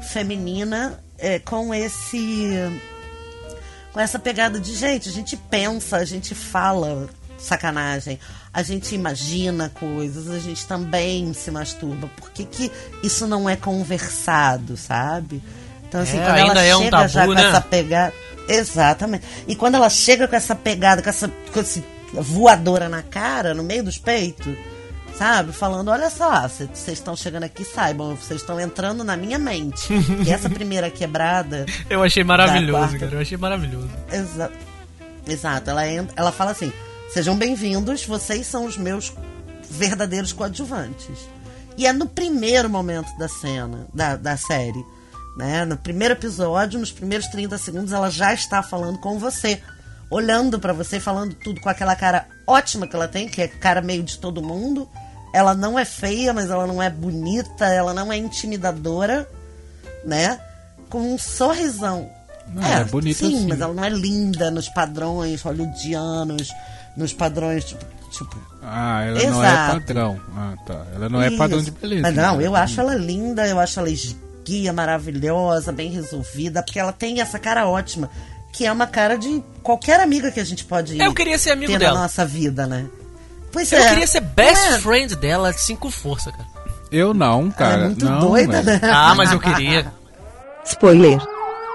feminina 0.01 1.01
é, 1.17 1.39
com 1.39 1.73
esse. 1.73 2.53
com 3.91 3.99
essa 3.99 4.19
pegada 4.19 4.59
de 4.59 4.75
gente. 4.75 5.09
A 5.09 5.11
gente 5.11 5.35
pensa, 5.35 5.97
a 5.97 6.05
gente 6.05 6.35
fala 6.35 7.09
sacanagem, 7.37 8.19
a 8.59 8.63
gente 8.63 8.95
imagina 8.95 9.69
coisas, 9.79 10.29
a 10.31 10.39
gente 10.39 10.65
também 10.65 11.31
se 11.33 11.51
masturba. 11.51 12.09
Por 12.17 12.31
que, 12.31 12.43
que 12.43 12.71
isso 13.03 13.27
não 13.27 13.47
é 13.47 13.55
conversado, 13.55 14.75
sabe? 14.75 15.43
Então, 15.87 16.01
assim, 16.01 16.17
É, 16.19 16.25
quando 16.25 16.37
ela 16.39 16.63
é 16.63 16.75
um 16.75 16.79
chega 16.79 16.91
tabu, 16.97 17.07
já 17.09 17.25
com 17.27 17.33
né? 17.33 17.45
essa 17.49 17.61
pegada. 17.61 18.13
Exatamente. 18.49 19.25
E 19.47 19.55
quando 19.55 19.75
ela 19.75 19.89
chega 19.89 20.27
com 20.27 20.35
essa 20.35 20.55
pegada, 20.55 21.03
com 21.03 21.09
essa, 21.09 21.27
com 21.53 21.59
esse 21.59 21.83
voadora 22.13 22.89
na 22.89 23.01
cara, 23.03 23.53
no 23.53 23.63
meio 23.63 23.83
dos 23.83 23.97
peitos, 23.99 24.55
sabe? 25.15 25.51
Falando, 25.51 25.89
olha 25.91 26.09
só, 26.09 26.47
vocês 26.47 26.87
estão 26.87 27.15
chegando 27.15 27.43
aqui, 27.43 27.63
saibam, 27.63 28.15
vocês 28.15 28.41
estão 28.41 28.59
entrando 28.59 29.03
na 29.03 29.15
minha 29.15 29.37
mente. 29.37 29.87
que 30.23 30.31
essa 30.31 30.49
primeira 30.49 30.89
quebrada. 30.89 31.65
Eu 31.89 32.01
achei 32.03 32.23
maravilhoso, 32.23 32.79
quarta- 32.79 32.99
cara. 32.99 33.11
Eu 33.15 33.21
achei 33.21 33.37
maravilhoso. 33.37 33.89
Exa 34.11 34.49
Exato, 35.27 35.69
ela, 35.69 35.85
ela 35.85 36.31
fala 36.31 36.51
assim: 36.51 36.71
sejam 37.09 37.37
bem-vindos, 37.37 38.05
vocês 38.05 38.45
são 38.47 38.65
os 38.65 38.77
meus 38.77 39.13
verdadeiros 39.69 40.33
coadjuvantes. 40.33 41.29
E 41.77 41.85
é 41.85 41.93
no 41.93 42.07
primeiro 42.07 42.69
momento 42.69 43.15
da 43.17 43.27
cena, 43.27 43.87
da, 43.93 44.15
da 44.15 44.35
série, 44.35 44.83
né? 45.37 45.63
No 45.65 45.77
primeiro 45.77 46.15
episódio, 46.15 46.79
nos 46.79 46.91
primeiros 46.91 47.27
30 47.27 47.57
segundos, 47.57 47.93
ela 47.93 48.09
já 48.09 48.33
está 48.33 48.63
falando 48.63 48.97
com 48.99 49.19
você, 49.19 49.61
olhando 50.09 50.59
pra 50.59 50.73
você, 50.73 50.99
falando 50.99 51.35
tudo 51.35 51.61
com 51.61 51.69
aquela 51.69 51.95
cara 51.95 52.27
ótima 52.47 52.87
que 52.87 52.95
ela 52.95 53.07
tem, 53.07 53.27
que 53.27 53.41
é 53.41 53.47
cara 53.47 53.81
meio 53.81 54.01
de 54.03 54.17
todo 54.17 54.41
mundo. 54.41 54.89
Ela 55.33 55.53
não 55.53 55.77
é 55.77 55.85
feia, 55.85 56.33
mas 56.33 56.49
ela 56.49 56.65
não 56.65 56.81
é 56.81 56.89
bonita, 56.89 57.65
ela 57.65 57.93
não 57.93 58.11
é 58.11 58.17
intimidadora, 58.17 59.29
né? 60.03 60.39
Com 60.89 61.13
um 61.13 61.17
sorrisão. 61.17 62.09
Não, 62.47 62.63
ela 62.63 62.81
é 62.81 62.85
bonita 62.85 63.19
sim, 63.19 63.39
sim. 63.39 63.47
mas 63.47 63.61
ela 63.61 63.73
não 63.73 63.83
é 63.83 63.89
linda 63.89 64.49
nos 64.49 64.69
padrões 64.69 65.41
hollywoodianos, 65.41 66.49
nos 66.97 67.13
padrões, 67.13 67.63
tipo. 67.63 67.85
tipo 68.11 68.35
Ah, 68.61 69.03
ela 69.03 69.19
não 69.29 69.43
é 69.43 69.47
Exato. 69.47 69.73
padrão. 69.73 70.21
Ah, 70.35 70.53
tá. 70.65 70.85
Ela 70.95 71.07
não 71.07 71.21
é 71.21 71.29
padrão 71.37 71.59
de 71.59 71.69
isso. 71.69 71.79
beleza. 71.79 72.01
Mas 72.01 72.15
não, 72.15 72.37
né? 72.37 72.47
eu 72.47 72.55
acho 72.55 72.81
ela 72.81 72.95
linda, 72.95 73.47
eu 73.47 73.59
acho 73.59 73.79
ela 73.79 73.89
esguia, 73.89 74.73
maravilhosa, 74.73 75.71
bem 75.71 75.91
resolvida, 75.91 76.63
porque 76.63 76.79
ela 76.79 76.91
tem 76.91 77.21
essa 77.21 77.37
cara 77.37 77.67
ótima, 77.67 78.09
que 78.51 78.65
é 78.65 78.71
uma 78.71 78.87
cara 78.87 79.17
de 79.17 79.43
qualquer 79.61 79.99
amiga 79.99 80.31
que 80.31 80.39
a 80.39 80.43
gente 80.43 80.65
pode 80.65 80.99
Eu 80.99 81.13
queria 81.13 81.37
ser 81.37 81.51
amigo 81.51 81.71
ter 81.71 81.79
dela. 81.79 81.93
na 81.95 82.01
nossa 82.01 82.25
vida, 82.25 82.65
né? 82.65 82.87
Pois 83.51 83.71
Eu 83.71 83.79
é. 83.79 83.89
queria 83.89 84.07
ser 84.07 84.21
best 84.21 84.67
é? 84.67 84.79
friend 84.79 85.15
dela, 85.15 85.49
assim, 85.49 85.75
com 85.75 85.89
força, 85.91 86.31
cara. 86.31 86.47
Eu 86.91 87.13
não, 87.13 87.51
cara. 87.51 87.73
Ela 87.73 87.83
é 87.83 87.87
muito 87.87 88.05
não, 88.05 88.19
doida, 88.19 88.61
né? 88.63 88.79
Ah, 88.83 89.13
mas 89.15 89.31
eu 89.31 89.39
queria. 89.39 89.91
Spoiler. 90.65 91.19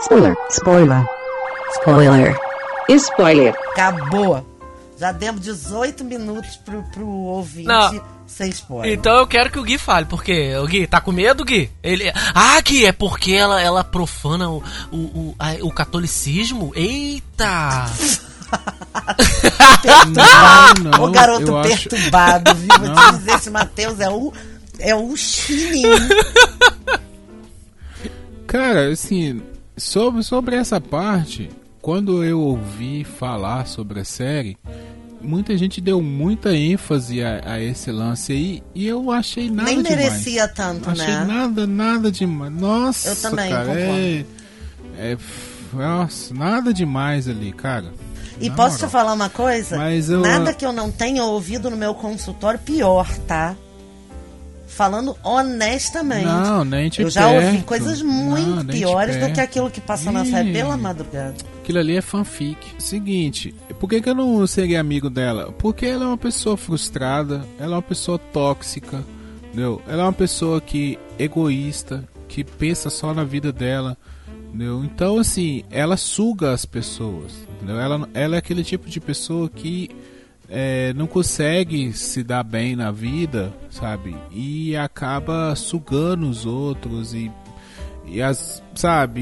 Spoiler. 0.02 0.34
Spoiler. 0.50 1.06
Spoiler. 1.78 2.40
Spoiler. 2.88 3.54
Acabou. 3.72 4.51
Já 5.02 5.10
demos 5.10 5.40
18 5.40 6.04
minutos 6.04 6.54
pro, 6.58 6.80
pro 6.92 7.04
ouvinte 7.04 7.66
Não. 7.66 8.00
sem 8.24 8.48
spoiler. 8.50 8.96
Então 8.96 9.16
eu 9.16 9.26
quero 9.26 9.50
que 9.50 9.58
o 9.58 9.64
Gui 9.64 9.76
fale, 9.76 10.06
porque 10.06 10.54
o 10.54 10.64
Gui 10.64 10.86
tá 10.86 11.00
com 11.00 11.10
medo, 11.10 11.44
Gui? 11.44 11.68
Ele, 11.82 12.04
ah, 12.32 12.60
Gui, 12.60 12.86
é 12.86 12.92
porque 12.92 13.32
ela, 13.32 13.60
ela 13.60 13.82
profana 13.82 14.48
o, 14.48 14.62
o, 14.92 14.96
o, 14.96 15.34
a- 15.40 15.56
o 15.62 15.72
catolicismo? 15.72 16.70
Eita! 16.76 17.86
Não, 20.14 20.90
não, 20.92 21.02
o 21.04 21.10
garoto 21.10 21.42
eu 21.48 21.58
acho- 21.58 21.88
perturbado, 21.88 22.54
viu? 22.54 22.68
Vou 22.78 22.94
te 22.94 23.18
dizer, 23.18 23.34
esse 23.34 23.50
Matheus 23.50 23.98
é 23.98 24.08
o, 24.08 24.32
é 24.78 24.94
o 24.94 25.16
chininho. 25.16 25.90
Cara, 28.46 28.88
assim, 28.92 29.42
sobre, 29.76 30.22
sobre 30.22 30.54
essa 30.54 30.80
parte, 30.80 31.50
quando 31.80 32.22
eu 32.22 32.38
ouvi 32.40 33.02
falar 33.02 33.66
sobre 33.66 33.98
a 34.00 34.04
série, 34.04 34.56
muita 35.22 35.56
gente 35.56 35.80
deu 35.80 36.00
muita 36.02 36.54
ênfase 36.54 37.22
a, 37.22 37.40
a 37.44 37.60
esse 37.62 37.90
lance 37.90 38.32
aí 38.32 38.62
e 38.74 38.86
eu 38.86 39.10
achei 39.10 39.50
nada 39.50 39.70
Nem 39.70 39.82
demais. 39.82 39.96
merecia 39.96 40.48
tanto, 40.48 40.90
achei 40.90 41.06
né? 41.06 41.24
nada, 41.24 41.66
nada 41.66 42.10
demais. 42.10 42.52
Nossa, 42.52 43.08
Eu 43.10 43.16
também 43.16 43.50
cara, 43.50 43.64
concordo. 43.66 43.90
é, 43.90 44.24
é, 44.98 45.16
nossa, 45.72 46.34
nada 46.34 46.72
demais 46.74 47.28
ali, 47.28 47.52
cara. 47.52 47.92
E 48.40 48.48
Na 48.48 48.54
posso 48.56 48.74
moral. 48.76 48.88
te 48.88 48.92
falar 48.92 49.12
uma 49.12 49.28
coisa? 49.28 49.76
Mas 49.76 50.10
eu- 50.10 50.20
Nada 50.20 50.52
que 50.52 50.64
eu 50.66 50.72
não 50.72 50.90
tenha 50.90 51.22
ouvido 51.24 51.70
no 51.70 51.76
meu 51.76 51.94
consultório 51.94 52.58
pior, 52.58 53.06
tá? 53.26 53.54
Falando 54.66 55.14
honestamente. 55.22 56.24
Não, 56.24 56.64
nem 56.64 56.88
de 56.88 57.02
Eu 57.02 57.10
já 57.10 57.28
ouvi 57.28 57.46
perto. 57.46 57.64
coisas 57.66 58.00
Não, 58.00 58.10
muito 58.10 58.64
de 58.64 58.78
piores 58.78 59.16
do 59.18 59.30
que 59.30 59.38
aquilo 59.40 59.70
que 59.70 59.82
passa 59.82 60.10
na 60.10 60.24
série 60.24 60.50
pela 60.52 60.78
madrugada. 60.78 61.34
Aquilo 61.62 61.78
ali 61.78 61.94
é 61.96 62.00
fanfic. 62.00 62.56
Seguinte, 62.78 63.54
por 63.82 63.88
que, 63.88 64.00
que 64.00 64.08
eu 64.08 64.14
não 64.14 64.46
seria 64.46 64.80
amigo 64.80 65.10
dela? 65.10 65.50
Porque 65.58 65.86
ela 65.86 66.04
é 66.04 66.06
uma 66.06 66.16
pessoa 66.16 66.56
frustrada, 66.56 67.44
ela 67.58 67.72
é 67.72 67.76
uma 67.78 67.82
pessoa 67.82 68.16
tóxica, 68.16 69.02
entendeu? 69.42 69.82
Ela 69.88 70.02
é 70.02 70.06
uma 70.06 70.12
pessoa 70.12 70.60
que 70.60 70.96
egoísta, 71.18 72.08
que 72.28 72.44
pensa 72.44 72.88
só 72.88 73.12
na 73.12 73.24
vida 73.24 73.52
dela, 73.52 73.98
entendeu? 74.46 74.84
Então, 74.84 75.18
assim, 75.18 75.64
ela 75.68 75.96
suga 75.96 76.52
as 76.52 76.64
pessoas, 76.64 77.32
entendeu? 77.56 77.80
Ela, 77.80 78.08
ela 78.14 78.36
é 78.36 78.38
aquele 78.38 78.62
tipo 78.62 78.88
de 78.88 79.00
pessoa 79.00 79.50
que 79.50 79.90
é, 80.48 80.92
não 80.92 81.08
consegue 81.08 81.92
se 81.92 82.22
dar 82.22 82.44
bem 82.44 82.76
na 82.76 82.92
vida, 82.92 83.52
sabe? 83.68 84.16
E 84.30 84.76
acaba 84.76 85.56
sugando 85.56 86.28
os 86.28 86.46
outros 86.46 87.14
e 87.14 87.32
e 88.04 88.20
as 88.20 88.62
sabe 88.74 89.20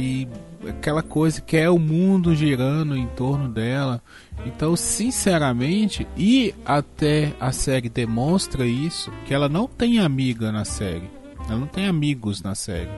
e 0.62 0.68
aquela 0.68 1.03
coisa 1.03 1.40
que 1.40 1.57
é 1.57 1.70
o 1.70 1.79
mundo 1.79 2.35
girando 2.35 2.96
em 2.96 3.07
torno 3.07 3.49
dela 3.49 4.03
então 4.46 4.74
sinceramente 4.76 6.07
e 6.16 6.55
até 6.64 7.33
a 7.40 7.53
série 7.53 7.88
demonstra 7.88 8.66
isso 8.66 9.11
que 9.26 9.35
ela 9.35 9.48
não 9.48 9.66
tem 9.66 9.98
amiga 9.98 10.50
na 10.50 10.64
série. 10.64 11.11
Ela 11.48 11.59
não 11.59 11.66
tem 11.66 11.87
amigos 11.87 12.42
na 12.42 12.55
série. 12.55 12.90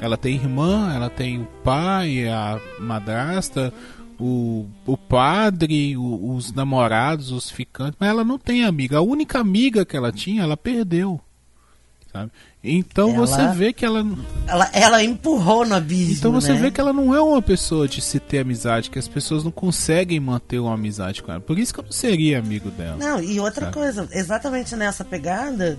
Ela 0.00 0.16
tem 0.16 0.34
irmã 0.34 0.92
ela 0.94 1.08
tem 1.10 1.40
o 1.40 1.46
pai 1.62 2.26
a 2.28 2.58
madrasta 2.80 3.72
o, 4.18 4.66
o 4.86 4.96
padre 4.96 5.96
o- 5.96 6.34
os 6.34 6.52
namorados 6.52 7.30
os 7.32 7.50
ficantes 7.50 7.96
mas 8.00 8.08
ela 8.08 8.24
não 8.24 8.38
tem 8.38 8.64
amiga. 8.64 8.98
A 8.98 9.02
única 9.02 9.38
amiga 9.38 9.84
que 9.84 9.96
ela 9.96 10.10
tinha 10.12 10.42
ela 10.42 10.56
perdeu 10.56 11.20
sabe 12.12 12.30
então 12.62 13.08
Ela- 13.10 13.18
você 13.26 13.48
vê 13.48 13.72
que 13.72 13.84
ela 13.84 14.04
Ela, 14.46 14.70
ela 14.72 15.02
empurrou 15.02 15.64
no 15.66 15.74
abismo. 15.74 16.14
então 16.14 16.32
você 16.32 16.52
né? 16.52 16.58
vê 16.60 16.70
que 16.70 16.80
ela 16.80 16.92
não 16.92 17.14
é 17.14 17.20
uma 17.20 17.40
pessoa 17.42 17.88
de 17.88 18.00
se 18.00 18.20
ter 18.20 18.40
amizade, 18.40 18.90
que 18.90 18.98
as 18.98 19.08
pessoas 19.08 19.42
não 19.42 19.50
conseguem 19.50 20.20
manter 20.20 20.58
uma 20.58 20.74
amizade 20.74 21.22
com 21.22 21.32
ela. 21.32 21.40
Por 21.40 21.58
isso 21.58 21.72
que 21.74 21.80
eu 21.80 21.84
não 21.84 21.92
seria 21.92 22.38
amigo 22.38 22.70
dela. 22.70 22.96
Não, 22.98 23.20
e 23.20 23.40
outra 23.40 23.66
Tá. 23.66 23.72
coisa, 23.72 24.08
exatamente 24.12 24.76
nessa 24.76 25.04
pegada, 25.04 25.78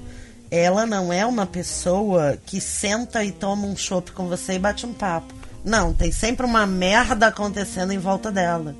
ela 0.51 0.85
não 0.85 1.11
é 1.13 1.25
uma 1.25 1.45
pessoa 1.45 2.37
que 2.45 2.59
senta 2.59 3.23
e 3.23 3.31
toma 3.31 3.65
um 3.65 3.75
chopp 3.77 4.11
com 4.11 4.27
você 4.27 4.53
e 4.53 4.59
bate 4.59 4.85
um 4.85 4.93
papo. 4.93 5.33
Não, 5.63 5.93
tem 5.93 6.11
sempre 6.11 6.45
uma 6.45 6.65
merda 6.65 7.27
acontecendo 7.27 7.93
em 7.93 7.97
volta 7.99 8.29
dela. 8.31 8.75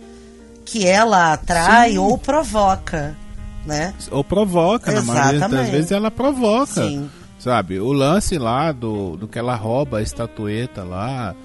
Que 0.66 0.86
ela 0.86 1.32
atrai 1.34 1.92
Sim. 1.92 1.98
ou 2.00 2.18
provoca, 2.18 3.16
né? 3.66 3.94
Ou 4.12 4.24
provoca, 4.24 4.92
na 4.92 5.02
maioria 5.02 5.24
das 5.32 5.36
Exatamente. 5.36 5.72
vezes 5.72 5.92
ela 5.92 6.12
provoca. 6.12 6.84
Sim. 6.86 7.10
Sabe? 7.44 7.78
O 7.78 7.92
lance 7.92 8.38
lá 8.38 8.72
do, 8.72 9.18
do 9.18 9.28
que 9.28 9.38
ela 9.38 9.54
rouba 9.54 9.98
a 9.98 10.02
estatueta 10.02 10.82
lá. 10.82 11.36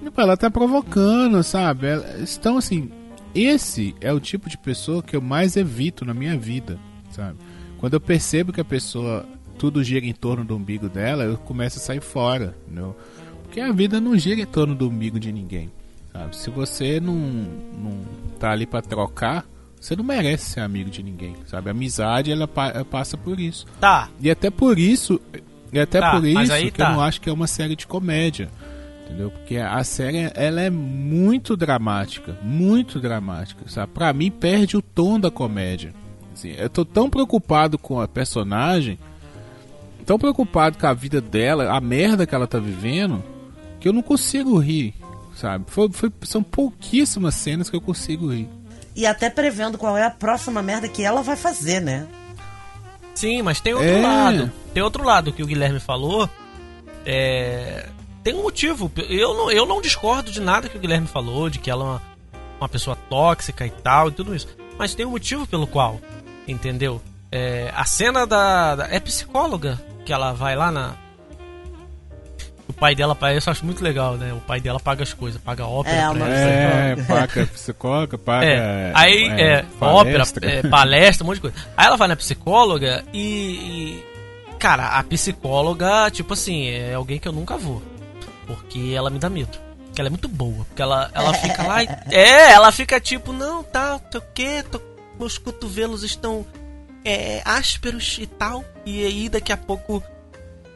tipo, 0.00 0.20
Ela 0.20 0.36
tá 0.36 0.48
provocando, 0.48 1.42
sabe? 1.42 1.88
Então, 2.20 2.58
assim, 2.58 2.92
esse 3.34 3.92
é 4.00 4.12
o 4.12 4.20
tipo 4.20 4.48
de 4.48 4.56
pessoa 4.56 5.02
que 5.02 5.16
eu 5.16 5.20
mais 5.20 5.56
evito 5.56 6.04
na 6.04 6.14
minha 6.14 6.38
vida, 6.38 6.78
sabe? 7.10 7.38
Quando 7.78 7.94
eu 7.94 8.00
percebo 8.00 8.52
que 8.52 8.60
a 8.60 8.64
pessoa 8.64 9.26
tudo 9.58 9.82
gira 9.82 10.06
em 10.06 10.12
torno 10.12 10.44
do 10.44 10.54
umbigo 10.54 10.88
dela, 10.88 11.24
eu 11.24 11.36
começo 11.36 11.78
a 11.78 11.82
sair 11.82 12.00
fora, 12.00 12.54
entendeu? 12.64 12.96
Porque 13.42 13.60
a 13.60 13.72
vida 13.72 14.00
não 14.00 14.16
gira 14.16 14.40
em 14.40 14.46
torno 14.46 14.76
do 14.76 14.88
umbigo 14.88 15.18
de 15.18 15.32
ninguém, 15.32 15.72
sabe? 16.12 16.36
Se 16.36 16.50
você 16.50 17.00
não, 17.00 17.16
não 17.16 17.98
tá 18.38 18.52
ali 18.52 18.64
pra 18.64 18.80
trocar, 18.80 19.44
você 19.82 19.96
não 19.96 20.04
merece 20.04 20.50
ser 20.52 20.60
amigo 20.60 20.88
de 20.90 21.02
ninguém, 21.02 21.34
sabe? 21.46 21.68
A 21.68 21.72
amizade, 21.72 22.30
ela 22.30 22.46
pa- 22.46 22.84
passa 22.84 23.16
por 23.16 23.40
isso. 23.40 23.66
Tá. 23.80 24.08
E 24.20 24.30
até 24.30 24.48
por 24.50 24.78
isso, 24.78 25.20
e 25.72 25.78
até 25.80 25.98
Tá, 26.00 26.12
por 26.12 26.24
isso 26.24 26.52
que 26.56 26.70
tá. 26.70 26.90
eu 26.90 26.92
não 26.94 27.00
acho 27.00 27.20
que 27.20 27.28
é 27.28 27.32
uma 27.32 27.46
série 27.48 27.74
de 27.74 27.86
comédia. 27.86 28.48
Entendeu? 29.04 29.30
Porque 29.30 29.56
a 29.56 29.82
série 29.84 30.30
ela 30.34 30.60
é 30.60 30.70
muito 30.70 31.56
dramática, 31.56 32.38
muito 32.42 32.98
dramática, 33.00 33.62
sabe? 33.66 33.92
Pra 33.92 34.12
mim 34.12 34.30
perde 34.30 34.76
o 34.76 34.80
tom 34.82 35.18
da 35.20 35.30
comédia. 35.30 35.92
Assim, 36.32 36.52
eu 36.56 36.70
tô 36.70 36.84
tão 36.84 37.10
preocupado 37.10 37.76
com 37.76 38.00
a 38.00 38.06
personagem, 38.08 38.98
tão 40.06 40.18
preocupado 40.18 40.78
com 40.78 40.86
a 40.86 40.94
vida 40.94 41.20
dela, 41.20 41.70
a 41.76 41.80
merda 41.80 42.26
que 42.26 42.34
ela 42.34 42.46
tá 42.46 42.58
vivendo, 42.58 43.22
que 43.80 43.88
eu 43.88 43.92
não 43.92 44.00
consigo 44.02 44.56
rir, 44.58 44.94
sabe? 45.34 45.64
Foi- 45.68 45.90
foi- 45.92 46.12
são 46.22 46.42
pouquíssimas 46.42 47.34
cenas 47.34 47.68
que 47.68 47.76
eu 47.76 47.80
consigo 47.82 48.32
rir. 48.32 48.48
E 48.94 49.06
até 49.06 49.30
prevendo 49.30 49.78
qual 49.78 49.96
é 49.96 50.04
a 50.04 50.10
próxima 50.10 50.62
merda 50.62 50.86
que 50.88 51.02
ela 51.02 51.22
vai 51.22 51.36
fazer, 51.36 51.80
né? 51.80 52.06
Sim, 53.14 53.42
mas 53.42 53.60
tem 53.60 53.72
outro 53.74 53.88
É. 53.88 54.00
lado. 54.02 54.52
Tem 54.74 54.82
outro 54.82 55.04
lado 55.04 55.32
que 55.32 55.42
o 55.42 55.46
Guilherme 55.46 55.80
falou. 55.80 56.28
É, 57.04 57.86
Tem 58.22 58.34
um 58.34 58.42
motivo. 58.42 58.90
Eu 59.08 59.34
não, 59.34 59.50
eu 59.50 59.66
não 59.66 59.80
discordo 59.80 60.30
de 60.30 60.40
nada 60.40 60.68
que 60.68 60.76
o 60.76 60.80
Guilherme 60.80 61.06
falou, 61.08 61.50
de 61.50 61.58
que 61.58 61.68
ela 61.70 61.82
é 61.84 61.88
uma, 61.88 62.02
uma 62.60 62.68
pessoa 62.68 62.96
tóxica 63.10 63.66
e 63.66 63.70
tal, 63.70 64.08
e 64.08 64.12
tudo 64.12 64.34
isso. 64.34 64.46
Mas 64.78 64.94
tem 64.94 65.04
um 65.04 65.10
motivo 65.10 65.44
pelo 65.46 65.66
qual, 65.66 66.00
entendeu? 66.46 67.02
É, 67.32 67.72
a 67.74 67.84
cena 67.84 68.24
da, 68.26 68.76
da- 68.76 68.88
É 68.88 69.00
psicóloga 69.00 69.80
que 70.06 70.12
ela 70.12 70.32
vai 70.32 70.54
lá 70.54 70.70
na. 70.70 70.94
O 72.82 72.84
pai 72.84 72.96
dela, 72.96 73.16
isso 73.36 73.48
eu 73.48 73.52
acho 73.52 73.64
muito 73.64 73.84
legal, 73.84 74.16
né? 74.16 74.32
O 74.32 74.40
pai 74.40 74.60
dela 74.60 74.80
paga 74.80 75.04
as 75.04 75.12
coisas, 75.12 75.40
paga 75.40 75.62
a 75.62 75.68
ópera 75.68 75.96
É, 75.96 76.12
pra. 76.12 76.26
É, 76.26 76.96
paga 76.96 77.46
psicóloga, 77.46 78.18
paga. 78.18 78.44
É, 78.44 78.92
aí 78.92 79.28
é, 79.28 79.64
ópera, 79.80 80.18
palestra. 80.18 80.50
é, 80.50 80.62
palestra, 80.62 81.24
um 81.24 81.26
monte 81.28 81.36
de 81.36 81.42
coisa. 81.42 81.56
Aí 81.76 81.86
ela 81.86 81.96
vai 81.96 82.08
na 82.08 82.16
psicóloga 82.16 83.04
e, 83.12 83.20
e, 83.20 84.04
Cara, 84.58 84.98
a 84.98 85.02
psicóloga, 85.04 86.10
tipo 86.10 86.34
assim, 86.34 86.70
é 86.70 86.94
alguém 86.94 87.20
que 87.20 87.28
eu 87.28 87.32
nunca 87.32 87.56
vou. 87.56 87.80
Porque 88.48 88.92
ela 88.96 89.10
me 89.10 89.20
dá 89.20 89.30
medo. 89.30 89.56
Porque 89.86 90.00
ela 90.00 90.08
é 90.08 90.10
muito 90.10 90.26
boa. 90.26 90.64
Porque 90.64 90.82
ela, 90.82 91.08
ela 91.14 91.34
fica 91.38 91.62
lá 91.62 91.84
e. 91.84 91.88
É, 92.10 92.50
ela 92.50 92.72
fica 92.72 92.98
tipo, 92.98 93.32
não, 93.32 93.62
tá, 93.62 94.00
tô 94.00 94.18
o 94.18 94.22
quê? 94.34 94.64
Tô, 94.68 94.80
meus 95.20 95.38
cotovelos 95.38 96.02
estão 96.02 96.44
é, 97.04 97.42
ásperos 97.44 98.18
e 98.20 98.26
tal. 98.26 98.64
E 98.84 99.04
aí 99.04 99.28
daqui 99.28 99.52
a 99.52 99.56
pouco. 99.56 100.02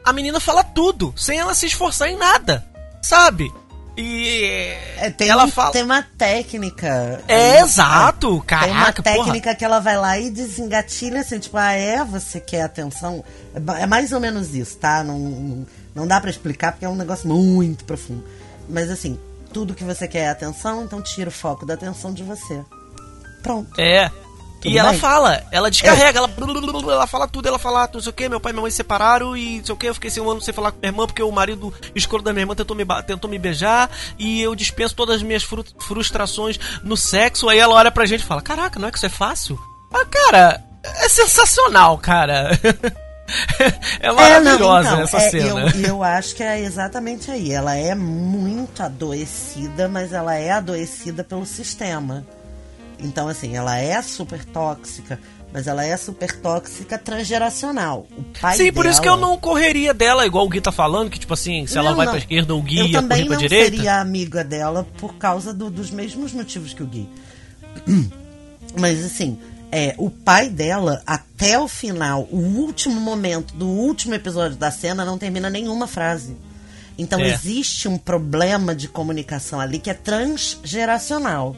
A 0.06 0.12
menina 0.12 0.38
fala 0.40 0.62
tudo, 0.64 1.12
sem 1.16 1.38
ela 1.38 1.52
se 1.52 1.66
esforçar 1.66 2.08
em 2.08 2.16
nada. 2.16 2.64
Sabe? 3.02 3.52
E. 3.96 4.72
É, 4.98 5.10
tem, 5.10 5.28
ela 5.28 5.44
um- 5.46 5.50
fala. 5.50 5.72
tem 5.72 5.82
uma 5.82 6.02
técnica. 6.02 7.22
É, 7.26 7.60
exato! 7.60 8.28
Tem 8.28 8.36
uma 8.36 8.44
Caraca, 8.44 9.02
porra. 9.02 9.16
técnica 9.16 9.54
que 9.54 9.64
ela 9.64 9.80
vai 9.80 9.96
lá 9.96 10.18
e 10.18 10.30
desengatilha 10.30 11.20
assim, 11.20 11.38
tipo, 11.38 11.56
ah, 11.56 11.72
é, 11.72 12.04
você 12.04 12.38
quer 12.40 12.62
atenção? 12.62 13.24
É 13.54 13.82
É 13.82 13.86
mais 13.86 14.12
ou 14.12 14.20
menos 14.20 14.54
isso, 14.54 14.76
tá? 14.76 15.02
Não, 15.02 15.18
não, 15.18 15.66
não 15.94 16.06
dá 16.06 16.20
pra 16.20 16.30
explicar 16.30 16.72
porque 16.72 16.84
é 16.84 16.88
um 16.88 16.94
negócio 16.96 17.26
muito 17.28 17.84
profundo. 17.84 18.22
Mas 18.68 18.90
assim, 18.90 19.18
tudo 19.52 19.74
que 19.74 19.82
você 19.84 20.06
quer 20.06 20.20
é 20.24 20.28
atenção, 20.28 20.84
então 20.84 21.00
tira 21.00 21.28
o 21.30 21.32
foco 21.32 21.64
da 21.64 21.74
atenção 21.74 22.12
de 22.12 22.22
você. 22.22 22.62
Pronto. 23.42 23.80
É. 23.80 24.10
Tudo 24.60 24.72
e 24.72 24.78
ela 24.78 24.94
fala, 24.94 25.42
ela 25.52 25.70
descarrega, 25.70 26.18
ela, 26.18 26.30
ela 26.90 27.06
fala 27.06 27.28
tudo, 27.28 27.46
ela 27.46 27.58
fala, 27.58 27.88
não 27.92 28.00
sei 28.00 28.10
o 28.10 28.12
que, 28.12 28.28
meu 28.28 28.40
pai 28.40 28.50
e 28.50 28.52
minha 28.54 28.62
mãe 28.62 28.70
se 28.70 28.78
separaram 28.78 29.36
e 29.36 29.58
não 29.58 29.64
sei 29.66 29.74
o 29.74 29.78
que, 29.78 29.86
eu 29.88 29.94
fiquei 29.94 30.10
sem 30.10 30.22
um 30.22 30.30
ano 30.30 30.40
sem 30.40 30.54
falar 30.54 30.72
com 30.72 30.78
minha 30.78 30.90
irmã 30.90 31.06
porque 31.06 31.22
o 31.22 31.30
marido 31.30 31.72
escuro 31.94 32.22
da 32.22 32.32
minha 32.32 32.42
irmã 32.42 32.54
tentou 32.54 32.76
me, 32.76 32.84
tentou 33.06 33.30
me 33.30 33.38
beijar 33.38 33.90
e 34.18 34.40
eu 34.40 34.54
dispenso 34.54 34.94
todas 34.94 35.16
as 35.16 35.22
minhas 35.22 35.42
fru- 35.42 35.64
frustrações 35.80 36.58
no 36.82 36.96
sexo. 36.96 37.48
Aí 37.48 37.58
ela 37.58 37.74
olha 37.74 37.90
pra 37.90 38.06
gente 38.06 38.20
e 38.22 38.26
fala, 38.26 38.40
caraca, 38.42 38.80
não 38.80 38.88
é 38.88 38.90
que 38.90 38.96
isso 38.96 39.06
é 39.06 39.10
fácil? 39.10 39.58
Ah, 39.92 40.04
cara, 40.10 40.64
é 40.82 41.08
sensacional, 41.08 41.98
cara. 41.98 42.50
é 44.00 44.12
maravilhosa 44.12 44.90
não, 44.90 45.02
então, 45.02 45.02
essa 45.02 45.16
é, 45.18 45.30
cena. 45.30 45.72
Eu, 45.74 45.80
eu 45.80 46.02
acho 46.02 46.34
que 46.34 46.42
é 46.42 46.60
exatamente 46.60 47.30
aí. 47.30 47.52
Ela 47.52 47.76
é 47.76 47.94
muito 47.94 48.82
adoecida, 48.82 49.88
mas 49.88 50.12
ela 50.12 50.34
é 50.34 50.52
adoecida 50.52 51.24
pelo 51.24 51.44
sistema. 51.44 52.24
Então, 52.98 53.28
assim, 53.28 53.54
ela 53.56 53.78
é 53.78 54.00
super 54.02 54.44
tóxica, 54.44 55.20
mas 55.52 55.66
ela 55.66 55.84
é 55.84 55.96
super 55.96 56.34
tóxica 56.40 56.96
transgeracional. 56.98 58.06
O 58.16 58.22
pai 58.40 58.56
Sim, 58.56 58.72
por 58.72 58.86
isso 58.86 59.00
que 59.02 59.08
eu 59.08 59.16
dela- 59.16 59.26
não 59.28 59.36
correria 59.38 59.92
dela, 59.92 60.24
igual 60.26 60.46
o 60.46 60.48
Gui 60.48 60.60
tá 60.60 60.72
falando, 60.72 61.10
que 61.10 61.18
tipo 61.18 61.34
assim, 61.34 61.66
se 61.66 61.76
ela 61.76 61.90
Não, 61.90 61.96
vai 61.96 62.06
não. 62.06 62.12
pra 62.12 62.18
esquerda, 62.20 62.54
o 62.54 62.62
Gui 62.62 62.78
eu 62.78 62.86
ia 62.86 62.92
também 63.00 63.18
correr 63.18 63.26
pra 63.28 63.34
não 63.36 63.42
direita. 63.42 63.70
seria 63.76 64.00
amiga 64.00 64.42
dela 64.42 64.86
por 64.98 65.14
causa 65.16 65.52
do- 65.52 65.70
dos 65.70 65.90
mesmos 65.90 66.32
motivos 66.32 66.72
que 66.72 66.82
o 66.82 66.86
Gui. 66.86 67.08
Mas 68.78 69.04
assim, 69.04 69.38
é, 69.70 69.94
o 69.98 70.10
pai 70.10 70.48
dela, 70.48 71.02
até 71.06 71.58
o 71.58 71.68
final, 71.68 72.26
o 72.30 72.38
último 72.38 73.00
momento 73.00 73.54
do 73.54 73.66
último 73.66 74.14
episódio 74.14 74.56
da 74.56 74.70
cena, 74.70 75.04
não 75.04 75.18
termina 75.18 75.48
nenhuma 75.50 75.86
frase. 75.86 76.36
Então 76.98 77.20
É. 77.20 77.28
existe 77.28 77.88
um 77.88 77.98
problema 77.98 78.74
de 78.74 78.88
comunicação 78.88 79.60
ali 79.60 79.78
que 79.78 79.90
é 79.90 79.94
transgeracional. 79.94 81.54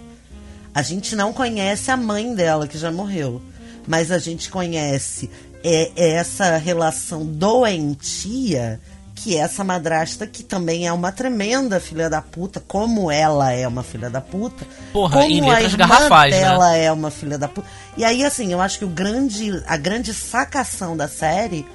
A 0.79 0.83
gente 0.83 1.17
não 1.17 1.33
conhece 1.33 1.91
a 1.91 1.97
mãe 1.97 2.33
dela, 2.33 2.69
que 2.69 2.79
já 2.79 2.93
morreu. 2.93 3.43
Mas 3.85 4.12
a 4.12 4.19
gente 4.19 4.49
conhece 4.49 5.29
é, 5.64 5.91
essa 5.97 6.57
relação 6.57 7.27
doentia 7.27 8.81
que 9.12 9.37
essa 9.37 9.64
madrasta, 9.64 10.25
que 10.25 10.45
também 10.45 10.87
é 10.87 10.93
uma 10.93 11.11
tremenda 11.11 11.81
filha 11.81 12.09
da 12.09 12.23
puta, 12.23 12.61
como 12.61 13.11
ela 13.11 13.51
é 13.51 13.67
uma 13.67 13.83
filha 13.83 14.09
da 14.09 14.21
puta, 14.21 14.64
Porra, 14.93 15.21
como 15.21 15.51
a 15.51 15.61
irmã 15.61 15.77
garrafais, 15.79 16.33
né? 16.33 16.41
dela 16.43 16.73
é 16.77 16.93
uma 16.93 17.11
filha 17.11 17.37
da 17.37 17.49
puta. 17.49 17.67
E 17.97 18.05
aí, 18.05 18.25
assim, 18.25 18.53
eu 18.53 18.61
acho 18.61 18.79
que 18.79 18.85
o 18.85 18.88
grande, 18.88 19.61
a 19.67 19.77
grande 19.77 20.14
sacação 20.14 20.97
da 20.97 21.09
série 21.09 21.67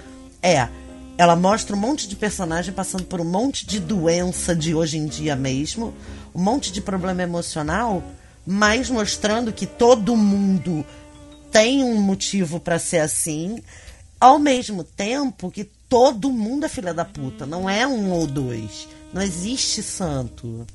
é 0.42 0.70
ela 1.18 1.36
mostra 1.36 1.76
um 1.76 1.80
monte 1.80 2.08
de 2.08 2.16
personagem 2.16 2.74
passando 2.74 3.04
por 3.04 3.20
um 3.20 3.26
monte 3.26 3.68
de 3.68 3.82
doença 3.82 4.56
de 4.56 4.74
hoje 4.74 4.98
em 4.98 5.08
dia 5.08 5.36
mesmo, 5.36 5.94
um 6.34 6.42
monte 6.42 6.72
de 6.72 6.80
problema 6.80 7.22
emocional, 7.22 8.02
mas 8.46 8.90
mostrando 8.90 9.54
que 9.54 9.66
todo 9.66 10.16
mundo 10.16 10.86
tem 11.52 11.84
um 11.84 12.02
motivo 12.02 12.60
pra 12.60 12.80
ser 12.80 13.00
assim, 13.00 13.62
ao 14.20 14.40
mesmo 14.40 14.84
tempo 14.84 15.52
que 15.52 15.70
todo 15.88 16.32
mundo 16.32 16.66
é 16.66 16.70
filha 16.70 16.94
da 16.94 17.06
puta, 17.06 17.46
não 17.46 17.70
é 17.70 17.86
um 17.86 18.12
ou 18.12 18.26
dois. 18.26 18.88
Não 19.14 19.22
existe 19.22 19.84
santo. 19.84 20.66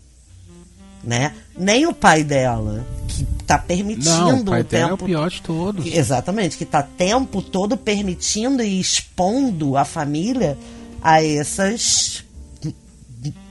Né? 1.03 1.35
Nem 1.57 1.87
o 1.87 1.93
pai 1.93 2.23
dela, 2.23 2.87
que 3.09 3.25
tá 3.47 3.59
permitindo 3.59 4.11
Não, 4.11 4.41
o 4.41 4.45
pai 4.45 4.61
o 4.61 4.65
dela 4.65 4.91
é 4.91 4.95
o 4.95 4.97
tempo 4.97 5.07
pior 5.07 5.31
de 5.31 5.43
todos. 5.43 5.87
Exatamente, 5.87 6.57
que 6.57 6.65
tá 6.65 6.83
tempo 6.83 7.41
todo 7.41 7.77
permitindo 7.77 8.63
e 8.63 8.81
expondo 8.81 9.77
a 9.77 9.85
família 9.85 10.59
a 11.01 11.23
essas 11.23 12.25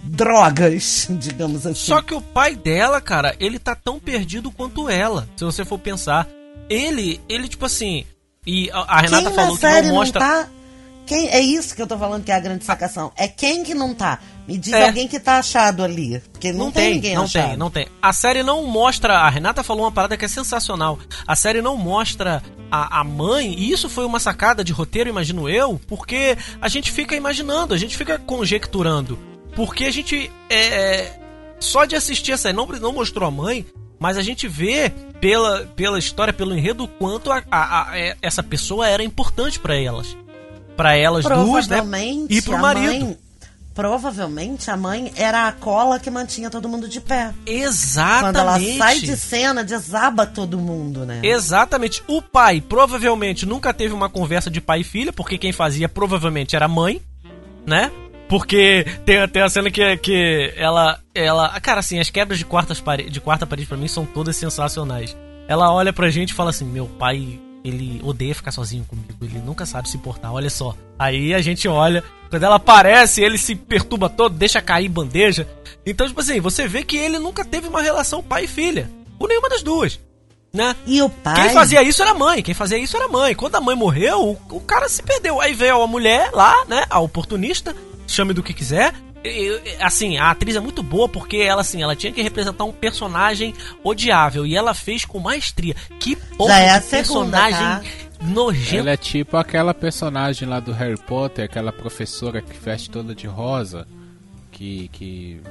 drogas, 0.08 1.08
digamos 1.20 1.66
assim. 1.66 1.86
Só 1.86 2.02
que 2.02 2.14
o 2.14 2.22
pai 2.22 2.56
dela, 2.56 3.00
cara, 3.02 3.36
ele 3.40 3.60
tá 3.60 3.76
tão 3.76 4.00
perdido 4.00 4.52
quanto 4.52 4.90
ela, 4.90 5.28
se 5.36 5.44
você 5.44 5.64
for 5.66 5.80
pensar. 5.80 6.28
Ele, 6.70 7.22
ele 7.30 7.48
tipo 7.48 7.66
assim, 7.66 8.06
e 8.46 8.70
a, 8.72 8.80
a 8.98 9.02
Renata 9.02 9.28
quem 9.28 9.36
falou 9.36 9.58
que 9.58 9.82
não 9.82 9.94
mostra 9.94 10.20
tá. 10.20 10.50
Quem, 11.06 11.30
é 11.30 11.40
isso 11.40 11.74
que 11.74 11.82
eu 11.82 11.88
tô 11.88 11.98
falando 11.98 12.26
que 12.26 12.32
é 12.34 12.36
a 12.36 12.40
grande 12.40 12.66
sacação. 12.66 13.14
É 13.16 13.30
quem 13.30 13.64
que 13.64 13.74
não 13.74 13.94
tá. 13.94 14.20
Me 14.46 14.58
diz 14.58 14.74
É. 14.74 14.88
alguém 14.88 15.08
que 15.08 15.18
tá 15.18 15.38
achado 15.38 15.82
ali. 15.82 16.22
Porque 16.34 16.52
não, 16.52 16.70
tem, 16.70 16.96
ninguém 16.96 17.16
não 17.16 17.24
achado. 17.24 17.48
tem, 17.48 17.58
não 17.58 17.72
tem. 17.72 17.88
A 18.02 18.12
série 18.12 18.44
não 18.44 18.66
mostra. 18.66 19.20
A 19.20 19.30
Renata 19.30 19.64
falou 19.64 19.86
uma 19.86 19.92
parada 19.92 20.18
que 20.18 20.26
é 20.26 20.28
sensacional. 20.28 21.00
A 21.26 21.34
série 21.34 21.62
não 21.62 21.78
mostra 21.78 22.44
a, 22.70 23.00
a 23.00 23.04
mãe, 23.06 23.54
e 23.58 23.72
isso 23.72 23.88
foi 23.88 24.06
uma 24.06 24.20
sacada 24.20 24.66
de 24.66 24.74
roteiro, 24.74 25.10
imagino 25.10 25.48
eu, 25.48 25.80
porque 25.88 26.38
a 26.62 26.68
gente 26.68 26.92
fica 26.92 27.16
imaginando, 27.16 27.74
a 27.74 27.78
gente 27.78 27.96
fica 27.96 28.20
conjecturando. 28.20 29.18
Porque 29.58 29.84
a 29.86 29.92
gente. 29.92 30.32
É, 30.50 31.12
só 31.60 31.84
de 31.84 31.96
assistir 31.96 32.32
a 32.32 32.38
série, 32.38 32.56
não, 32.56 32.68
não 32.68 32.94
mostrou 32.94 33.28
a 33.28 33.32
mãe, 33.32 33.66
mas 34.00 34.16
a 34.16 34.22
gente 34.22 34.48
vê 34.48 34.90
pela, 35.20 35.66
pela 35.76 35.98
história, 35.98 36.32
pelo 36.32 36.56
enredo, 36.56 36.84
o 36.84 36.88
quanto 36.88 37.32
a, 37.32 37.44
a- 37.52 37.90
a- 37.92 37.98
é- 38.00 38.16
essa 38.22 38.44
pessoa 38.44 38.88
era 38.88 39.04
importante 39.04 39.60
pra 39.60 39.76
elas. 39.76 40.16
Pra 40.76 40.96
elas 40.96 41.26
duas, 41.26 41.68
né? 41.68 41.78
Provavelmente 41.78 42.38
E 42.38 42.42
pro 42.44 42.58
marido. 42.60 43.06
mãe. 43.06 43.18
Provavelmente 43.74 44.72
a 44.72 44.76
mãe 44.78 45.12
era 45.16 45.48
a 45.48 45.52
cola 45.52 46.00
que 46.00 46.10
mantinha 46.10 46.50
todo 46.50 46.68
mundo 46.68 46.88
de 46.90 47.00
pé. 47.00 47.32
Exatamente. 47.46 48.24
Quando 48.24 48.36
ela 48.38 48.60
sai 48.78 49.00
de 49.00 49.16
cena, 49.16 49.64
desaba 49.64 50.26
todo 50.26 50.58
mundo, 50.58 51.06
né? 51.06 51.20
Exatamente. 51.24 52.04
O 52.08 52.20
pai 52.22 52.60
provavelmente 52.60 53.46
nunca 53.46 53.72
teve 53.74 53.94
uma 53.94 54.10
conversa 54.10 54.50
de 54.50 54.60
pai 54.60 54.82
e 54.82 54.84
filha, 54.84 55.14
porque 55.14 55.38
quem 55.38 55.52
fazia 55.52 55.88
provavelmente 55.88 56.56
era 56.56 56.66
a 56.66 56.68
mãe, 56.68 57.00
né? 57.68 57.92
Porque 58.28 58.86
tem, 59.06 59.28
tem 59.28 59.42
a 59.42 59.50
cena 59.50 59.72
que, 59.72 59.98
que 59.98 60.54
ela, 60.58 61.00
ela. 61.16 61.60
Cara, 61.62 61.80
assim, 61.80 62.00
as 62.00 62.10
quebras 62.10 62.38
de, 62.38 62.46
quartas 62.46 62.82
pare, 62.82 63.10
de 63.10 63.22
quarta 63.22 63.46
parede 63.46 63.68
pra 63.68 63.78
mim 63.78 63.88
são 63.88 64.06
todas 64.06 64.36
sensacionais. 64.36 65.16
Ela 65.48 65.72
olha 65.72 65.94
pra 65.94 66.10
gente 66.10 66.32
e 66.32 66.34
fala 66.34 66.50
assim: 66.50 66.66
Meu 66.66 66.88
pai, 66.88 67.40
ele 67.64 68.02
odeia 68.04 68.36
ficar 68.36 68.52
sozinho 68.52 68.84
comigo, 68.84 69.14
ele 69.22 69.40
nunca 69.40 69.66
sabe 69.66 69.90
se 69.90 69.98
portar, 69.98 70.34
olha 70.34 70.50
só. 70.50 70.76
Aí 71.00 71.34
a 71.34 71.42
gente 71.42 71.68
olha, 71.68 72.04
quando 72.30 72.44
ela 72.44 72.56
aparece, 72.56 73.22
ele 73.22 73.38
se 73.38 73.56
perturba 73.56 74.10
todo, 74.10 74.36
deixa 74.36 74.62
cair 74.62 74.90
bandeja. 74.90 75.48
Então, 75.86 76.08
tipo 76.08 76.20
assim, 76.20 76.40
você 76.42 76.68
vê 76.68 76.84
que 76.84 76.98
ele 76.98 77.20
nunca 77.20 77.46
teve 77.46 77.68
uma 77.68 77.82
relação 77.82 78.22
pai 78.22 78.44
e 78.44 78.48
filha, 78.48 78.90
por 79.18 79.30
nenhuma 79.30 79.48
das 79.48 79.64
duas, 79.64 80.00
né? 80.54 80.76
E 80.86 81.02
o 81.02 81.10
pai. 81.10 81.36
Quem 81.36 81.54
fazia 81.54 81.82
isso 81.82 82.02
era 82.02 82.12
a 82.12 82.16
mãe, 82.16 82.44
quem 82.44 82.54
fazia 82.54 82.78
isso 82.78 82.98
era 82.98 83.06
a 83.06 83.10
mãe. 83.10 83.34
Quando 83.34 83.56
a 83.56 83.62
mãe 83.62 83.76
morreu, 83.76 84.38
o, 84.50 84.56
o 84.58 84.60
cara 84.62 84.90
se 84.90 85.02
perdeu. 85.02 85.40
Aí 85.40 85.54
veio 85.54 85.82
a 85.82 85.88
mulher 85.88 86.32
lá, 86.34 86.66
né, 86.66 86.86
a 86.90 87.00
oportunista, 87.00 87.74
chame 88.08 88.34
do 88.34 88.42
que 88.42 88.54
quiser. 88.54 88.94
Assim, 89.82 90.18
a 90.18 90.32
atriz 90.32 90.56
é 90.56 90.60
muito 90.60 90.82
boa 90.82 91.10
porque 91.10 91.38
ela, 91.38 91.62
assim, 91.62 91.82
ela 91.84 91.96
tinha 91.96 92.14
que 92.14 92.22
representar 92.22 92.64
um 92.64 92.72
personagem 92.72 93.54
odiável 93.84 94.46
e 94.46 94.56
ela 94.56 94.74
fez 94.74 95.04
com 95.04 95.20
maestria. 95.20 95.76
Que 96.00 96.16
porra 96.16 96.60
é 96.60 96.70
a 96.72 96.80
de 96.80 96.86
segunda, 96.86 97.38
personagem 97.42 97.60
tá? 97.60 97.82
nojento. 98.22 98.78
Ela 98.78 98.92
é 98.92 98.98
tipo 98.98 99.38
aquela 99.38 99.74
personagem 99.74 100.48
lá 100.48 100.60
do 100.60 100.72
Harry 100.72 100.98
Potter, 100.98 101.46
aquela 101.46 101.74
professora 101.74 102.42
que 102.42 102.58
veste 102.58 102.90
toda 102.90 103.14
de 103.14 103.28
rosa, 103.28 103.88
que. 104.52 104.90
que... 104.94 105.42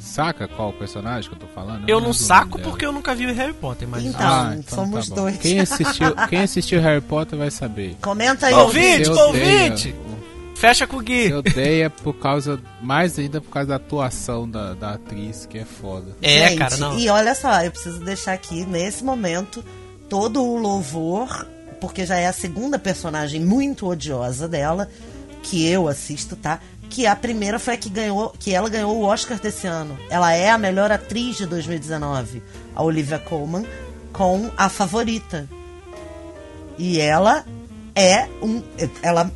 Saca 0.00 0.48
qual 0.48 0.70
o 0.70 0.72
personagem 0.72 1.30
que 1.30 1.36
eu 1.36 1.40
tô 1.40 1.46
falando? 1.46 1.88
Eu 1.88 1.98
lembro 1.98 2.08
não 2.08 2.12
saco 2.12 2.58
porque 2.58 2.84
eu 2.84 2.90
nunca 2.90 3.14
vi 3.14 3.30
Harry 3.30 3.52
Potter, 3.52 3.86
mas. 3.86 4.02
Então, 4.04 4.20
Ah, 4.20 4.56
somos 4.66 5.08
tá 5.08 5.14
dois. 5.14 5.36
Quem 5.36 5.60
assistiu, 5.60 6.12
quem 6.28 6.40
assistiu 6.40 6.80
Harry 6.80 7.00
Potter 7.00 7.38
vai 7.38 7.52
saber. 7.52 7.96
Comenta 8.02 8.48
aí, 8.48 8.54
Ouvinte, 8.54 9.08
ouvinte! 9.08 9.94
Fecha 10.62 10.86
com 10.86 10.98
o 10.98 11.00
Gui. 11.00 11.26
Você 11.26 11.34
odeia 11.34 11.90
por 11.90 12.14
causa. 12.14 12.60
Mais 12.80 13.18
ainda 13.18 13.40
por 13.40 13.50
causa 13.50 13.70
da 13.70 13.74
atuação 13.74 14.48
da, 14.48 14.74
da 14.74 14.92
atriz, 14.92 15.44
que 15.44 15.58
é 15.58 15.64
foda. 15.64 16.16
É, 16.22 16.50
Gente, 16.50 16.58
cara, 16.58 16.76
não. 16.76 16.96
E 16.96 17.08
olha 17.08 17.34
só, 17.34 17.64
eu 17.64 17.72
preciso 17.72 17.98
deixar 17.98 18.32
aqui, 18.34 18.64
nesse 18.64 19.02
momento, 19.02 19.64
todo 20.08 20.40
o 20.40 20.56
louvor, 20.56 21.48
porque 21.80 22.06
já 22.06 22.16
é 22.16 22.28
a 22.28 22.32
segunda 22.32 22.78
personagem 22.78 23.40
muito 23.40 23.88
odiosa 23.88 24.46
dela, 24.46 24.88
que 25.42 25.66
eu 25.66 25.88
assisto, 25.88 26.36
tá? 26.36 26.60
Que 26.88 27.08
a 27.08 27.16
primeira 27.16 27.58
foi 27.58 27.74
a 27.74 27.76
que 27.76 27.90
ganhou, 27.90 28.32
que 28.38 28.54
ela 28.54 28.68
ganhou 28.68 28.96
o 28.96 29.02
Oscar 29.02 29.40
desse 29.40 29.66
ano. 29.66 29.98
Ela 30.08 30.32
é 30.32 30.48
a 30.48 30.56
melhor 30.56 30.92
atriz 30.92 31.38
de 31.38 31.46
2019, 31.46 32.40
a 32.72 32.82
Olivia 32.84 33.18
Colman, 33.18 33.66
com 34.12 34.48
a 34.56 34.68
favorita. 34.68 35.48
E 36.78 37.00
ela 37.00 37.44
é 37.94 38.28
um. 38.42 38.62
Ela. 39.02 39.30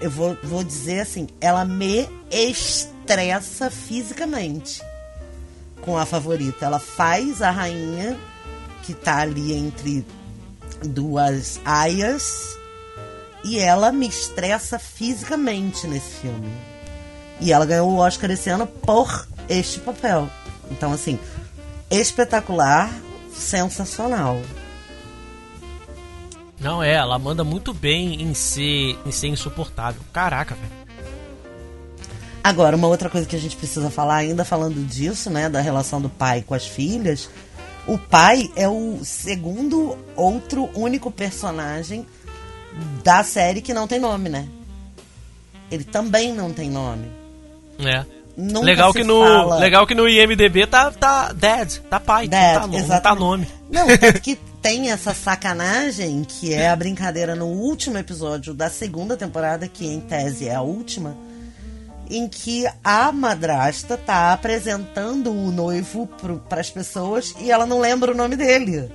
Eu 0.00 0.10
vou, 0.10 0.36
vou 0.42 0.64
dizer 0.64 1.00
assim, 1.00 1.28
ela 1.40 1.64
me 1.64 2.08
estressa 2.30 3.70
fisicamente 3.70 4.82
com 5.82 5.96
a 5.98 6.06
favorita. 6.06 6.64
Ela 6.64 6.78
faz 6.78 7.42
a 7.42 7.50
rainha 7.50 8.18
que 8.82 8.94
tá 8.94 9.18
ali 9.18 9.52
entre 9.52 10.04
duas 10.82 11.60
aias 11.64 12.58
e 13.44 13.58
ela 13.58 13.92
me 13.92 14.08
estressa 14.08 14.78
fisicamente 14.78 15.86
nesse 15.86 16.20
filme. 16.20 16.50
E 17.40 17.52
ela 17.52 17.64
ganhou 17.64 17.90
o 17.90 17.96
Oscar 17.96 18.30
esse 18.30 18.50
ano 18.50 18.66
por 18.66 19.26
este 19.48 19.80
papel. 19.80 20.28
Então, 20.70 20.92
assim, 20.92 21.18
espetacular, 21.90 22.92
sensacional. 23.34 24.40
Não 26.60 26.82
é, 26.82 26.92
ela 26.94 27.18
manda 27.18 27.42
muito 27.42 27.72
bem 27.72 28.20
em 28.22 28.34
ser, 28.34 28.98
em 29.06 29.10
ser 29.10 29.28
insuportável. 29.28 30.02
Caraca, 30.12 30.54
velho. 30.54 30.80
Agora, 32.42 32.76
uma 32.76 32.86
outra 32.88 33.08
coisa 33.10 33.26
que 33.26 33.36
a 33.36 33.38
gente 33.40 33.56
precisa 33.56 33.90
falar, 33.90 34.16
ainda 34.16 34.44
falando 34.44 34.86
disso, 34.86 35.28
né, 35.30 35.48
da 35.48 35.60
relação 35.60 36.00
do 36.00 36.08
pai 36.08 36.42
com 36.46 36.54
as 36.54 36.66
filhas, 36.66 37.28
o 37.86 37.98
pai 37.98 38.50
é 38.56 38.68
o 38.68 38.98
segundo 39.02 39.96
outro 40.16 40.68
único 40.74 41.10
personagem 41.10 42.06
da 43.02 43.22
série 43.24 43.60
que 43.60 43.74
não 43.74 43.86
tem 43.86 43.98
nome, 43.98 44.28
né? 44.28 44.46
Ele 45.70 45.84
também 45.84 46.32
não 46.32 46.52
tem 46.52 46.70
nome. 46.70 47.06
É. 47.78 48.04
Nunca 48.36 48.64
legal 48.66 48.92
que 48.92 49.04
no 49.04 49.20
fala- 49.22 49.58
legal 49.58 49.86
que 49.86 49.94
no 49.94 50.08
IMDb 50.08 50.66
tá 50.66 50.90
tá 50.90 51.32
dad, 51.32 51.76
tá 51.90 52.00
pai, 52.00 52.26
Dad, 52.26 52.62
não, 52.66 52.70
tá, 52.70 52.86
não 52.94 53.00
tá 53.00 53.14
nome. 53.14 53.46
Não, 53.70 53.86
tanto 53.98 54.20
que 54.20 54.38
tem 54.62 54.90
essa 54.90 55.14
sacanagem 55.14 56.22
que 56.24 56.52
é 56.52 56.68
a 56.68 56.76
brincadeira 56.76 57.34
no 57.34 57.46
último 57.46 57.96
episódio 57.98 58.52
da 58.52 58.68
segunda 58.68 59.16
temporada, 59.16 59.66
que 59.66 59.86
em 59.86 60.00
tese 60.00 60.48
é 60.48 60.54
a 60.54 60.60
última, 60.60 61.16
em 62.10 62.28
que 62.28 62.66
a 62.84 63.10
madrasta 63.12 63.96
tá 63.96 64.32
apresentando 64.32 65.30
o 65.32 65.50
noivo 65.50 66.06
para 66.48 66.60
as 66.60 66.70
pessoas 66.70 67.34
e 67.40 67.50
ela 67.50 67.64
não 67.66 67.80
lembra 67.80 68.12
o 68.12 68.16
nome 68.16 68.36
dele. 68.36 68.90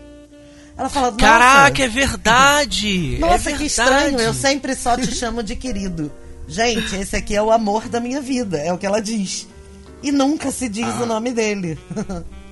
Ela 0.77 0.89
fala, 0.89 1.07
nossa, 1.11 1.17
Caraca, 1.23 1.83
é 1.83 1.87
verdade. 1.87 3.17
nossa 3.19 3.49
é 3.49 3.53
que 3.53 3.59
verdade. 3.59 3.65
estranho, 3.65 4.19
eu 4.19 4.33
sempre 4.33 4.75
só 4.75 4.97
te 4.97 5.13
chamo 5.15 5.41
de 5.41 5.55
querido. 5.55 6.11
Gente, 6.47 6.95
esse 6.97 7.15
aqui 7.15 7.35
é 7.35 7.41
o 7.41 7.49
amor 7.51 7.87
da 7.87 7.99
minha 7.99 8.21
vida, 8.21 8.57
é 8.59 8.71
o 8.73 8.77
que 8.77 8.85
ela 8.85 9.01
diz. 9.01 9.47
E 10.03 10.11
nunca 10.11 10.51
se 10.51 10.67
diz 10.69 10.93
Ah. 10.99 11.03
o 11.03 11.05
nome 11.05 11.31
dele. 11.31 11.79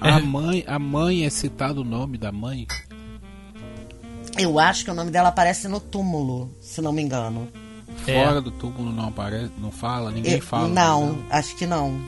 A 0.00 0.20
mãe, 0.20 0.64
a 0.66 0.78
mãe 0.78 1.24
é 1.24 1.30
citado 1.30 1.80
o 1.80 1.84
nome 1.84 2.18
da 2.18 2.30
mãe? 2.30 2.66
Eu 4.38 4.58
acho 4.58 4.84
que 4.84 4.90
o 4.90 4.94
nome 4.94 5.10
dela 5.10 5.30
aparece 5.30 5.66
no 5.68 5.80
túmulo, 5.80 6.50
se 6.60 6.80
não 6.82 6.92
me 6.92 7.00
engano. 7.02 7.48
É. 8.06 8.22
Fora 8.24 8.40
do 8.40 8.50
túmulo 8.50 8.92
não 8.92 9.08
aparece, 9.08 9.50
não 9.58 9.70
fala, 9.70 10.10
ninguém 10.10 10.34
Eu- 10.34 10.42
fala. 10.42 10.68
não, 10.68 11.12
né? 11.14 11.24
acho 11.30 11.56
que 11.56 11.66
não. 11.66 11.98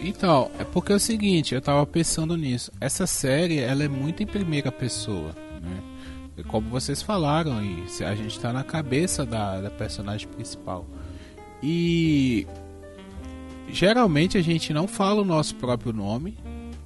Então, 0.00 0.50
é 0.58 0.64
porque 0.64 0.92
é 0.92 0.96
o 0.96 1.00
seguinte, 1.00 1.54
eu 1.54 1.60
tava 1.60 1.86
pensando 1.86 2.36
nisso. 2.36 2.72
Essa 2.80 3.06
série, 3.06 3.58
ela 3.60 3.84
é 3.84 3.88
muito 3.88 4.22
em 4.22 4.26
primeira 4.26 4.72
pessoa, 4.72 5.32
né? 5.60 5.80
E 6.36 6.42
Como 6.42 6.68
vocês 6.70 7.02
falaram, 7.02 7.62
e 7.62 7.88
se 7.88 8.02
a 8.04 8.14
gente 8.14 8.40
tá 8.40 8.52
na 8.52 8.64
cabeça 8.64 9.24
da, 9.26 9.60
da 9.60 9.70
personagem 9.70 10.26
principal. 10.26 10.86
E 11.62 12.46
geralmente 13.68 14.36
a 14.38 14.42
gente 14.42 14.72
não 14.72 14.88
fala 14.88 15.20
o 15.20 15.24
nosso 15.24 15.54
próprio 15.56 15.92
nome, 15.92 16.36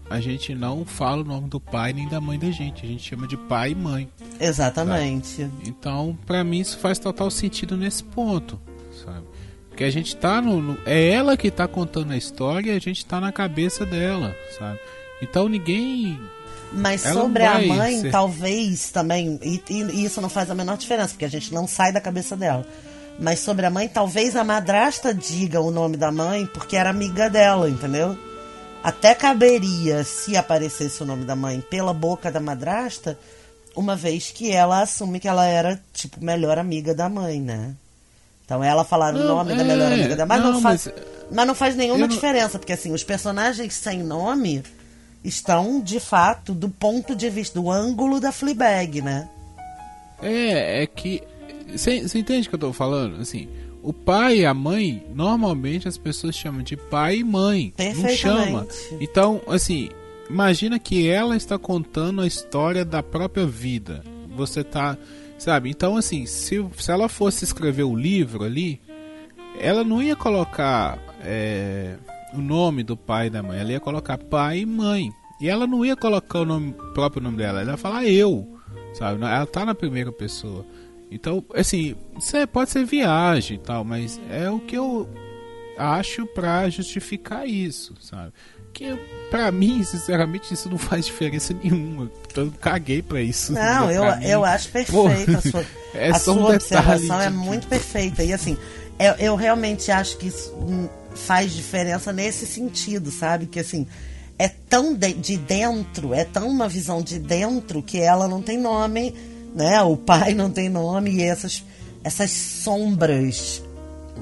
a 0.08 0.20
gente 0.20 0.54
não 0.54 0.84
fala 0.84 1.22
o 1.22 1.24
nome 1.24 1.48
do 1.48 1.60
pai 1.60 1.92
nem 1.92 2.08
da 2.08 2.20
mãe 2.20 2.38
da 2.38 2.50
gente, 2.50 2.84
a 2.84 2.88
gente 2.88 3.08
chama 3.08 3.26
de 3.26 3.36
pai 3.36 3.72
e 3.72 3.74
mãe. 3.74 4.08
Exatamente. 4.40 5.42
Sabe? 5.42 5.52
Então, 5.66 6.16
para 6.24 6.44
mim 6.44 6.60
isso 6.60 6.78
faz 6.78 6.98
total 6.98 7.30
sentido 7.30 7.76
nesse 7.76 8.04
ponto, 8.04 8.60
sabe? 9.04 9.26
Porque 9.68 9.84
a 9.84 9.90
gente 9.90 10.16
tá 10.16 10.40
no, 10.40 10.62
no, 10.62 10.78
é 10.86 11.10
ela 11.10 11.36
que 11.36 11.50
tá 11.50 11.68
contando 11.68 12.12
a 12.12 12.16
história 12.16 12.72
e 12.72 12.76
a 12.76 12.80
gente 12.80 13.04
tá 13.04 13.20
na 13.20 13.32
cabeça 13.32 13.84
dela, 13.84 14.34
sabe? 14.58 14.78
Então 15.20 15.48
ninguém 15.48 16.18
mas 16.72 17.04
ela 17.04 17.20
sobre 17.20 17.44
a 17.44 17.60
mãe, 17.60 18.00
ser... 18.00 18.10
talvez 18.10 18.90
também, 18.90 19.38
e, 19.42 19.62
e, 19.68 20.04
isso 20.04 20.20
não 20.20 20.28
faz 20.28 20.50
a 20.50 20.54
menor 20.54 20.76
diferença, 20.76 21.10
porque 21.10 21.24
a 21.24 21.30
gente 21.30 21.52
não 21.52 21.66
sai 21.66 21.92
da 21.92 22.00
cabeça 22.00 22.36
dela. 22.36 22.66
Mas 23.18 23.40
sobre 23.40 23.64
a 23.64 23.70
mãe, 23.70 23.88
talvez 23.88 24.36
a 24.36 24.44
madrasta 24.44 25.14
diga 25.14 25.60
o 25.60 25.70
nome 25.70 25.96
da 25.96 26.12
mãe 26.12 26.46
porque 26.46 26.76
era 26.76 26.90
amiga 26.90 27.30
dela, 27.30 27.68
entendeu? 27.68 28.16
Até 28.82 29.14
caberia, 29.14 30.04
se 30.04 30.36
aparecesse 30.36 31.02
o 31.02 31.06
nome 31.06 31.24
da 31.24 31.34
mãe 31.34 31.60
pela 31.60 31.92
boca 31.92 32.30
da 32.30 32.40
madrasta, 32.40 33.18
uma 33.74 33.96
vez 33.96 34.30
que 34.30 34.52
ela 34.52 34.80
assume 34.80 35.20
que 35.20 35.28
ela 35.28 35.44
era, 35.44 35.80
tipo, 35.92 36.24
melhor 36.24 36.58
amiga 36.58 36.94
da 36.94 37.08
mãe, 37.08 37.40
né? 37.40 37.74
Então 38.44 38.62
ela 38.62 38.84
falar 38.84 39.14
o 39.14 39.18
nome 39.18 39.52
é, 39.52 39.56
da 39.56 39.64
melhor 39.64 39.92
amiga 39.92 40.14
da 40.14 40.24
mãe, 40.24 40.38
mas 40.38 40.46
não, 40.46 40.52
não 40.52 40.60
faz, 40.60 40.86
mas, 40.86 41.04
mas 41.32 41.46
não 41.46 41.54
faz 41.54 41.76
nenhuma 41.76 42.06
diferença, 42.06 42.58
porque 42.58 42.72
assim, 42.72 42.92
os 42.92 43.02
personagens 43.02 43.74
sem 43.74 44.04
nome 44.04 44.62
estão, 45.24 45.80
de 45.80 45.98
fato, 45.98 46.54
do 46.54 46.68
ponto 46.68 47.14
de 47.14 47.28
vista, 47.28 47.60
do 47.60 47.70
ângulo 47.70 48.20
da 48.20 48.30
Fleabag, 48.30 49.02
né? 49.02 49.28
É, 50.22 50.82
é 50.82 50.86
que. 50.86 51.22
Você 51.68 51.96
entende 51.96 52.46
o 52.46 52.50
que 52.50 52.54
eu 52.54 52.60
tô 52.60 52.72
falando? 52.72 53.20
Assim, 53.20 53.48
o 53.86 53.92
pai 53.92 54.38
e 54.38 54.44
a 54.44 54.52
mãe, 54.52 55.06
normalmente 55.14 55.86
as 55.86 55.96
pessoas 55.96 56.34
chamam 56.34 56.60
de 56.60 56.76
pai 56.76 57.18
e 57.18 57.24
mãe. 57.24 57.72
Não 57.94 58.08
chama. 58.08 58.66
Então, 59.00 59.40
assim, 59.46 59.90
imagina 60.28 60.76
que 60.76 61.08
ela 61.08 61.36
está 61.36 61.56
contando 61.56 62.20
a 62.20 62.26
história 62.26 62.84
da 62.84 63.00
própria 63.00 63.46
vida. 63.46 64.02
Você 64.34 64.64
tá. 64.64 64.98
Sabe? 65.38 65.70
Então, 65.70 65.96
assim, 65.96 66.26
se, 66.26 66.66
se 66.76 66.90
ela 66.90 67.08
fosse 67.08 67.44
escrever 67.44 67.84
o 67.84 67.94
livro 67.94 68.42
ali, 68.42 68.80
ela 69.60 69.84
não 69.84 70.02
ia 70.02 70.16
colocar. 70.16 70.98
É, 71.20 71.96
o 72.34 72.40
nome 72.40 72.82
do 72.82 72.96
pai 72.96 73.28
e 73.28 73.30
da 73.30 73.40
mãe. 73.40 73.60
Ela 73.60 73.70
ia 73.70 73.80
colocar 73.80 74.18
pai 74.18 74.58
e 74.58 74.66
mãe. 74.66 75.12
E 75.40 75.48
ela 75.48 75.64
não 75.64 75.84
ia 75.84 75.94
colocar 75.94 76.40
o 76.40 76.44
nome, 76.44 76.74
próprio 76.92 77.22
nome 77.22 77.36
dela. 77.36 77.60
Ela 77.60 77.72
ia 77.72 77.76
falar 77.76 78.04
eu. 78.04 78.58
Sabe? 78.94 79.22
Ela 79.22 79.46
tá 79.46 79.64
na 79.64 79.76
primeira 79.76 80.10
pessoa. 80.10 80.66
Então, 81.10 81.44
assim, 81.54 81.94
é, 82.34 82.46
pode 82.46 82.70
ser 82.70 82.84
viagem 82.84 83.56
e 83.56 83.60
tal, 83.60 83.84
mas 83.84 84.20
é 84.30 84.50
o 84.50 84.58
que 84.58 84.76
eu 84.76 85.08
acho 85.78 86.26
para 86.26 86.68
justificar 86.68 87.46
isso, 87.46 87.94
sabe? 88.00 88.32
Que 88.72 88.98
para 89.30 89.50
mim, 89.52 89.82
sinceramente, 89.84 90.52
isso 90.52 90.68
não 90.68 90.78
faz 90.78 91.06
diferença 91.06 91.54
nenhuma. 91.54 92.10
Eu 92.34 92.52
caguei 92.60 93.02
para 93.02 93.22
isso. 93.22 93.52
Não, 93.52 93.90
eu, 93.90 94.04
eu 94.22 94.44
acho 94.44 94.68
perfeita 94.70 95.38
a 95.38 95.40
sua, 95.40 95.64
é 95.94 96.10
a 96.10 96.18
sua 96.18 96.34
um 96.34 96.44
observação 96.44 97.20
é 97.20 97.30
muito 97.30 97.66
perfeita. 97.68 98.24
E 98.24 98.32
assim, 98.32 98.56
eu, 98.98 99.12
eu 99.14 99.36
realmente 99.36 99.90
acho 99.90 100.16
que 100.16 100.26
isso 100.26 100.52
faz 101.14 101.52
diferença 101.52 102.12
nesse 102.12 102.46
sentido, 102.46 103.10
sabe? 103.10 103.46
Que 103.46 103.60
assim, 103.60 103.86
é 104.38 104.48
tão 104.48 104.94
de, 104.94 105.12
de, 105.14 105.36
dentro, 105.36 106.12
é 106.12 106.24
tão 106.24 106.48
uma 106.48 106.68
visão 106.68 107.00
de 107.00 107.18
dentro 107.18 107.82
que 107.82 107.98
ela 107.98 108.28
não 108.28 108.42
tem 108.42 108.58
nome, 108.58 109.14
né? 109.56 109.82
O 109.82 109.96
pai 109.96 110.34
não 110.34 110.50
tem 110.50 110.68
nome 110.68 111.10
e 111.10 111.22
essas, 111.22 111.64
essas 112.04 112.30
sombras, 112.30 113.62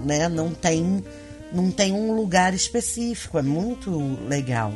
né? 0.05 0.29
Não 0.29 0.55
tem, 0.55 1.05
não 1.53 1.71
tem 1.71 1.93
um 1.93 2.15
lugar 2.15 2.55
específico. 2.55 3.39
É 3.39 3.43
muito 3.43 3.91
legal. 4.29 4.73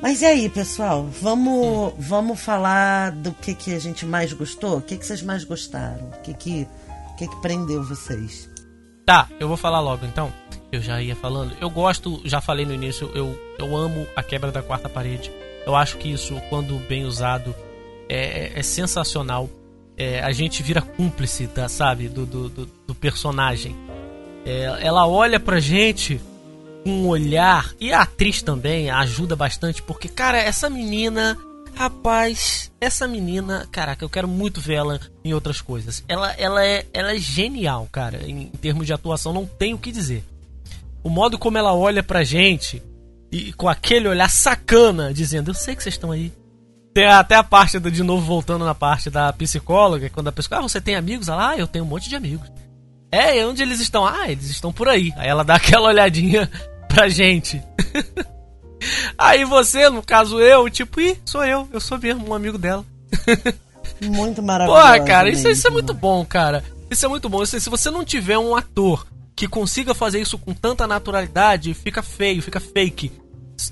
Mas 0.00 0.22
e 0.22 0.26
aí, 0.26 0.48
pessoal? 0.48 1.08
Vamos, 1.20 1.94
vamos 1.98 2.40
falar 2.40 3.10
do 3.10 3.32
que, 3.32 3.54
que 3.54 3.74
a 3.74 3.78
gente 3.78 4.06
mais 4.06 4.32
gostou? 4.32 4.78
O 4.78 4.82
que, 4.82 4.96
que 4.96 5.04
vocês 5.04 5.22
mais 5.22 5.42
gostaram? 5.42 6.06
O 6.08 6.22
que, 6.22 6.32
que, 6.34 6.68
que, 7.18 7.26
que 7.26 7.36
prendeu 7.42 7.82
vocês? 7.82 8.48
Tá, 9.04 9.28
eu 9.40 9.48
vou 9.48 9.56
falar 9.56 9.80
logo 9.80 10.04
então 10.04 10.32
eu 10.70 10.80
já 10.80 11.00
ia 11.00 11.16
falando. 11.16 11.56
Eu 11.60 11.70
gosto, 11.70 12.20
já 12.24 12.40
falei 12.40 12.66
no 12.66 12.74
início, 12.74 13.10
eu, 13.14 13.38
eu 13.58 13.76
amo 13.76 14.06
a 14.14 14.22
quebra 14.22 14.52
da 14.52 14.62
quarta 14.62 14.88
parede. 14.88 15.30
Eu 15.64 15.74
acho 15.74 15.96
que 15.96 16.12
isso, 16.12 16.40
quando 16.48 16.78
bem 16.86 17.04
usado, 17.04 17.54
é, 18.08 18.44
é, 18.44 18.58
é 18.58 18.62
sensacional. 18.62 19.48
É, 19.96 20.20
a 20.20 20.30
gente 20.32 20.62
vira 20.62 20.82
cúmplice, 20.82 21.46
da, 21.46 21.68
sabe, 21.68 22.08
do, 22.08 22.26
do, 22.26 22.48
do, 22.48 22.66
do 22.86 22.94
personagem. 22.94 23.74
É, 24.44 24.64
ela 24.80 25.06
olha 25.06 25.40
pra 25.40 25.58
gente 25.58 26.20
com 26.84 26.90
um 26.90 27.08
olhar, 27.08 27.74
e 27.80 27.92
a 27.92 28.02
atriz 28.02 28.42
também 28.42 28.90
ajuda 28.90 29.34
bastante, 29.34 29.82
porque, 29.82 30.08
cara, 30.08 30.38
essa 30.38 30.68
menina. 30.70 31.38
Rapaz, 31.74 32.72
essa 32.80 33.06
menina, 33.06 33.68
caraca, 33.70 34.02
eu 34.02 34.08
quero 34.08 34.26
muito 34.26 34.62
ver 34.62 34.76
ela 34.76 35.00
em 35.22 35.34
outras 35.34 35.60
coisas. 35.60 36.02
Ela, 36.08 36.32
ela, 36.38 36.64
é, 36.64 36.86
ela 36.90 37.14
é 37.14 37.18
genial, 37.18 37.86
cara. 37.92 38.22
Em, 38.26 38.44
em 38.44 38.48
termos 38.48 38.86
de 38.86 38.94
atuação, 38.94 39.30
não 39.30 39.44
tenho 39.44 39.76
o 39.76 39.78
que 39.78 39.92
dizer 39.92 40.24
o 41.06 41.08
modo 41.08 41.38
como 41.38 41.56
ela 41.56 41.72
olha 41.72 42.02
pra 42.02 42.24
gente 42.24 42.82
e 43.30 43.52
com 43.52 43.68
aquele 43.68 44.08
olhar 44.08 44.28
sacana, 44.28 45.14
dizendo: 45.14 45.52
Eu 45.52 45.54
sei 45.54 45.76
que 45.76 45.82
vocês 45.82 45.94
estão 45.94 46.10
aí. 46.10 46.32
Tem 46.96 47.04
até 47.04 47.34
a 47.34 47.44
parte, 47.44 47.78
do, 47.78 47.90
de 47.90 48.02
novo, 48.02 48.24
voltando 48.24 48.64
na 48.64 48.74
parte 48.74 49.10
da 49.10 49.30
psicóloga, 49.30 50.08
quando 50.08 50.28
a 50.28 50.32
pessoa, 50.32 50.60
ah, 50.60 50.62
você 50.62 50.80
tem 50.80 50.94
amigos? 50.94 51.28
Ela, 51.28 51.50
ah, 51.50 51.54
eu 51.58 51.66
tenho 51.66 51.84
um 51.84 51.88
monte 51.88 52.08
de 52.08 52.16
amigos. 52.16 52.50
É, 53.12 53.44
onde 53.44 53.60
eles 53.60 53.80
estão? 53.80 54.06
Ah, 54.06 54.30
eles 54.30 54.48
estão 54.48 54.72
por 54.72 54.88
aí. 54.88 55.12
Aí 55.14 55.28
ela 55.28 55.44
dá 55.44 55.56
aquela 55.60 55.88
olhadinha 55.88 56.50
pra 56.88 57.06
gente. 57.10 57.62
aí 59.18 59.44
você, 59.44 59.90
no 59.90 60.02
caso 60.02 60.40
eu, 60.40 60.70
tipo, 60.70 60.98
ih, 60.98 61.20
sou 61.26 61.44
eu, 61.44 61.68
eu 61.70 61.80
sou 61.80 61.98
mesmo 61.98 62.30
um 62.30 62.32
amigo 62.32 62.56
dela. 62.56 62.82
muito 64.02 64.42
maravilhoso. 64.42 64.82
Porra, 64.82 64.98
cara, 65.00 65.28
isso, 65.28 65.46
isso, 65.50 65.66
é 65.66 65.70
muito 65.70 65.92
bom, 65.92 66.24
cara. 66.24 66.64
Isso 66.90 67.04
é 67.04 67.08
muito 67.10 67.28
bom. 67.28 67.44
Se 67.44 67.68
você 67.68 67.90
não 67.90 68.06
tiver 68.06 68.38
um 68.38 68.56
ator 68.56 69.06
que 69.36 69.46
consiga 69.46 69.92
fazer 69.92 70.18
isso 70.18 70.38
com 70.38 70.54
tanta 70.54 70.86
naturalidade, 70.86 71.74
fica 71.74 72.02
feio, 72.02 72.40
fica 72.40 72.58
fake. 72.58 73.12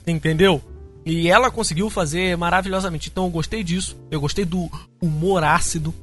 Entendeu? 0.06 0.62
E 1.04 1.28
ela 1.28 1.50
conseguiu 1.50 1.90
fazer 1.90 2.36
maravilhosamente. 2.36 3.08
Então 3.10 3.24
eu 3.24 3.30
gostei 3.30 3.62
disso. 3.62 3.96
Eu 4.10 4.20
gostei 4.20 4.44
do 4.44 4.70
humor 5.00 5.44
ácido. 5.44 5.94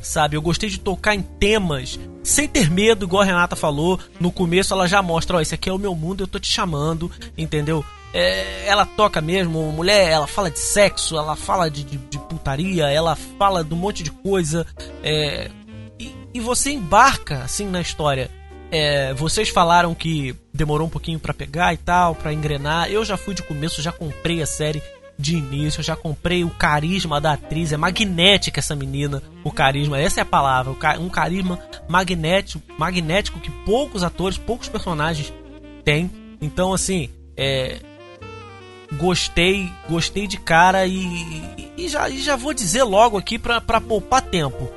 Sabe? 0.00 0.36
Eu 0.36 0.42
gostei 0.42 0.70
de 0.70 0.78
tocar 0.78 1.14
em 1.14 1.22
temas 1.22 1.98
sem 2.22 2.46
ter 2.46 2.70
medo, 2.70 3.04
igual 3.04 3.22
a 3.22 3.26
Renata 3.26 3.56
falou. 3.56 3.98
No 4.20 4.30
começo 4.30 4.72
ela 4.72 4.86
já 4.86 5.02
mostra: 5.02 5.36
Ó, 5.36 5.40
esse 5.40 5.54
aqui 5.54 5.68
é 5.68 5.72
o 5.72 5.78
meu 5.78 5.94
mundo, 5.94 6.22
eu 6.22 6.28
tô 6.28 6.38
te 6.38 6.48
chamando. 6.48 7.10
Entendeu? 7.36 7.84
É, 8.12 8.66
ela 8.66 8.86
toca 8.86 9.20
mesmo, 9.20 9.70
mulher, 9.72 10.10
ela 10.10 10.26
fala 10.26 10.50
de 10.50 10.58
sexo, 10.58 11.16
ela 11.16 11.36
fala 11.36 11.70
de, 11.70 11.84
de, 11.84 11.98
de 11.98 12.18
putaria, 12.20 12.88
ela 12.88 13.14
fala 13.16 13.62
de 13.62 13.74
um 13.74 13.76
monte 13.76 14.02
de 14.02 14.10
coisa. 14.10 14.66
É, 15.02 15.50
e, 15.98 16.14
e 16.32 16.40
você 16.40 16.70
embarca 16.70 17.42
assim 17.42 17.66
na 17.66 17.80
história. 17.80 18.30
É, 18.70 19.14
vocês 19.14 19.48
falaram 19.48 19.94
que 19.94 20.34
demorou 20.58 20.88
um 20.88 20.90
pouquinho 20.90 21.20
para 21.20 21.32
pegar 21.32 21.72
e 21.72 21.76
tal, 21.76 22.16
para 22.16 22.32
engrenar. 22.32 22.90
Eu 22.90 23.04
já 23.04 23.16
fui 23.16 23.32
de 23.32 23.44
começo, 23.44 23.80
já 23.80 23.92
comprei 23.92 24.42
a 24.42 24.46
série 24.46 24.82
de 25.16 25.36
início, 25.36 25.82
já 25.82 25.94
comprei 25.94 26.42
o 26.44 26.50
carisma 26.50 27.20
da 27.20 27.34
atriz. 27.34 27.72
É 27.72 27.76
magnética 27.76 28.58
essa 28.58 28.74
menina, 28.74 29.22
o 29.44 29.52
carisma, 29.52 30.00
essa 30.00 30.20
é 30.20 30.22
a 30.22 30.26
palavra. 30.26 30.72
Um 30.98 31.08
carisma 31.08 31.60
magnético, 31.88 32.60
magnético 32.76 33.38
que 33.38 33.50
poucos 33.64 34.02
atores, 34.02 34.36
poucos 34.36 34.68
personagens 34.68 35.32
têm. 35.84 36.10
Então, 36.40 36.72
assim, 36.72 37.08
é, 37.36 37.78
gostei, 38.94 39.70
gostei 39.88 40.26
de 40.26 40.38
cara 40.38 40.86
e, 40.86 41.70
e, 41.76 41.88
já, 41.88 42.10
e 42.10 42.20
já 42.20 42.34
vou 42.34 42.52
dizer 42.52 42.82
logo 42.82 43.16
aqui 43.16 43.38
para 43.38 43.80
poupar 43.80 44.22
tempo 44.22 44.68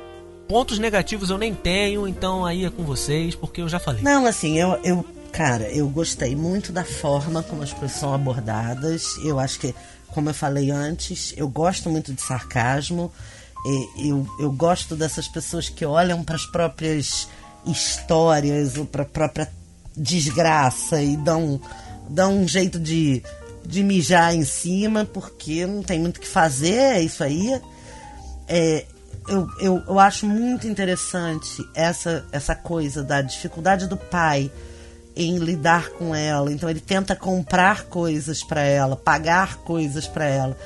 pontos 0.48 0.78
negativos 0.78 1.30
eu 1.30 1.38
nem 1.38 1.54
tenho, 1.54 2.06
então 2.06 2.44
aí 2.44 2.66
é 2.66 2.68
com 2.68 2.82
vocês, 2.82 3.34
porque 3.34 3.62
eu 3.62 3.68
já 3.70 3.78
falei. 3.78 4.02
Não, 4.02 4.26
assim, 4.26 4.58
eu, 4.58 4.78
eu 4.84 5.02
cara, 5.32 5.64
eu 5.70 5.88
gostei 5.88 6.36
muito 6.36 6.72
da 6.72 6.84
forma 6.84 7.42
como 7.42 7.62
as 7.62 7.72
coisas 7.72 7.96
são 7.96 8.12
abordadas. 8.12 9.16
Eu 9.24 9.38
acho 9.38 9.58
que, 9.58 9.74
como 10.08 10.28
eu 10.28 10.34
falei 10.34 10.70
antes, 10.70 11.32
eu 11.36 11.48
gosto 11.48 11.88
muito 11.88 12.12
de 12.12 12.20
sarcasmo. 12.20 13.10
Eu, 13.96 14.26
eu 14.38 14.52
gosto 14.52 14.94
dessas 14.94 15.26
pessoas 15.26 15.68
que 15.68 15.86
olham 15.86 16.22
para 16.22 16.36
as 16.36 16.44
próprias 16.44 17.28
histórias 17.64 18.76
ou 18.76 18.84
para 18.84 19.02
a 19.02 19.06
própria 19.06 19.50
desgraça 19.96 21.00
e 21.00 21.16
dão, 21.16 21.60
dão 22.08 22.38
um 22.38 22.48
jeito 22.48 22.78
de, 22.78 23.22
de 23.64 23.82
mijar 23.82 24.34
em 24.34 24.44
cima, 24.44 25.04
porque 25.04 25.64
não 25.64 25.82
tem 25.82 26.00
muito 26.00 26.18
o 26.18 26.20
que 26.20 26.28
fazer, 26.28 26.96
é 26.96 27.02
isso 27.02 27.24
aí. 27.24 27.60
É, 28.48 28.84
eu, 29.28 29.48
eu, 29.60 29.82
eu 29.86 29.98
acho 29.98 30.26
muito 30.26 30.66
interessante 30.66 31.64
essa, 31.74 32.26
essa 32.32 32.54
coisa 32.54 33.02
da 33.02 33.22
dificuldade 33.22 33.86
do 33.86 33.96
pai 33.96 34.50
em 35.16 35.38
lidar 35.38 35.90
com 35.90 36.14
ela. 36.14 36.52
Então 36.52 36.68
ele 36.68 36.80
tenta 36.80 37.14
comprar 37.14 37.84
coisas 37.84 38.42
para 38.42 38.62
ela, 38.62 38.96
pagar 38.96 39.56
coisas 39.58 40.06
para 40.06 40.24
ela, 40.24 40.56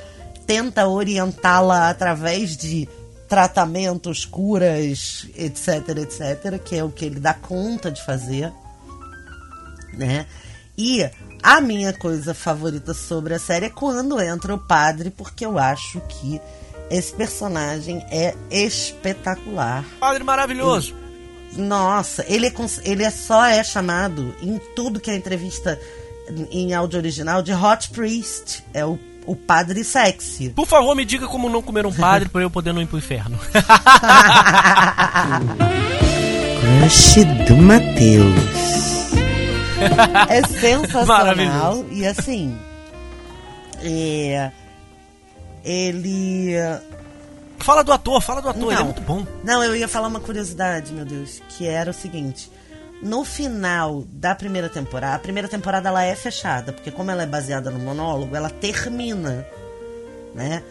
tenta 0.46 0.86
orientá-la 0.86 1.90
através 1.90 2.56
de 2.56 2.88
tratamentos, 3.28 4.24
curas, 4.24 5.26
etc, 5.34 5.88
etc, 5.98 6.62
que 6.62 6.76
é 6.76 6.84
o 6.84 6.90
que 6.90 7.04
ele 7.04 7.18
dá 7.18 7.34
conta 7.34 7.90
de 7.90 8.04
fazer. 8.04 8.52
né? 9.92 10.26
E 10.78 11.08
a 11.42 11.60
minha 11.60 11.92
coisa 11.92 12.34
favorita 12.34 12.92
sobre 12.92 13.34
a 13.34 13.38
série 13.38 13.66
é 13.66 13.70
quando 13.70 14.20
entra 14.20 14.54
o 14.54 14.58
padre, 14.58 15.10
porque 15.10 15.46
eu 15.46 15.58
acho 15.58 16.00
que 16.02 16.40
esse 16.90 17.12
personagem 17.12 18.04
é 18.10 18.34
espetacular. 18.50 19.84
Padre 19.98 20.22
maravilhoso. 20.22 20.94
Nossa, 21.56 22.24
ele 22.28 22.46
é, 22.46 22.52
ele 22.84 23.02
é 23.02 23.10
só 23.10 23.44
é 23.44 23.64
chamado 23.64 24.34
em 24.42 24.58
tudo 24.74 25.00
que 25.00 25.10
é 25.10 25.16
entrevista 25.16 25.80
em 26.50 26.74
áudio 26.74 26.98
original 26.98 27.42
de 27.42 27.52
Hot 27.52 27.90
Priest. 27.90 28.64
É 28.74 28.84
o, 28.84 28.98
o 29.24 29.34
padre 29.34 29.82
sexy. 29.84 30.50
Por 30.50 30.66
favor, 30.66 30.94
me 30.94 31.04
diga 31.04 31.26
como 31.26 31.48
não 31.48 31.62
comer 31.62 31.86
um 31.86 31.92
padre 31.92 32.28
pra 32.28 32.42
eu 32.42 32.50
poder 32.50 32.72
não 32.72 32.82
ir 32.82 32.86
pro 32.86 32.98
inferno. 32.98 33.38
Crush 36.80 37.24
do 37.46 37.56
Matheus. 37.56 38.34
É 40.28 40.42
sensacional. 40.42 41.84
E 41.90 42.06
assim. 42.06 42.56
É, 43.82 44.50
ele. 45.64 46.54
Fala 47.64 47.82
do 47.82 47.92
ator, 47.92 48.20
fala 48.20 48.40
do 48.42 48.48
ator, 48.48 48.64
ele 48.64 48.72
é 48.72 48.76
Não. 48.76 48.84
muito 48.86 49.00
bom. 49.02 49.26
Não, 49.44 49.62
eu 49.62 49.74
ia 49.76 49.88
falar 49.88 50.08
uma 50.08 50.20
curiosidade, 50.20 50.92
meu 50.92 51.04
Deus, 51.04 51.42
que 51.50 51.66
era 51.66 51.90
o 51.90 51.94
seguinte. 51.94 52.50
No 53.02 53.24
final 53.24 54.04
da 54.08 54.34
primeira 54.34 54.68
temporada, 54.68 55.16
a 55.16 55.18
primeira 55.18 55.48
temporada 55.48 55.88
ela 55.88 56.02
é 56.04 56.14
fechada, 56.14 56.72
porque 56.72 56.90
como 56.90 57.10
ela 57.10 57.22
é 57.22 57.26
baseada 57.26 57.70
no 57.70 57.78
monólogo, 57.78 58.34
ela 58.34 58.48
termina, 58.48 59.46
né? 60.34 60.62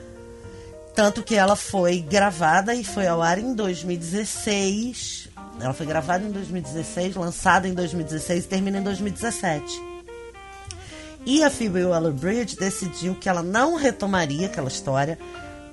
Tanto 0.95 1.21
que 1.21 1.36
ela 1.36 1.55
foi 1.55 1.99
gravada 1.99 2.73
e 2.73 2.83
foi 2.83 3.05
ao 3.05 3.21
ar 3.21 3.38
em 3.38 3.53
2016. 3.53 5.29
Ela 5.59 5.73
foi 5.73 5.86
gravada 5.86 6.23
em 6.23 6.31
2016, 6.31 7.15
lançada 7.15 7.67
em 7.67 7.73
2016 7.73 8.45
e 8.45 8.47
termina 8.47 8.77
em 8.79 8.83
2017. 8.83 9.63
E 11.25 11.43
a 11.43 11.49
Phoebe 11.49 11.83
Waller-Bridge 11.83 12.55
decidiu 12.55 13.15
que 13.15 13.27
ela 13.27 13.43
não 13.43 13.75
retomaria 13.75 14.47
aquela 14.47 14.67
história, 14.67 15.17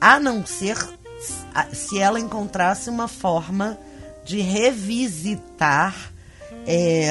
a 0.01 0.19
não 0.19 0.45
ser 0.45 0.77
se 1.73 1.99
ela 1.99 2.19
encontrasse 2.19 2.89
uma 2.91 3.09
forma 3.09 3.79
de 4.25 4.41
revisitar 4.41 5.95
é, 6.67 7.11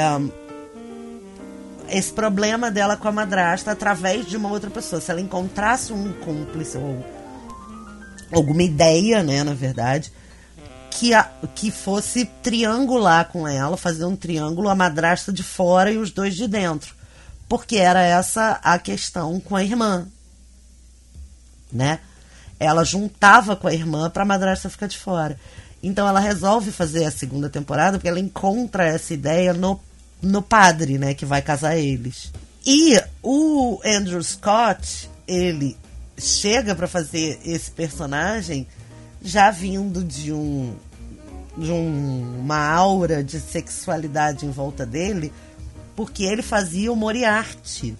esse 1.89 2.11
problema 2.13 2.71
dela 2.71 2.95
com 2.95 3.07
a 3.07 3.11
madrasta 3.11 3.71
através 3.71 4.25
de 4.25 4.37
uma 4.37 4.49
outra 4.49 4.69
pessoa. 4.69 5.01
Se 5.01 5.11
ela 5.11 5.21
encontrasse 5.21 5.91
um 5.91 6.13
cúmplice 6.13 6.77
ou 6.77 7.05
alguma 8.31 8.63
ideia, 8.63 9.21
né, 9.23 9.43
na 9.43 9.53
verdade, 9.53 10.11
que, 10.89 11.13
a- 11.13 11.29
que 11.53 11.69
fosse 11.69 12.25
triangular 12.41 13.27
com 13.29 13.45
ela, 13.47 13.75
fazer 13.75 14.05
um 14.05 14.15
triângulo, 14.15 14.69
a 14.69 14.75
madrasta 14.75 15.31
de 15.33 15.43
fora 15.43 15.91
e 15.91 15.97
os 15.97 16.11
dois 16.11 16.35
de 16.35 16.47
dentro. 16.47 16.95
Porque 17.49 17.75
era 17.75 18.01
essa 18.01 18.59
a 18.63 18.79
questão 18.79 19.37
com 19.41 19.55
a 19.55 19.63
irmã. 19.63 20.07
Né? 21.71 21.99
Ela 22.63 22.83
juntava 22.85 23.55
com 23.55 23.67
a 23.67 23.73
irmã 23.73 24.07
para 24.07 24.21
a 24.21 24.25
madrasta 24.25 24.69
ficar 24.69 24.85
de 24.85 24.97
fora. 24.97 25.35
Então 25.81 26.07
ela 26.07 26.19
resolve 26.19 26.71
fazer 26.71 27.05
a 27.05 27.11
segunda 27.11 27.49
temporada 27.49 27.97
porque 27.97 28.07
ela 28.07 28.19
encontra 28.19 28.85
essa 28.85 29.15
ideia 29.15 29.51
no, 29.51 29.79
no 30.21 30.43
padre, 30.43 30.99
né, 30.99 31.15
que 31.15 31.25
vai 31.25 31.41
casar 31.41 31.75
eles. 31.75 32.31
E 32.63 33.01
o 33.23 33.79
Andrew 33.83 34.21
Scott, 34.23 35.09
ele 35.27 35.75
chega 36.19 36.75
para 36.75 36.87
fazer 36.87 37.39
esse 37.43 37.71
personagem 37.71 38.67
já 39.23 39.49
vindo 39.49 40.03
de 40.03 40.31
um 40.31 40.75
de 41.57 41.71
um- 41.71 42.39
uma 42.41 42.63
aura 42.73 43.23
de 43.23 43.39
sexualidade 43.39 44.45
em 44.45 44.51
volta 44.51 44.85
dele, 44.85 45.33
porque 45.95 46.23
ele 46.23 46.43
fazia 46.43 46.91
o 46.93 46.95
Moriarty, 46.95 47.97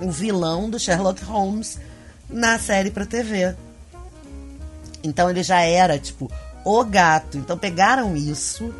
o 0.00 0.10
vilão 0.10 0.68
do 0.70 0.78
Sherlock 0.78 1.22
Holmes 1.22 1.78
na 2.28 2.58
série 2.58 2.90
para 2.90 3.06
TV. 3.06 3.54
Então 5.02 5.30
ele 5.30 5.42
já 5.42 5.60
era 5.60 5.98
tipo 5.98 6.30
o 6.64 6.84
gato. 6.84 7.38
Então 7.38 7.56
pegaram 7.56 8.16
isso 8.16 8.72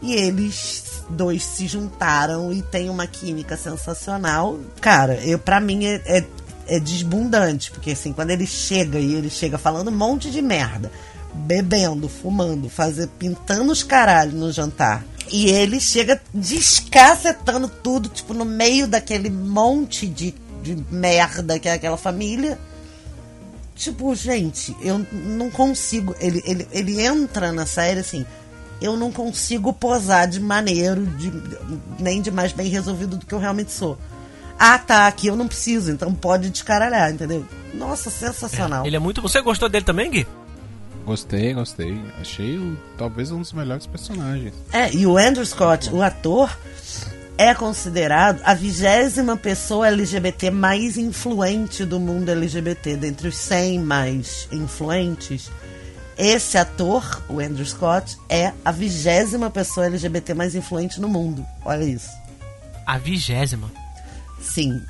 e 0.00 0.14
eles 0.14 1.02
dois 1.08 1.44
se 1.44 1.66
juntaram 1.66 2.52
e 2.52 2.62
tem 2.62 2.90
uma 2.90 3.06
química 3.06 3.56
sensacional. 3.56 4.58
Cara, 4.80 5.14
eu 5.24 5.38
para 5.38 5.60
mim 5.60 5.84
é, 5.84 6.00
é, 6.06 6.24
é 6.66 6.80
desbundante, 6.80 7.70
porque 7.70 7.92
assim, 7.92 8.12
quando 8.12 8.30
ele 8.30 8.46
chega 8.46 8.98
e 8.98 9.14
ele 9.14 9.30
chega 9.30 9.58
falando 9.58 9.88
um 9.88 9.96
monte 9.96 10.30
de 10.30 10.42
merda, 10.42 10.90
bebendo, 11.32 12.08
fumando, 12.08 12.68
fazer, 12.68 13.08
pintando 13.18 13.72
os 13.72 13.82
caralhos 13.82 14.34
no 14.34 14.52
jantar. 14.52 15.04
E 15.30 15.48
ele 15.48 15.80
chega 15.80 16.20
descacetando 16.34 17.68
tudo, 17.68 18.08
tipo, 18.08 18.34
no 18.34 18.44
meio 18.44 18.86
daquele 18.86 19.30
monte 19.30 20.06
de, 20.06 20.34
de 20.62 20.76
merda 20.90 21.58
que 21.58 21.68
é 21.68 21.72
aquela 21.72 21.96
família. 21.96 22.58
Tipo, 23.82 24.14
gente, 24.14 24.76
eu 24.80 25.04
não 25.10 25.50
consigo. 25.50 26.14
Ele, 26.20 26.40
ele, 26.46 26.68
ele 26.70 27.04
entra 27.04 27.50
na 27.50 27.66
série 27.66 27.98
assim. 27.98 28.24
Eu 28.80 28.96
não 28.96 29.10
consigo 29.10 29.72
posar 29.72 30.28
de 30.28 30.38
maneiro, 30.38 31.04
de, 31.04 31.32
nem 31.98 32.22
de 32.22 32.30
mais 32.30 32.52
bem 32.52 32.68
resolvido 32.68 33.16
do 33.16 33.26
que 33.26 33.32
eu 33.32 33.40
realmente 33.40 33.72
sou. 33.72 33.98
Ah, 34.56 34.78
tá, 34.78 35.08
aqui 35.08 35.26
eu 35.26 35.34
não 35.34 35.48
preciso, 35.48 35.90
então 35.90 36.14
pode 36.14 36.48
descaralhar, 36.48 37.10
entendeu? 37.10 37.44
Nossa, 37.74 38.08
sensacional. 38.08 38.86
Ele 38.86 38.94
é 38.94 39.00
muito. 39.00 39.20
Você 39.20 39.40
gostou 39.40 39.68
dele 39.68 39.84
também, 39.84 40.08
Gui? 40.12 40.26
Gostei, 41.04 41.52
gostei. 41.52 42.00
Achei 42.20 42.58
o, 42.58 42.78
talvez 42.96 43.32
um 43.32 43.40
dos 43.40 43.52
melhores 43.52 43.86
personagens. 43.86 44.54
É, 44.72 44.94
e 44.94 45.04
o 45.08 45.18
Andrew 45.18 45.44
Scott, 45.44 45.90
o 45.92 46.02
ator, 46.02 46.56
é 47.38 47.54
considerado 47.54 48.40
a 48.44 48.54
vigésima 48.54 49.36
pessoa 49.36 49.88
LGBT 49.88 50.50
mais 50.50 50.96
influente 50.96 51.84
do 51.84 51.98
mundo 51.98 52.30
LGBT, 52.30 52.96
dentre 52.96 53.28
os 53.28 53.36
100 53.36 53.78
mais 53.80 54.48
influentes. 54.52 55.50
Esse 56.16 56.58
ator, 56.58 57.22
o 57.28 57.40
Andrew 57.40 57.64
Scott, 57.64 58.16
é 58.28 58.52
a 58.64 58.70
vigésima 58.70 59.50
pessoa 59.50 59.86
LGBT 59.86 60.34
mais 60.34 60.54
influente 60.54 61.00
no 61.00 61.08
mundo. 61.08 61.44
Olha 61.64 61.84
isso. 61.84 62.10
A 62.86 62.98
vigésima. 62.98 63.70
Sim. 64.40 64.80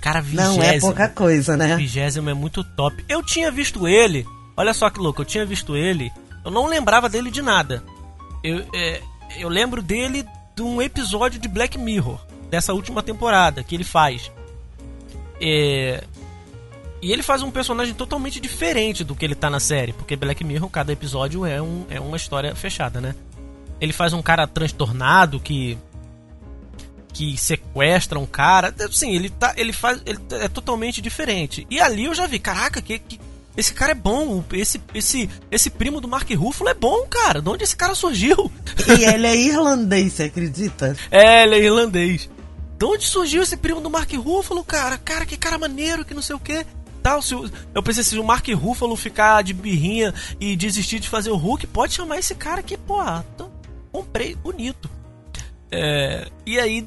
Cara, 0.00 0.20
vigésima. 0.20 0.56
Não 0.56 0.62
é 0.62 0.80
pouca 0.80 1.08
coisa, 1.08 1.56
né? 1.56 1.76
Vigésimo 1.76 2.30
é 2.30 2.34
muito 2.34 2.64
top. 2.64 3.04
Eu 3.08 3.22
tinha 3.22 3.50
visto 3.50 3.86
ele. 3.86 4.26
Olha 4.56 4.72
só 4.72 4.88
que 4.88 4.98
louco, 4.98 5.20
eu 5.20 5.26
tinha 5.26 5.44
visto 5.44 5.76
ele. 5.76 6.10
Eu 6.44 6.50
não 6.50 6.66
lembrava 6.66 7.08
dele 7.08 7.30
de 7.30 7.42
nada. 7.42 7.82
Eu, 8.42 8.64
é, 8.74 9.00
eu 9.36 9.48
lembro 9.48 9.82
dele 9.82 10.26
de 10.60 10.62
um 10.62 10.82
episódio 10.82 11.40
de 11.40 11.48
Black 11.48 11.78
Mirror, 11.78 12.20
dessa 12.50 12.74
última 12.74 13.02
temporada, 13.02 13.64
que 13.64 13.74
ele 13.74 13.82
faz. 13.82 14.30
É, 15.40 16.04
e 17.00 17.10
ele 17.10 17.22
faz 17.22 17.42
um 17.42 17.50
personagem 17.50 17.94
totalmente 17.94 18.38
diferente 18.38 19.02
do 19.02 19.14
que 19.14 19.24
ele 19.24 19.34
tá 19.34 19.48
na 19.48 19.58
série, 19.58 19.94
porque 19.94 20.14
Black 20.16 20.44
Mirror, 20.44 20.68
cada 20.68 20.92
episódio 20.92 21.46
é, 21.46 21.62
um, 21.62 21.86
é 21.88 21.98
uma 21.98 22.18
história 22.18 22.54
fechada, 22.54 23.00
né? 23.00 23.14
Ele 23.80 23.94
faz 23.94 24.12
um 24.12 24.20
cara 24.20 24.46
transtornado 24.46 25.40
que 25.40 25.78
que 27.12 27.36
sequestra 27.36 28.18
um 28.18 28.26
cara. 28.26 28.72
Sim, 28.92 29.14
ele 29.16 29.30
tá, 29.30 29.52
ele 29.56 29.72
faz, 29.72 30.00
ele 30.06 30.20
é 30.30 30.48
totalmente 30.48 31.00
diferente. 31.00 31.66
E 31.68 31.80
ali 31.80 32.04
eu 32.04 32.14
já 32.14 32.26
vi, 32.26 32.38
caraca, 32.38 32.80
que, 32.80 32.98
que 32.98 33.18
esse 33.56 33.72
cara 33.74 33.92
é 33.92 33.94
bom. 33.94 34.42
Esse, 34.52 34.80
esse, 34.94 35.28
esse 35.50 35.70
primo 35.70 36.00
do 36.00 36.08
Mark 36.08 36.30
Ruffalo 36.34 36.70
é 36.70 36.74
bom, 36.74 37.06
cara. 37.08 37.40
De 37.42 37.48
onde 37.48 37.64
esse 37.64 37.76
cara 37.76 37.94
surgiu? 37.94 38.50
E 38.98 39.04
ele 39.04 39.26
é 39.26 39.36
irlandês, 39.36 40.12
você 40.14 40.24
acredita? 40.24 40.96
É, 41.10 41.42
ele 41.44 41.56
é 41.56 41.64
irlandês. 41.64 42.28
De 42.78 42.84
onde 42.86 43.04
surgiu 43.06 43.42
esse 43.42 43.56
primo 43.56 43.80
do 43.80 43.90
Mark 43.90 44.10
Ruffalo, 44.14 44.64
cara? 44.64 44.96
Cara, 44.96 45.26
que 45.26 45.36
cara 45.36 45.58
maneiro, 45.58 46.04
que 46.04 46.14
não 46.14 46.22
sei 46.22 46.34
o 46.34 46.40
que. 46.40 46.64
Tal, 47.02 47.20
se 47.22 47.34
o- 47.34 47.50
eu 47.74 47.82
pensei, 47.82 48.02
se 48.04 48.18
o 48.18 48.24
Mark 48.24 48.46
Ruffalo 48.48 48.94
ficar 48.96 49.42
de 49.42 49.52
birrinha 49.54 50.14
e 50.38 50.54
desistir 50.56 50.98
de 50.98 51.08
fazer 51.08 51.30
o 51.30 51.36
Hulk, 51.36 51.66
pode 51.66 51.94
chamar 51.94 52.18
esse 52.18 52.34
cara 52.34 52.60
aqui, 52.60 52.76
pô, 52.76 52.96
tô- 53.36 53.50
comprei, 53.92 54.34
bonito. 54.34 54.88
É, 55.70 56.26
e 56.46 56.58
aí, 56.58 56.86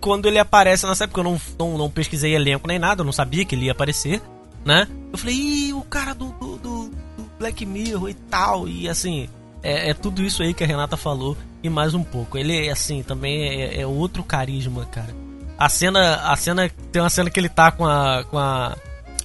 quando 0.00 0.26
ele 0.26 0.38
aparece 0.38 0.86
nessa 0.86 1.04
época, 1.04 1.20
eu 1.20 1.24
não, 1.24 1.40
não, 1.58 1.78
não 1.78 1.90
pesquisei 1.90 2.34
elenco 2.34 2.66
nem 2.66 2.78
nada, 2.78 3.00
eu 3.02 3.04
não 3.06 3.12
sabia 3.12 3.44
que 3.44 3.54
ele 3.54 3.66
ia 3.66 3.72
aparecer, 3.72 4.20
né? 4.64 4.86
Eu 5.12 5.18
falei, 5.18 5.34
ih, 5.34 5.72
o 5.72 5.82
cara 5.82 6.14
do, 6.14 6.26
do, 6.32 6.56
do- 6.58 6.90
Black 7.38 7.66
Mirror 7.66 8.08
e 8.08 8.14
tal, 8.14 8.68
e 8.68 8.88
assim, 8.88 9.28
é, 9.62 9.90
é 9.90 9.94
tudo 9.94 10.22
isso 10.22 10.42
aí 10.44 10.54
que 10.54 10.62
a 10.62 10.66
Renata 10.66 10.96
falou 10.96 11.36
e 11.62 11.68
mais 11.68 11.92
um 11.92 12.04
pouco. 12.04 12.38
Ele, 12.38 12.70
assim, 12.70 13.02
também 13.02 13.42
é, 13.62 13.80
é 13.80 13.86
outro 13.86 14.22
carisma, 14.22 14.86
cara. 14.86 15.14
A 15.58 15.68
cena, 15.68 16.16
a 16.30 16.36
cena, 16.36 16.70
tem 16.92 17.02
uma 17.02 17.10
cena 17.10 17.28
que 17.30 17.38
ele 17.40 17.48
tá 17.48 17.70
com 17.72 17.84
a, 17.84 18.24
com 18.30 18.38
a, 18.38 18.76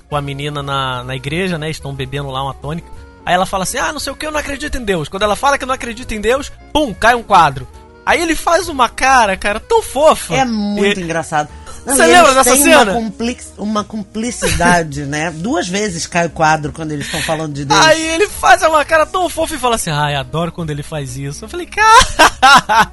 com 0.10 0.16
a 0.16 0.22
menina 0.22 0.64
na, 0.64 1.04
na 1.04 1.16
igreja, 1.16 1.58
né? 1.60 1.70
Estão 1.70 1.94
bebendo 1.94 2.30
lá 2.30 2.44
uma 2.44 2.54
tônica. 2.56 2.88
Aí 3.26 3.34
ela 3.34 3.46
fala 3.46 3.64
assim: 3.64 3.78
Ah, 3.78 3.92
não 3.94 4.00
sei 4.00 4.14
o 4.14 4.16
que, 4.16 4.26
eu 4.26 4.32
não 4.32 4.40
acredito 4.40 4.78
em 4.78 4.84
Deus. 4.84 5.08
Quando 5.10 5.24
ela 5.24 5.36
fala 5.36 5.58
que 5.58 5.66
não 5.66 5.74
acredita 5.76 6.14
em 6.16 6.22
Deus, 6.22 6.52
pum, 6.74 6.94
cai 6.94 7.14
um 7.16 7.24
quadro. 7.24 7.68
Aí 8.06 8.22
ele 8.22 8.36
faz 8.36 8.68
uma 8.70 8.88
cara, 8.90 9.36
cara, 9.38 9.60
tão 9.60 9.82
fofa. 9.84 10.36
É 10.36 10.46
muito 10.46 11.00
E- 11.00 11.04
engraçado. 11.04 11.50
Você 11.96 12.06
lembra 12.06 12.34
dessa 12.36 12.56
cena? 12.58 12.84
Uma, 12.84 12.94
complix- 12.94 13.54
uma 13.58 13.84
cumplicidade, 13.84 15.06
né? 15.06 15.32
Duas 15.32 15.68
vezes 15.68 16.06
cai 16.06 16.28
o 16.28 16.30
quadro 16.30 16.72
quando 16.74 16.92
eles 16.92 17.06
estão 17.06 17.22
falando 17.22 17.54
de 17.54 17.66
Deus. 17.66 17.80
Aí 17.86 18.02
ele 18.02 18.28
faz 18.28 18.62
uma 18.64 18.84
cara 18.86 19.06
tão 19.06 19.28
fofa 19.30 19.56
e 19.56 19.60
fala 19.60 19.76
assim: 19.76 19.90
Ai, 19.90 20.16
adoro 20.16 20.52
quando 20.52 20.70
ele 20.70 20.84
faz 20.84 21.16
isso. 21.18 21.46
Eu 21.46 21.50
falei, 21.50 21.66
cara, 21.66 22.92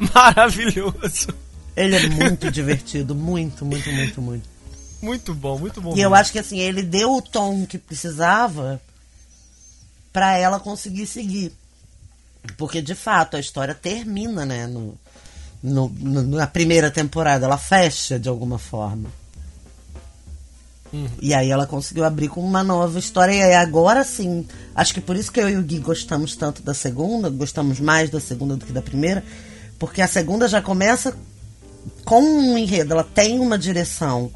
maravilhoso. 0.14 1.28
Ele 1.76 1.96
é 1.96 2.08
muito 2.08 2.50
divertido, 2.50 3.14
muito, 3.14 3.64
muito, 3.64 3.90
muito, 3.92 4.22
muito. 4.22 4.48
Muito 5.02 5.34
bom, 5.34 5.58
muito 5.58 5.80
bom. 5.80 5.94
E 5.96 6.00
eu 6.00 6.14
acho 6.14 6.32
que 6.32 6.38
assim, 6.38 6.58
ele 6.58 6.82
deu 6.82 7.12
o 7.14 7.22
tom 7.22 7.66
que 7.66 7.76
precisava 7.78 8.80
pra 10.12 10.36
ela 10.38 10.58
conseguir 10.58 11.06
seguir. 11.06 11.52
Porque 12.56 12.80
de 12.80 12.94
fato 12.94 13.36
a 13.36 13.40
história 13.40 13.74
termina, 13.74 14.46
né? 14.46 14.66
No, 14.66 14.96
no- 15.66 15.92
no- 15.98 16.22
na 16.22 16.46
primeira 16.46 16.90
temporada, 16.90 17.46
ela 17.46 17.58
fecha 17.58 18.18
de 18.18 18.28
alguma 18.28 18.58
forma. 18.58 19.08
E 21.20 21.34
aí 21.34 21.50
ela 21.50 21.66
conseguiu 21.66 22.04
abrir 22.04 22.28
com 22.28 22.40
uma 22.40 22.62
nova 22.64 22.98
história. 22.98 23.32
E 23.34 23.54
agora 23.54 24.02
sim, 24.04 24.46
acho 24.74 24.94
que 24.94 25.00
por 25.00 25.16
isso 25.16 25.30
que 25.30 25.40
eu 25.40 25.48
e 25.50 25.56
o 25.56 25.62
Gui 25.62 25.78
gostamos 25.78 26.34
tanto 26.36 26.62
da 26.62 26.72
segunda, 26.72 27.28
gostamos 27.28 27.80
mais 27.80 28.08
da 28.08 28.20
segunda 28.20 28.56
do 28.56 28.64
que 28.64 28.72
da 28.72 28.80
primeira, 28.80 29.22
porque 29.78 30.00
a 30.00 30.08
segunda 30.08 30.48
já 30.48 30.62
começa 30.62 31.14
com 32.04 32.20
um 32.22 32.56
enredo, 32.56 32.92
ela 32.94 33.04
tem 33.04 33.38
uma 33.40 33.58
direção. 33.58 34.30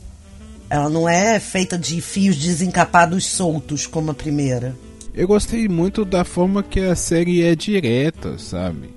Ela 0.68 0.90
não 0.90 1.08
é 1.08 1.40
feita 1.40 1.78
de 1.78 2.00
fios 2.00 2.36
desencapados 2.36 3.26
soltos 3.26 3.86
como 3.86 4.10
a 4.10 4.14
primeira. 4.14 4.76
Eu 5.14 5.26
gostei 5.26 5.66
muito 5.66 6.04
da 6.04 6.24
forma 6.24 6.62
que 6.62 6.80
a 6.80 6.94
série 6.94 7.42
é 7.42 7.54
direta, 7.56 8.38
sabe? 8.38 8.90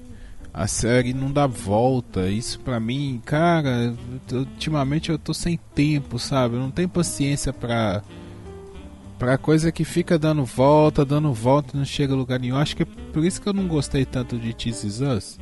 A 0.54 0.68
série 0.68 1.14
não 1.14 1.32
dá 1.32 1.48
volta. 1.48 2.30
Isso 2.30 2.60
pra 2.60 2.80
mim, 2.80 3.20
cara, 3.26 3.96
ultimamente 4.32 5.10
eu 5.10 5.18
tô 5.18 5.34
sem 5.34 5.60
tempo, 5.74 6.20
sabe? 6.20 6.56
Eu 6.56 6.62
não 6.62 6.72
tenho 6.72 6.90
paciência 6.90 7.52
pra 7.52 8.04
pra 9.18 9.38
coisa 9.38 9.72
que 9.72 9.86
fica 9.86 10.20
dando 10.20 10.44
volta, 10.44 11.06
dando 11.06 11.32
volta 11.32 11.70
e 11.74 11.78
não 11.78 11.86
chega 11.86 12.14
a 12.14 12.18
lugar 12.18 12.40
nenhum. 12.40 12.58
Acho 12.58 12.76
que 12.76 12.84
é 12.84 12.88
por 13.14 13.24
isso 13.24 13.42
que 13.42 13.48
eu 13.48 13.54
não 13.54 13.68
gostei 13.68 14.06
tanto 14.06 14.38
de 14.38 14.54
This 14.54 14.84
Is 14.84 15.00
Us. 15.00 15.40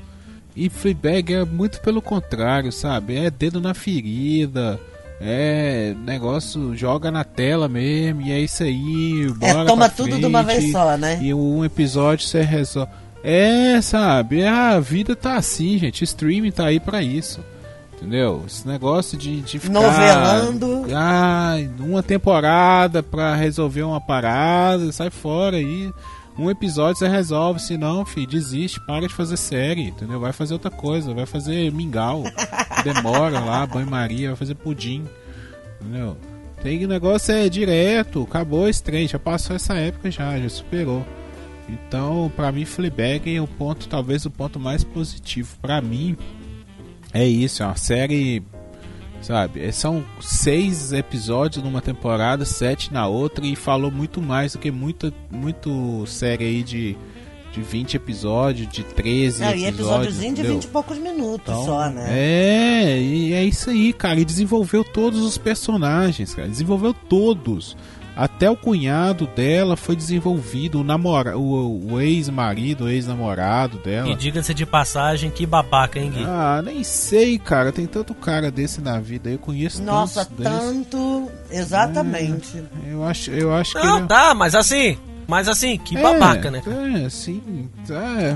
E 0.55 0.70
Fleabag 0.70 1.34
é 1.34 1.45
muito 1.45 1.82
pelo 1.82 2.01
contrário, 2.01 2.72
sabe? 2.72 3.16
É 3.18 3.30
dedo 3.32 3.59
na 3.59 3.74
ferida. 3.74 4.80
É 5.20 5.95
negócio, 6.03 6.76
joga 6.76 7.12
na 7.12 7.24
tela 7.24 7.68
mesmo, 7.70 8.22
e 8.22 8.32
é 8.32 8.39
isso 8.39 8.64
aí. 8.64 9.32
Bora 9.38 9.62
é, 9.62 9.66
toma 9.66 9.88
tudo 9.88 10.18
de 10.18 10.26
uma 10.26 10.41
vez 10.41 10.59
frente. 10.59 10.72
só, 10.72 10.97
né? 10.97 11.20
E 11.22 11.34
um 11.34 11.64
episódio 11.64 12.26
você 12.28 12.41
resolve. 12.41 12.91
É, 13.24 13.82
sabe? 13.82 14.44
A 14.46 14.80
vida 14.80 15.16
tá 15.16 15.36
assim, 15.36 15.78
gente. 15.78 16.04
Streaming 16.04 16.52
tá 16.52 16.66
aí 16.66 16.80
pra 16.80 17.02
isso. 17.04 17.40
Entendeu? 17.96 18.44
Esse 18.48 18.68
negócio 18.68 19.16
de, 19.18 19.42
de 19.42 19.60
ficar. 19.60 19.74
Novelando. 19.74 20.86
Ai, 20.96 21.70
uma 21.80 22.02
temporada 22.02 23.04
pra 23.04 23.36
resolver 23.36 23.84
uma 23.84 24.02
parada, 24.02 24.92
sai 24.92 25.12
fora 25.12 25.58
aí. 25.58 25.94
Um 26.38 26.50
episódio 26.50 26.98
você 26.98 27.08
resolve, 27.08 27.60
se 27.60 27.78
não, 27.78 28.04
filho, 28.04 28.26
desiste, 28.26 28.80
para 28.80 29.08
de 29.08 29.14
fazer 29.14 29.38
série, 29.38 29.90
entendeu? 29.90 30.20
Vai 30.20 30.32
fazer 30.34 30.54
outra 30.54 30.72
coisa, 30.72 31.14
vai 31.14 31.28
fazer 31.28 31.72
mingau. 31.72 32.24
Demora 32.84 33.40
lá, 33.40 33.68
banho-maria, 33.68 34.30
vai 34.30 34.38
fazer 34.38 34.56
pudim. 34.56 35.06
Entendeu? 35.80 36.18
Tem 36.64 36.80
que 36.80 36.86
o 36.86 36.88
negócio 36.88 37.34
é 37.34 37.48
direto, 37.50 38.24
acabou 38.24 38.68
esse 38.68 38.82
trem, 38.82 39.08
já 39.08 39.20
passou 39.20 39.56
essa 39.56 39.76
época 39.76 40.10
já, 40.10 40.40
já 40.40 40.50
superou. 40.50 41.06
Então, 41.72 42.32
pra 42.36 42.52
mim, 42.52 42.66
Fleabag 42.66 43.34
é 43.34 43.42
o 43.42 43.48
ponto, 43.48 43.88
talvez 43.88 44.26
o 44.26 44.30
ponto 44.32 44.60
mais 44.60 44.84
positivo 44.84 45.56
pra 45.62 45.82
mim. 45.82 46.18
É 47.14 47.26
isso, 47.26 47.64
é 47.64 47.66
uma 47.66 47.76
série, 47.78 48.44
sabe? 49.22 49.62
é- 49.64 49.72
São 49.72 50.04
seis 50.20 50.92
episódios 50.92 51.64
numa 51.64 51.82
temporada, 51.82 52.44
sete 52.46 52.92
na 52.94 53.08
outra 53.08 53.46
e 53.46 53.56
falou 53.56 53.90
muito 53.92 54.22
mais 54.22 54.54
do 54.54 54.60
que 54.60 54.70
muita, 54.72 55.14
muito 55.32 56.06
série 56.08 56.44
aí 56.46 56.64
de, 56.64 56.98
de 57.52 57.62
20 57.62 57.95
episódios, 57.95 58.68
de 58.68 58.84
13 58.84 59.41
Não, 59.41 59.49
e 59.49 59.66
episódios. 59.66 59.80
episódiozinho 59.80 60.34
de 60.34 60.41
entendeu? 60.41 60.54
20 60.60 60.64
e 60.64 60.68
poucos 60.68 60.97
minutos 60.97 61.41
Então, 61.54 61.66
só, 61.66 61.89
né? 61.89 62.06
É, 62.10 62.99
e 62.99 63.34
é 63.34 63.43
isso 63.43 63.70
aí, 63.70 63.91
cara. 63.93 64.20
E 64.20 64.26
desenvolveu 64.26 64.84
todos 64.84 65.22
os 65.22 65.38
personagens, 65.38 66.34
cara. 66.34 66.47
Desenvolveu 66.47 66.93
todos. 66.93 67.76
Até 68.16 68.49
o 68.49 68.58
cunhado 68.58 69.26
dela 69.26 69.78
foi 69.78 69.95
desenvolvido, 69.95 70.82
o, 70.82 70.84
namora 70.84 71.38
o, 71.38 71.93
o 71.93 72.02
ex-marido, 72.02 72.84
o 72.84 72.89
ex-namorado 72.89 73.78
dela. 73.78 74.10
E 74.10 74.16
diga-se 74.16 74.54
de 74.54 74.66
passagem, 74.66 75.32
que 75.32 75.45
babaca, 75.45 75.97
hein, 75.97 76.12
Gui? 76.12 76.24
Ah, 76.26 76.62
nem 76.64 76.84
sei, 76.84 77.39
cara. 77.39 77.72
Tem 77.72 77.86
tanto 77.88 78.14
cara 78.14 78.52
desse 78.52 78.82
na 78.82 78.99
vida. 78.99 79.30
Eu 79.30 79.39
conheço 79.39 79.82
Nossa, 79.82 80.26
tanto. 80.26 81.32
Exatamente. 81.49 82.62
Eu 82.86 83.04
acho, 83.04 83.32
eu 83.32 83.54
acho 83.54 83.80
que 83.80 83.86
Não, 83.86 83.99
ele... 83.99 84.08
tá, 84.08 84.34
mas 84.34 84.56
assim, 84.56 84.97
mas 85.32 85.48
assim, 85.48 85.78
que 85.78 85.98
é, 85.98 86.02
babaca, 86.02 86.52
né? 86.52 86.62
É, 87.06 87.10
sim. 87.10 87.70
É. 87.90 88.36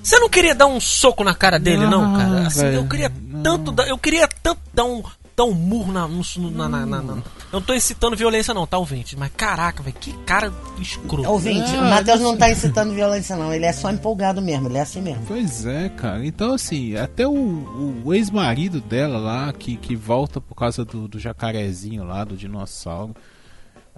Você 0.00 0.16
não 0.20 0.28
queria 0.28 0.54
dar 0.54 0.66
um 0.66 0.78
soco 0.78 1.24
na 1.24 1.34
cara 1.34 1.58
dele, 1.58 1.84
não, 1.88 2.12
Não, 2.12 2.16
cara? 2.16 2.46
Assim, 2.46 2.60
velho, 2.60 2.76
eu 2.76 2.86
queria 2.88 3.10
não. 3.28 3.42
tanto 3.42 3.72
dar, 3.72 3.88
eu 3.88 3.98
queria 3.98 4.28
tanto 4.28 4.60
dar 4.72 4.84
um, 4.84 5.02
dar 5.36 5.44
um 5.44 5.52
murro 5.52 5.92
na, 5.92 6.06
na, 6.06 6.68
na, 6.68 6.86
na- 6.86 7.02
na- 7.02 7.12
Eu 7.14 7.22
não 7.54 7.60
tô 7.60 7.74
incitando 7.74 8.16
violência 8.16 8.54
não, 8.54 8.64
tá, 8.68 8.78
ouvinte? 8.78 9.16
Mas 9.18 9.32
caraca, 9.36 9.82
velho, 9.82 9.96
que 9.98 10.12
cara 10.24 10.52
escroto. 10.80 11.28
Ouvinte, 11.28 11.74
Ah, 11.76 11.80
o 11.82 11.90
Matheus 11.90 12.20
não 12.20 12.30
não 12.30 12.38
tá 12.38 12.48
incitando 12.48 12.94
violência, 12.94 13.34
não. 13.34 13.52
Ele 13.52 13.64
é 13.64 13.72
só 13.72 13.90
empolgado 13.90 14.40
mesmo, 14.40 14.68
ele 14.68 14.78
é 14.78 14.82
assim 14.82 15.02
mesmo. 15.02 15.24
Pois 15.26 15.66
é, 15.66 15.88
cara. 15.88 16.24
Então, 16.24 16.54
assim, 16.54 16.96
até 16.96 17.26
o, 17.26 18.02
o 18.04 18.14
ex-marido 18.14 18.80
dela 18.80 19.18
lá, 19.18 19.52
que, 19.52 19.76
que 19.76 19.96
volta 19.96 20.40
por 20.40 20.54
causa 20.54 20.84
do, 20.84 21.08
do 21.08 21.18
jacarezinho 21.18 22.04
lá, 22.04 22.22
do 22.22 22.36
dinossauro. 22.36 23.12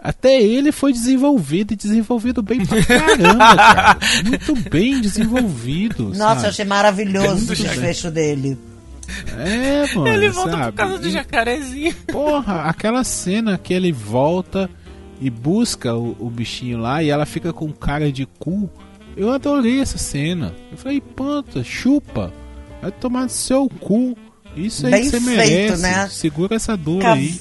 Até 0.01 0.41
ele 0.41 0.71
foi 0.73 0.93
desenvolvido 0.93 1.73
e 1.73 1.77
desenvolvido 1.77 2.43
bem 2.43 2.65
pra 2.65 2.83
caramba, 2.85 3.57
cara. 3.57 3.99
Muito 4.25 4.55
bem 4.71 5.01
desenvolvido. 5.01 6.05
Nossa, 6.11 6.19
eu 6.23 6.35
sabe? 6.37 6.47
achei 6.49 6.65
maravilhoso 6.65 7.53
o 7.53 7.57
desfecho 7.57 8.11
dele. 8.11 8.57
É, 9.39 9.95
mano. 9.95 10.09
Ele 10.09 10.29
volta 10.31 10.51
sabe? 10.53 10.65
por 10.67 10.73
causa 10.75 10.99
do 10.99 11.09
E- 11.09 11.11
jacarezinho. 11.13 11.95
Porra, 12.13 12.63
aquela 12.65 13.03
cena 13.05 13.59
que 13.59 13.73
ele 13.75 13.91
volta 13.93 14.71
e 15.21 15.29
busca 15.31 15.95
o, 15.95 16.15
o 16.21 16.31
bichinho 16.31 16.79
lá 16.79 17.03
e 17.03 17.09
ela 17.11 17.27
fica 17.27 17.53
com 17.53 17.73
cara 17.73 18.13
de 18.13 18.27
cu. 18.39 18.71
Eu 19.17 19.33
adorei 19.33 19.81
essa 19.81 19.99
cena. 19.99 20.55
Eu 20.71 20.79
falei, 20.79 21.01
panta, 21.01 21.65
chupa. 21.65 22.33
Vai 22.81 22.93
tomar 22.93 23.23
no 23.25 23.29
seu 23.31 23.69
cu. 23.81 24.17
Isso 24.57 24.87
aí 24.87 24.93
Bem 24.93 25.03
que 25.03 25.11
você 25.11 25.21
feito, 25.21 25.37
merece. 25.37 25.83
né? 25.83 26.09
Segura 26.09 26.55
essa 26.57 26.77
dor 26.77 27.03
Cav- 27.03 27.19
aí. 27.19 27.41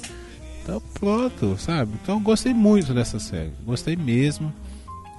Então 0.68 0.82
pronto, 1.00 1.56
sabe? 1.58 1.94
Então 2.04 2.16
eu 2.16 2.20
gostei 2.20 2.54
muito 2.54 2.94
dessa 2.94 3.20
série. 3.20 3.54
Gostei 3.66 3.96
mesmo. 3.96 4.54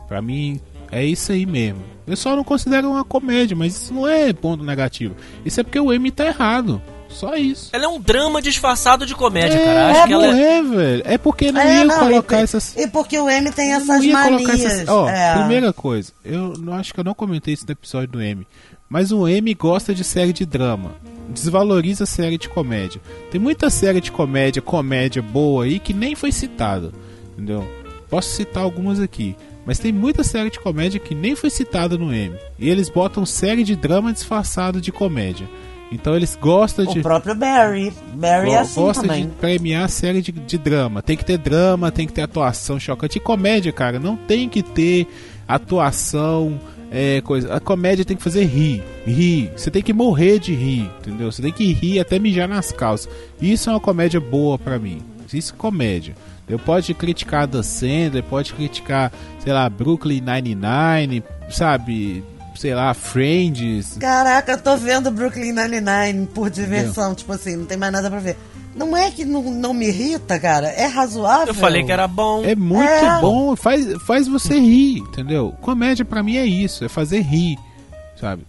Pra 0.07 0.20
mim, 0.20 0.61
é 0.92 1.03
isso 1.05 1.32
aí 1.32 1.46
mesmo. 1.46 1.82
Eu 2.07 2.16
só 2.16 2.36
não 2.36 2.44
considero 2.44 2.90
uma 2.90 3.05
comédia, 3.05 3.57
mas 3.57 3.74
isso 3.74 3.94
não 3.94 4.07
é 4.07 4.30
ponto 4.32 4.62
negativo. 4.62 5.14
Isso 5.44 5.61
é 5.61 5.62
porque 5.62 5.80
o 5.80 5.90
M 5.92 6.11
tá 6.11 6.26
errado. 6.26 6.82
Só 7.09 7.34
isso. 7.36 7.70
Ela 7.72 7.86
é 7.86 7.88
um 7.88 7.99
drama 7.99 8.42
disfarçado 8.42 9.07
de 9.07 9.14
comédia, 9.14 9.57
É, 9.57 9.64
cara. 9.64 9.90
Acho 9.90 10.01
é, 10.01 10.07
que 10.07 10.12
ela 10.12 10.26
não 10.26 10.34
é... 10.38 10.59
é, 10.59 10.62
velho. 10.62 11.03
É 11.07 11.18
porque 11.18 11.51
não 11.51 11.61
É, 11.61 11.78
ia 11.78 11.84
não, 11.86 11.99
colocar 11.99 12.40
e, 12.40 12.42
essas. 12.42 12.76
E 12.76 12.86
porque 12.86 13.18
o 13.18 13.28
M 13.30 13.51
tem 13.51 13.70
eu 13.70 13.76
essas 13.78 13.88
não 13.88 14.03
ia 14.03 14.12
manias. 14.12 14.42
colocar 14.42 14.55
essas. 14.55 14.88
Ó, 14.88 15.09
é. 15.09 15.34
primeira 15.38 15.72
coisa, 15.72 16.12
eu 16.22 16.55
não 16.59 16.74
acho 16.74 16.92
que 16.92 17.01
eu 17.01 17.05
não 17.05 17.14
comentei 17.14 17.55
isso 17.55 17.64
no 17.66 17.72
episódio 17.72 18.09
do 18.09 18.20
M. 18.22 18.46
Mas 18.89 19.12
o 19.12 19.28
M 19.28 19.53
gosta 19.55 19.95
de 19.95 20.03
série 20.03 20.32
de 20.32 20.47
drama. 20.47 20.93
Desvaloriza 21.28 22.05
a 22.05 22.07
série 22.07 22.39
de 22.39 22.49
comédia. 22.49 23.01
Tem 23.30 23.41
muita 23.41 23.68
série 23.68 24.01
de 24.01 24.11
comédia, 24.11 24.62
comédia 24.62 25.20
boa 25.20 25.64
aí 25.64 25.78
que 25.78 25.93
nem 25.93 26.14
foi 26.14 26.32
citada. 26.32 26.91
Entendeu? 27.32 27.66
Posso 28.09 28.30
citar 28.30 28.62
algumas 28.62 28.99
aqui. 28.99 29.36
Mas 29.66 29.78
tem 29.78 29.93
muita 29.93 30.24
série 30.24 30.49
de 30.49 30.59
comédia 30.59 30.99
que 30.99 31.14
nem 31.14 31.36
foi 31.36 31.51
citada 31.51 31.99
no 31.99 32.12
M. 32.12 32.34
E 32.59 32.70
eles 32.70 32.89
botam 32.89 33.26
série 33.26 33.62
de 33.62 33.76
drama 33.76 34.12
disfarçado 34.12 34.80
de 34.80 34.91
comédia. 34.91 35.47
Então 35.93 36.14
eles 36.14 36.36
gostam 36.41 36.86
de. 36.86 37.01
O 37.01 37.03
próprio 37.03 37.34
Barry. 37.34 37.93
Barry 38.14 38.51
é 38.51 38.59
assim 38.59 38.80
gosta 38.80 39.03
também. 39.03 39.26
de 39.26 39.32
premiar 39.32 39.84
a 39.84 39.89
série 39.89 40.22
de, 40.22 40.32
de 40.32 40.59
drama. 40.59 41.03
Tem 41.03 41.16
que 41.16 41.24
ter 41.24 41.39
drama, 41.39 41.91
tem 41.91 42.07
que 42.07 42.12
ter 42.12 42.22
atuação 42.22 42.80
chocante. 42.80 43.18
E 43.18 43.20
comédia, 43.20 43.72
cara, 43.72 43.99
não 43.99 44.16
tem 44.16 44.49
que 44.49 44.62
ter 44.62 45.07
atuação, 45.47 46.59
é, 46.91 47.20
coisa. 47.20 47.55
A 47.55 47.61
comédia 47.61 48.05
tem 48.05 48.16
que 48.16 48.22
fazer 48.22 48.45
rir. 48.45 48.82
Rir. 49.07 49.51
Você 49.57 49.70
tem 49.70 49.82
que 49.82 49.93
morrer 49.93 50.39
de 50.39 50.55
rir, 50.55 50.91
entendeu? 51.01 51.30
Você 51.30 51.43
tem 51.43 51.53
que 51.53 51.72
rir 51.72 52.01
até 52.01 52.18
mijar 52.18 52.49
nas 52.49 52.72
calças. 52.72 53.09
Isso 53.41 53.68
é 53.68 53.72
uma 53.72 53.80
comédia 53.80 54.20
boa 54.20 54.59
pra 54.59 54.78
mim. 54.78 55.03
Isso 55.32 55.53
é 55.55 55.57
comédia. 55.57 56.14
Eu 56.49 56.59
pode 56.59 56.95
criticar 56.95 57.47
The 57.47 57.62
Sandler, 57.62 58.24
pode 58.24 58.55
criticar, 58.55 59.12
sei 59.41 59.53
lá, 59.53 59.68
Brooklyn 59.68 60.22
Nine-Nine, 60.22 61.22
sabe? 61.51 62.24
Sei 62.57 62.74
lá, 62.74 62.95
Friends. 62.95 63.99
Caraca, 64.01 64.53
eu 64.53 64.59
tô 64.59 64.76
vendo 64.76 65.11
Brooklyn 65.11 65.53
Nine-Nine 65.53 66.26
por 66.34 66.49
diversão. 66.49 67.14
Tipo 67.14 67.32
assim, 67.32 67.57
não 67.57 67.66
tem 67.66 67.76
mais 67.76 67.93
nada 67.93 68.11
pra 68.11 68.18
ver. 68.18 68.36
Não 68.79 68.97
é 68.97 69.11
que 69.11 69.24
não, 69.24 69.43
não 69.43 69.74
me 69.74 69.89
irrita, 69.89 70.39
cara. 70.39 70.68
É 70.68 70.87
razoável. 70.87 71.49
Eu 71.49 71.55
falei 71.55 71.85
que 71.85 71.91
era 71.93 72.07
bom. 72.07 72.45
É 72.45 72.55
muito 72.55 72.89
É. 72.89 73.20
bom, 73.20 73.55
faz, 73.57 73.87
faz 74.07 74.26
você 74.29 74.59
rir, 74.59 74.99
entendeu? 75.01 75.55
Comédia 75.61 76.05
pra 76.05 76.22
mim 76.22 76.37
é 76.37 76.47
isso, 76.47 76.85
é 76.85 76.89
fazer 76.89 77.20
rir, 77.20 77.59
sabe? 78.20 78.47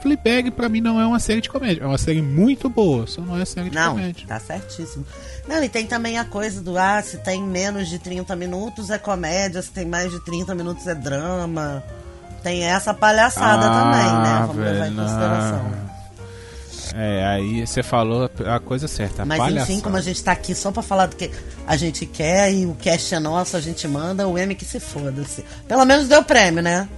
Fleabag 0.00 0.50
pra 0.50 0.68
mim 0.68 0.82
não 0.82 1.00
é 1.00 1.06
uma 1.06 1.18
série 1.18 1.40
de 1.40 1.48
comédia, 1.48 1.82
é 1.82 1.86
uma 1.86 1.96
série 1.96 2.20
muito 2.20 2.68
boa, 2.68 3.06
só 3.06 3.22
não 3.22 3.40
é 3.40 3.44
série 3.46 3.70
de 3.70 3.74
Não, 3.76 3.92
comédia. 3.92 4.26
tá 4.28 4.38
certíssimo. 4.38 5.04
Não, 5.48 5.64
e 5.64 5.68
tem 5.68 5.86
também 5.86 6.18
a 6.18 6.24
coisa 6.26 6.60
do, 6.60 6.76
ah, 6.76 7.00
se 7.02 7.16
tem 7.18 7.42
menos 7.42 7.88
de 7.88 7.98
30 7.98 8.36
minutos 8.36 8.90
é 8.90 8.98
comédia, 8.98 9.62
se 9.62 9.70
tem 9.70 9.86
mais 9.86 10.10
de 10.12 10.22
30 10.22 10.54
minutos 10.54 10.86
é 10.86 10.94
drama. 10.94 11.82
Tem 12.42 12.62
essa 12.64 12.92
palhaçada 12.92 13.64
Ah, 13.66 13.80
também, 13.80 14.12
né? 14.22 14.38
Vamos 14.46 14.56
levar 14.56 14.86
em 14.88 14.94
velho, 14.94 14.96
consideração. 14.96 15.72
É, 16.94 17.24
aí 17.24 17.66
você 17.66 17.82
falou 17.82 18.28
a 18.46 18.58
coisa 18.60 18.88
certa. 18.88 19.24
Mas 19.24 19.38
palhaçada. 19.38 19.72
enfim, 19.72 19.80
como 19.80 19.96
a 19.96 20.00
gente 20.00 20.22
tá 20.22 20.32
aqui 20.32 20.54
só 20.54 20.72
pra 20.72 20.82
falar 20.82 21.06
do 21.06 21.16
que 21.16 21.30
a 21.66 21.76
gente 21.76 22.04
quer 22.06 22.52
e 22.52 22.66
o 22.66 22.74
cast 22.74 23.14
é 23.14 23.18
nosso, 23.20 23.56
a 23.56 23.60
gente 23.60 23.86
manda, 23.86 24.26
o 24.26 24.36
M 24.36 24.54
que 24.54 24.64
se 24.64 24.80
foda-se. 24.80 25.44
Pelo 25.68 25.84
menos 25.84 26.08
deu 26.08 26.22
prêmio, 26.24 26.62
né? 26.62 26.88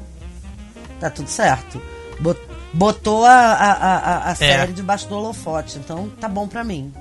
Tá 0.99 1.11
tudo 1.11 1.29
certo. 1.29 1.81
Bot- 2.21 2.41
Botou 2.73 3.25
a, 3.25 3.31
a, 3.33 3.73
a, 3.73 4.31
a 4.31 4.35
série 4.35 4.73
debaixo 4.73 5.09
do 5.09 5.15
holofote, 5.15 5.79
então 5.79 6.11
tá 6.21 6.29
bom 6.29 6.47
pra 6.47 6.63
mim. 6.65 6.93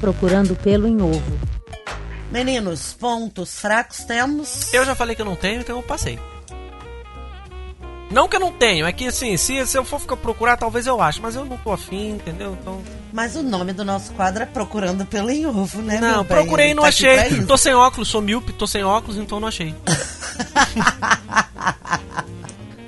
Procurando 0.00 0.54
pelo 0.56 0.86
em 0.86 1.00
ovo. 1.00 1.38
Meninos, 2.30 2.92
pontos 2.92 3.58
fracos 3.60 3.98
temos. 4.04 4.72
Eu 4.74 4.84
já 4.84 4.94
falei 4.94 5.14
que 5.14 5.22
eu 5.22 5.26
não 5.26 5.36
tenho, 5.36 5.60
então 5.60 5.76
eu 5.76 5.82
passei. 5.82 6.18
Não 8.10 8.28
que 8.28 8.36
eu 8.36 8.40
não 8.40 8.52
tenho, 8.52 8.86
é 8.86 8.92
que 8.92 9.06
assim, 9.06 9.36
se, 9.36 9.66
se 9.66 9.76
eu 9.76 9.84
for 9.84 9.98
ficar 10.00 10.16
procurar, 10.16 10.56
talvez 10.56 10.86
eu 10.86 11.00
ache, 11.02 11.20
mas 11.20 11.34
eu 11.34 11.44
não 11.44 11.56
tô 11.56 11.72
afim, 11.72 12.10
entendeu? 12.10 12.56
Então. 12.60 12.80
Mas 13.12 13.34
o 13.34 13.42
nome 13.42 13.72
do 13.72 13.84
nosso 13.84 14.12
quadro 14.12 14.42
é 14.42 14.46
Procurando 14.46 15.04
pelo 15.04 15.30
em 15.30 15.44
ovo, 15.46 15.82
né? 15.82 15.98
Não, 16.00 16.24
procurei 16.24 16.70
e 16.70 16.74
não 16.74 16.82
Tá 16.84 16.88
achei. 16.90 17.44
Tô 17.46 17.56
sem 17.56 17.74
óculos, 17.74 18.08
sou 18.08 18.20
míope, 18.22 18.52
tô 18.52 18.66
sem 18.66 18.84
óculos, 18.84 19.16
então 19.16 19.40
não 19.40 19.48
achei. 19.48 19.74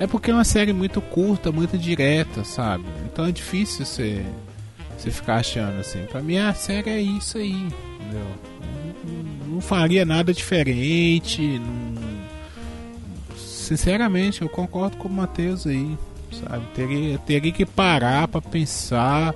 É 0.01 0.07
porque 0.07 0.31
é 0.31 0.35
uma 0.35 0.45
série 0.45 0.73
muito 0.73 1.01
curta, 1.01 1.51
muito 1.51 1.77
direta, 1.77 2.45
sabe? 2.45 2.85
Então 3.05 3.27
é 3.27 3.33
difícil 3.33 3.85
você, 3.85 4.25
você 4.97 5.11
ficar 5.11 5.37
achando 5.37 5.81
assim. 5.81 6.05
Pra 6.07 6.23
mim 6.23 6.39
a 6.39 6.55
série 6.55 6.89
é 6.91 7.01
isso 7.01 7.37
aí, 7.37 7.51
entendeu? 7.51 8.27
Não, 9.05 9.55
não 9.55 9.61
faria 9.61 10.05
nada 10.05 10.33
diferente. 10.33 11.43
não- 11.59 11.98
Sinceramente, 13.69 14.41
eu 14.41 14.49
concordo 14.49 14.97
com 14.97 15.09
o 15.09 15.13
Matheus 15.13 15.67
aí, 15.67 15.95
sabe? 16.33 16.65
Teria, 16.75 17.19
teria 17.19 17.53
que 17.53 17.67
parar 17.67 18.27
pra 18.27 18.41
pensar 18.41 19.35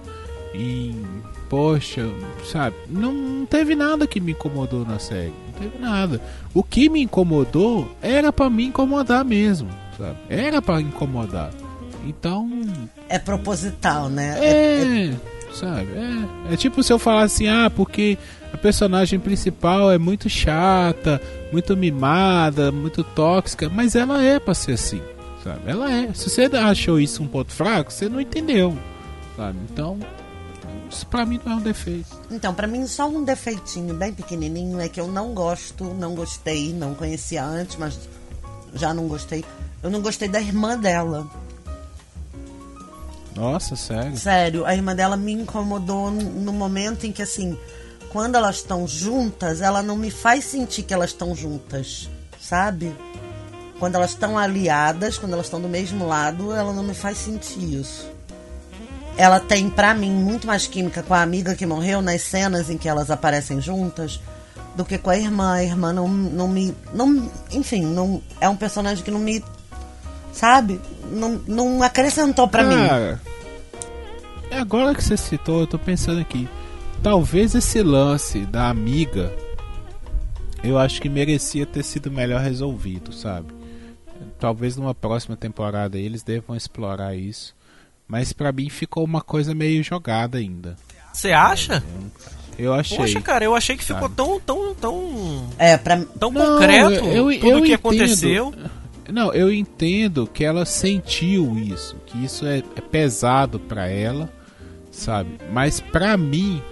em. 0.54 1.04
Poxa, 1.50 2.08
sabe? 2.50 2.74
Não, 2.88 3.12
não 3.12 3.44
teve 3.44 3.74
nada 3.74 4.06
que 4.06 4.18
me 4.18 4.32
incomodou 4.32 4.86
na 4.86 4.98
série. 4.98 5.34
Não 5.52 5.60
teve 5.60 5.78
nada. 5.78 6.18
O 6.54 6.62
que 6.62 6.88
me 6.88 7.02
incomodou 7.02 7.94
era 8.00 8.32
pra 8.32 8.48
me 8.48 8.64
incomodar 8.64 9.22
mesmo, 9.22 9.68
sabe? 9.98 10.16
Era 10.30 10.62
pra 10.62 10.80
incomodar. 10.80 11.50
Então, 12.06 12.48
É 13.06 13.18
proposital, 13.18 14.08
né? 14.08 14.38
é, 14.40 15.14
sabe? 15.53 15.88
É, 15.92 16.55
é 16.55 16.57
tipo 16.57 16.82
se 16.82 16.92
eu 16.92 16.98
falar 16.98 17.22
assim, 17.22 17.48
ah, 17.48 17.70
porque 17.74 18.18
a 18.53 18.57
personagem 18.57 19.18
principal 19.18 19.90
é 19.90 19.98
muito 19.98 20.28
chata, 20.28 21.20
muito 21.53 21.76
mimada, 21.76 22.70
muito 22.70 23.03
tóxica, 23.03 23.68
mas 23.68 23.94
ela 23.94 24.22
é 24.22 24.38
pra 24.38 24.55
ser 24.55 24.72
assim, 24.72 25.00
sabe? 25.42 25.61
Ela 25.66 25.90
é. 25.90 26.12
Se 26.14 26.28
você 26.28 26.44
achou 26.57 27.00
isso 27.00 27.22
um 27.22 27.26
ponto 27.26 27.53
fraco, 27.53 27.92
você 27.92 28.09
não 28.09 28.20
entendeu, 28.20 28.76
sabe? 29.36 29.59
Então, 29.70 29.98
isso 30.90 31.07
pra 31.07 31.24
mim 31.24 31.40
não 31.44 31.53
é 31.53 31.57
um 31.57 31.61
defeito. 31.61 32.07
Então, 32.30 32.53
pra 32.55 32.66
mim, 32.66 32.86
só 32.86 33.09
um 33.09 33.24
defeitinho 33.24 33.94
bem 33.94 34.12
pequenininho 34.12 34.78
é 34.78 34.88
que 34.88 35.00
eu 35.00 35.09
não 35.09 35.32
gosto, 35.32 35.84
não 35.84 36.14
gostei, 36.14 36.72
não 36.72 36.94
conhecia 36.94 37.42
antes, 37.42 37.76
mas 37.76 37.98
já 38.74 38.92
não 38.92 39.09
gostei. 39.09 39.44
Eu 39.82 39.90
não 39.90 40.00
gostei 40.00 40.28
da 40.28 40.40
irmã 40.40 40.78
dela. 40.78 41.26
Nossa, 43.34 43.76
sério? 43.76 44.16
Sério, 44.16 44.66
a 44.66 44.74
irmã 44.74 44.94
dela 44.94 45.16
me 45.16 45.32
incomodou 45.32 46.10
no 46.10 46.52
momento 46.52 47.06
em 47.06 47.12
que, 47.12 47.22
assim, 47.22 47.58
quando 48.10 48.36
elas 48.36 48.56
estão 48.56 48.86
juntas, 48.86 49.60
ela 49.60 49.82
não 49.82 49.96
me 49.96 50.10
faz 50.10 50.44
sentir 50.44 50.82
que 50.82 50.92
elas 50.92 51.10
estão 51.10 51.34
juntas, 51.34 52.08
sabe? 52.40 52.94
Quando 53.78 53.94
elas 53.94 54.10
estão 54.10 54.38
aliadas, 54.38 55.18
quando 55.18 55.32
elas 55.32 55.46
estão 55.46 55.60
do 55.60 55.68
mesmo 55.68 56.06
lado, 56.06 56.52
ela 56.52 56.72
não 56.72 56.82
me 56.82 56.94
faz 56.94 57.18
sentir 57.18 57.80
isso. 57.80 58.08
Ela 59.16 59.40
tem, 59.40 59.68
pra 59.68 59.94
mim, 59.94 60.10
muito 60.10 60.46
mais 60.46 60.66
química 60.66 61.02
com 61.02 61.14
a 61.14 61.22
amiga 61.22 61.54
que 61.54 61.66
morreu 61.66 62.00
nas 62.00 62.22
cenas 62.22 62.70
em 62.70 62.78
que 62.78 62.88
elas 62.88 63.10
aparecem 63.10 63.60
juntas 63.60 64.20
do 64.74 64.84
que 64.84 64.98
com 64.98 65.10
a 65.10 65.16
irmã. 65.16 65.54
A 65.54 65.64
irmã 65.64 65.92
não, 65.92 66.08
não 66.08 66.48
me. 66.48 66.74
Não, 66.94 67.30
enfim, 67.50 67.84
não, 67.84 68.22
é 68.40 68.48
um 68.48 68.56
personagem 68.56 69.04
que 69.04 69.10
não 69.10 69.18
me. 69.18 69.44
Sabe? 70.32 70.80
Não, 71.10 71.40
não 71.46 71.82
acrescentou 71.82 72.48
pra 72.48 72.64
mim. 72.64 72.74
Cara, 72.88 73.20
é 74.50 74.58
agora 74.58 74.94
que 74.94 75.04
você 75.04 75.16
citou, 75.16 75.60
eu 75.60 75.66
tô 75.66 75.78
pensando 75.78 76.20
aqui. 76.20 76.48
Talvez 77.02 77.54
esse 77.54 77.82
lance 77.82 78.40
da 78.46 78.68
amiga, 78.70 79.32
eu 80.62 80.78
acho 80.78 81.00
que 81.02 81.08
merecia 81.08 81.66
ter 81.66 81.82
sido 81.82 82.10
melhor 82.10 82.40
resolvido, 82.40 83.12
sabe? 83.12 83.48
Talvez 84.38 84.76
numa 84.76 84.94
próxima 84.94 85.36
temporada 85.36 85.98
eles 85.98 86.22
devam 86.22 86.56
explorar 86.56 87.14
isso. 87.16 87.54
Mas 88.08 88.32
pra 88.32 88.52
mim 88.52 88.68
ficou 88.68 89.04
uma 89.04 89.20
coisa 89.20 89.54
meio 89.54 89.82
jogada 89.82 90.38
ainda. 90.38 90.76
Você 91.12 91.32
acha? 91.32 91.82
Eu 92.58 92.72
achei. 92.74 92.96
Poxa, 92.98 93.20
cara, 93.20 93.44
eu 93.44 93.54
achei 93.54 93.76
que 93.76 93.84
ficou 93.84 94.02
Sabe. 94.02 94.14
tão, 94.14 94.40
tão, 94.40 94.74
tão, 94.74 95.48
É, 95.58 95.76
pra, 95.76 95.96
tão 96.18 96.30
Não, 96.30 96.58
concreto 96.58 96.90
eu- 96.90 97.00
tudo 97.00 97.12
eu 97.16 97.26
o 97.26 97.30
que 97.30 97.36
entendo. 97.38 97.74
aconteceu. 97.74 98.54
Não, 99.11 99.32
eu 99.32 99.53
entendo 99.53 100.26
que 100.26 100.44
ela 100.44 100.64
sentiu 100.64 101.59
isso, 101.59 101.96
que 102.07 102.24
isso 102.24 102.46
é, 102.46 102.59
é 102.59 102.80
pesado 102.80 103.59
pra 103.59 103.88
ela, 103.88 104.32
sabe? 104.90 105.38
Mas 105.50 105.80
pra 105.80 106.16
mim 106.16 106.62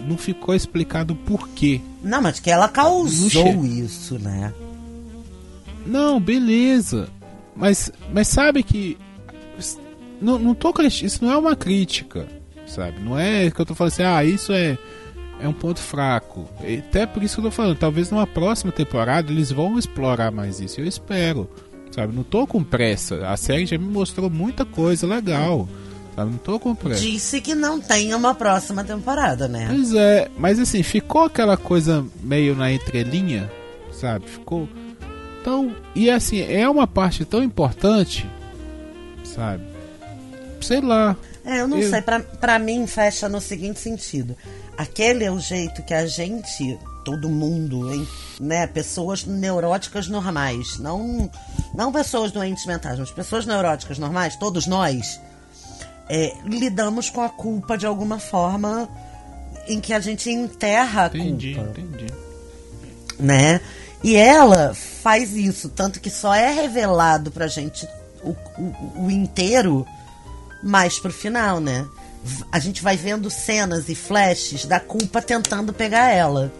não 0.00 0.16
ficou 0.16 0.54
explicado 0.54 1.14
o 1.14 1.16
porquê. 1.16 1.80
Não, 2.02 2.22
mas 2.22 2.40
que 2.40 2.50
ela 2.50 2.68
causou 2.68 3.64
isso, 3.64 4.18
né? 4.18 4.52
Não, 5.86 6.20
beleza. 6.20 7.08
Mas, 7.54 7.92
mas 8.12 8.28
sabe 8.28 8.62
que. 8.62 8.98
Não, 10.20 10.38
não 10.38 10.54
tô 10.54 10.72
Isso 10.82 11.24
não 11.24 11.32
é 11.32 11.36
uma 11.36 11.54
crítica, 11.54 12.26
sabe? 12.66 12.98
Não 13.00 13.18
é 13.18 13.50
que 13.50 13.60
eu 13.60 13.66
tô 13.66 13.74
falando 13.74 13.92
assim, 13.92 14.02
ah, 14.02 14.24
isso 14.24 14.52
é, 14.52 14.78
é 15.40 15.46
um 15.46 15.52
ponto 15.52 15.80
fraco. 15.80 16.48
Até 16.60 17.06
por 17.06 17.22
isso 17.22 17.36
que 17.36 17.40
eu 17.40 17.44
tô 17.44 17.50
falando, 17.50 17.76
talvez 17.76 18.10
numa 18.10 18.26
próxima 18.26 18.72
temporada 18.72 19.30
eles 19.30 19.52
vão 19.52 19.78
explorar 19.78 20.30
mais 20.30 20.60
isso. 20.60 20.80
Eu 20.80 20.86
espero, 20.86 21.48
sabe? 21.94 22.14
Não 22.14 22.22
tô 22.24 22.46
com 22.46 22.62
pressa. 22.62 23.28
A 23.28 23.36
série 23.36 23.66
já 23.66 23.78
me 23.78 23.84
mostrou 23.86 24.28
muita 24.28 24.64
coisa 24.64 25.06
legal, 25.06 25.68
sabe? 26.16 26.30
Não 26.32 26.38
tô 26.38 26.58
com 26.58 26.74
pressa. 26.74 27.00
Disse 27.00 27.40
que 27.40 27.54
não 27.54 27.80
tem 27.80 28.12
uma 28.14 28.34
próxima 28.34 28.82
temporada, 28.82 29.46
né? 29.46 29.66
Pois 29.68 29.94
é, 29.94 30.28
mas 30.36 30.58
assim, 30.58 30.82
ficou 30.82 31.24
aquela 31.24 31.56
coisa 31.56 32.04
meio 32.22 32.54
na 32.56 32.72
entrelinha, 32.72 33.50
sabe? 33.92 34.26
Ficou. 34.28 34.68
Então, 35.40 35.74
e 35.94 36.10
assim, 36.10 36.40
é 36.40 36.68
uma 36.68 36.86
parte 36.86 37.24
tão 37.24 37.42
importante, 37.44 38.26
sabe? 39.22 39.62
Sei 40.60 40.80
lá. 40.80 41.16
É, 41.44 41.60
eu 41.60 41.68
não 41.68 41.78
Eu- 41.78 41.90
sei, 41.90 42.00
pra, 42.00 42.20
pra 42.20 42.58
mim 42.58 42.86
fecha 42.86 43.28
no 43.28 43.40
seguinte 43.40 43.78
sentido. 43.78 44.34
Aquele 44.78 45.22
é 45.24 45.30
o 45.30 45.38
jeito 45.38 45.82
que 45.82 45.92
a 45.92 46.06
gente, 46.06 46.78
todo 47.04 47.28
mundo, 47.28 47.92
hein, 47.92 48.08
né, 48.40 48.66
pessoas 48.66 49.24
neuróticas 49.24 50.08
normais, 50.08 50.78
não, 50.78 51.30
não 51.74 51.92
pessoas 51.92 52.32
doentes 52.32 52.64
mentais, 52.66 52.98
mas 52.98 53.10
pessoas 53.10 53.44
neuróticas 53.46 53.98
normais, 53.98 54.36
todos 54.36 54.66
nós, 54.66 55.20
é, 56.08 56.34
lidamos 56.44 57.10
com 57.10 57.20
a 57.20 57.28
culpa 57.28 57.76
de 57.76 57.86
alguma 57.86 58.18
forma 58.18 58.88
em 59.66 59.80
que 59.80 59.92
a 59.92 60.00
gente 60.00 60.30
enterra 60.30 61.04
a 61.04 61.06
Entendi, 61.06 61.54
culpa 61.54 61.80
entendi. 61.80 62.06
né? 63.18 63.60
E 64.02 64.16
ela 64.16 64.74
faz 64.74 65.32
isso, 65.34 65.70
tanto 65.70 65.98
que 66.00 66.10
só 66.10 66.34
é 66.34 66.52
revelado 66.52 67.30
pra 67.30 67.46
gente 67.46 67.88
o, 68.22 68.30
o, 68.58 69.04
o 69.06 69.10
inteiro 69.10 69.86
mais 70.62 70.98
pro 70.98 71.10
final, 71.12 71.60
né? 71.60 71.86
A 72.50 72.58
gente 72.58 72.82
vai 72.82 72.96
vendo 72.96 73.30
cenas 73.30 73.88
e 73.88 73.94
flashes 73.94 74.64
da 74.66 74.80
culpa 74.80 75.20
tentando 75.22 75.72
pegar 75.72 76.10
ela. 76.10 76.52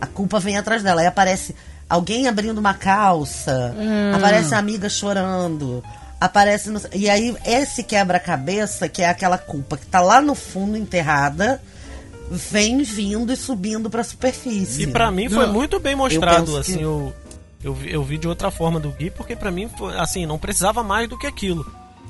A 0.00 0.06
culpa 0.06 0.38
vem 0.38 0.56
atrás 0.58 0.82
dela. 0.82 1.00
Aí 1.00 1.06
aparece 1.06 1.54
alguém 1.88 2.28
abrindo 2.28 2.58
uma 2.58 2.74
calça, 2.74 3.74
É. 3.78 4.14
aparece 4.16 4.54
a 4.54 4.58
amiga 4.58 4.88
chorando, 4.88 5.82
aparece. 6.20 6.70
no- 6.70 6.80
E 6.92 7.08
aí, 7.08 7.36
esse 7.44 7.82
quebra-cabeça, 7.82 8.88
que 8.88 9.02
é 9.02 9.08
aquela 9.08 9.38
culpa 9.38 9.76
que 9.76 9.86
tá 9.86 10.00
lá 10.00 10.20
no 10.20 10.34
fundo 10.34 10.76
enterrada, 10.76 11.60
vem 12.30 12.82
vindo 12.82 13.32
e 13.32 13.36
subindo 13.36 13.88
pra 13.88 14.02
superfície. 14.02 14.82
E 14.82 14.86
pra 14.86 15.10
mim 15.10 15.28
foi 15.28 15.46
muito 15.46 15.78
bem 15.78 15.94
mostrado, 15.94 16.56
assim, 16.56 16.78
que- 16.78 16.82
eu, 16.82 17.14
eu, 17.62 17.72
vi- 17.74 17.92
eu 17.92 18.02
vi 18.02 18.18
de 18.18 18.26
outra 18.28 18.50
forma 18.50 18.80
do 18.80 18.90
Gui, 18.90 19.10
porque 19.10 19.36
pra 19.36 19.50
mim, 19.50 19.68
foi, 19.78 19.96
assim, 19.98 20.26
não 20.26 20.38
precisava 20.38 20.82
mais 20.82 21.08
do 21.08 21.16
que 21.18 21.26
aquilo. 21.26 21.64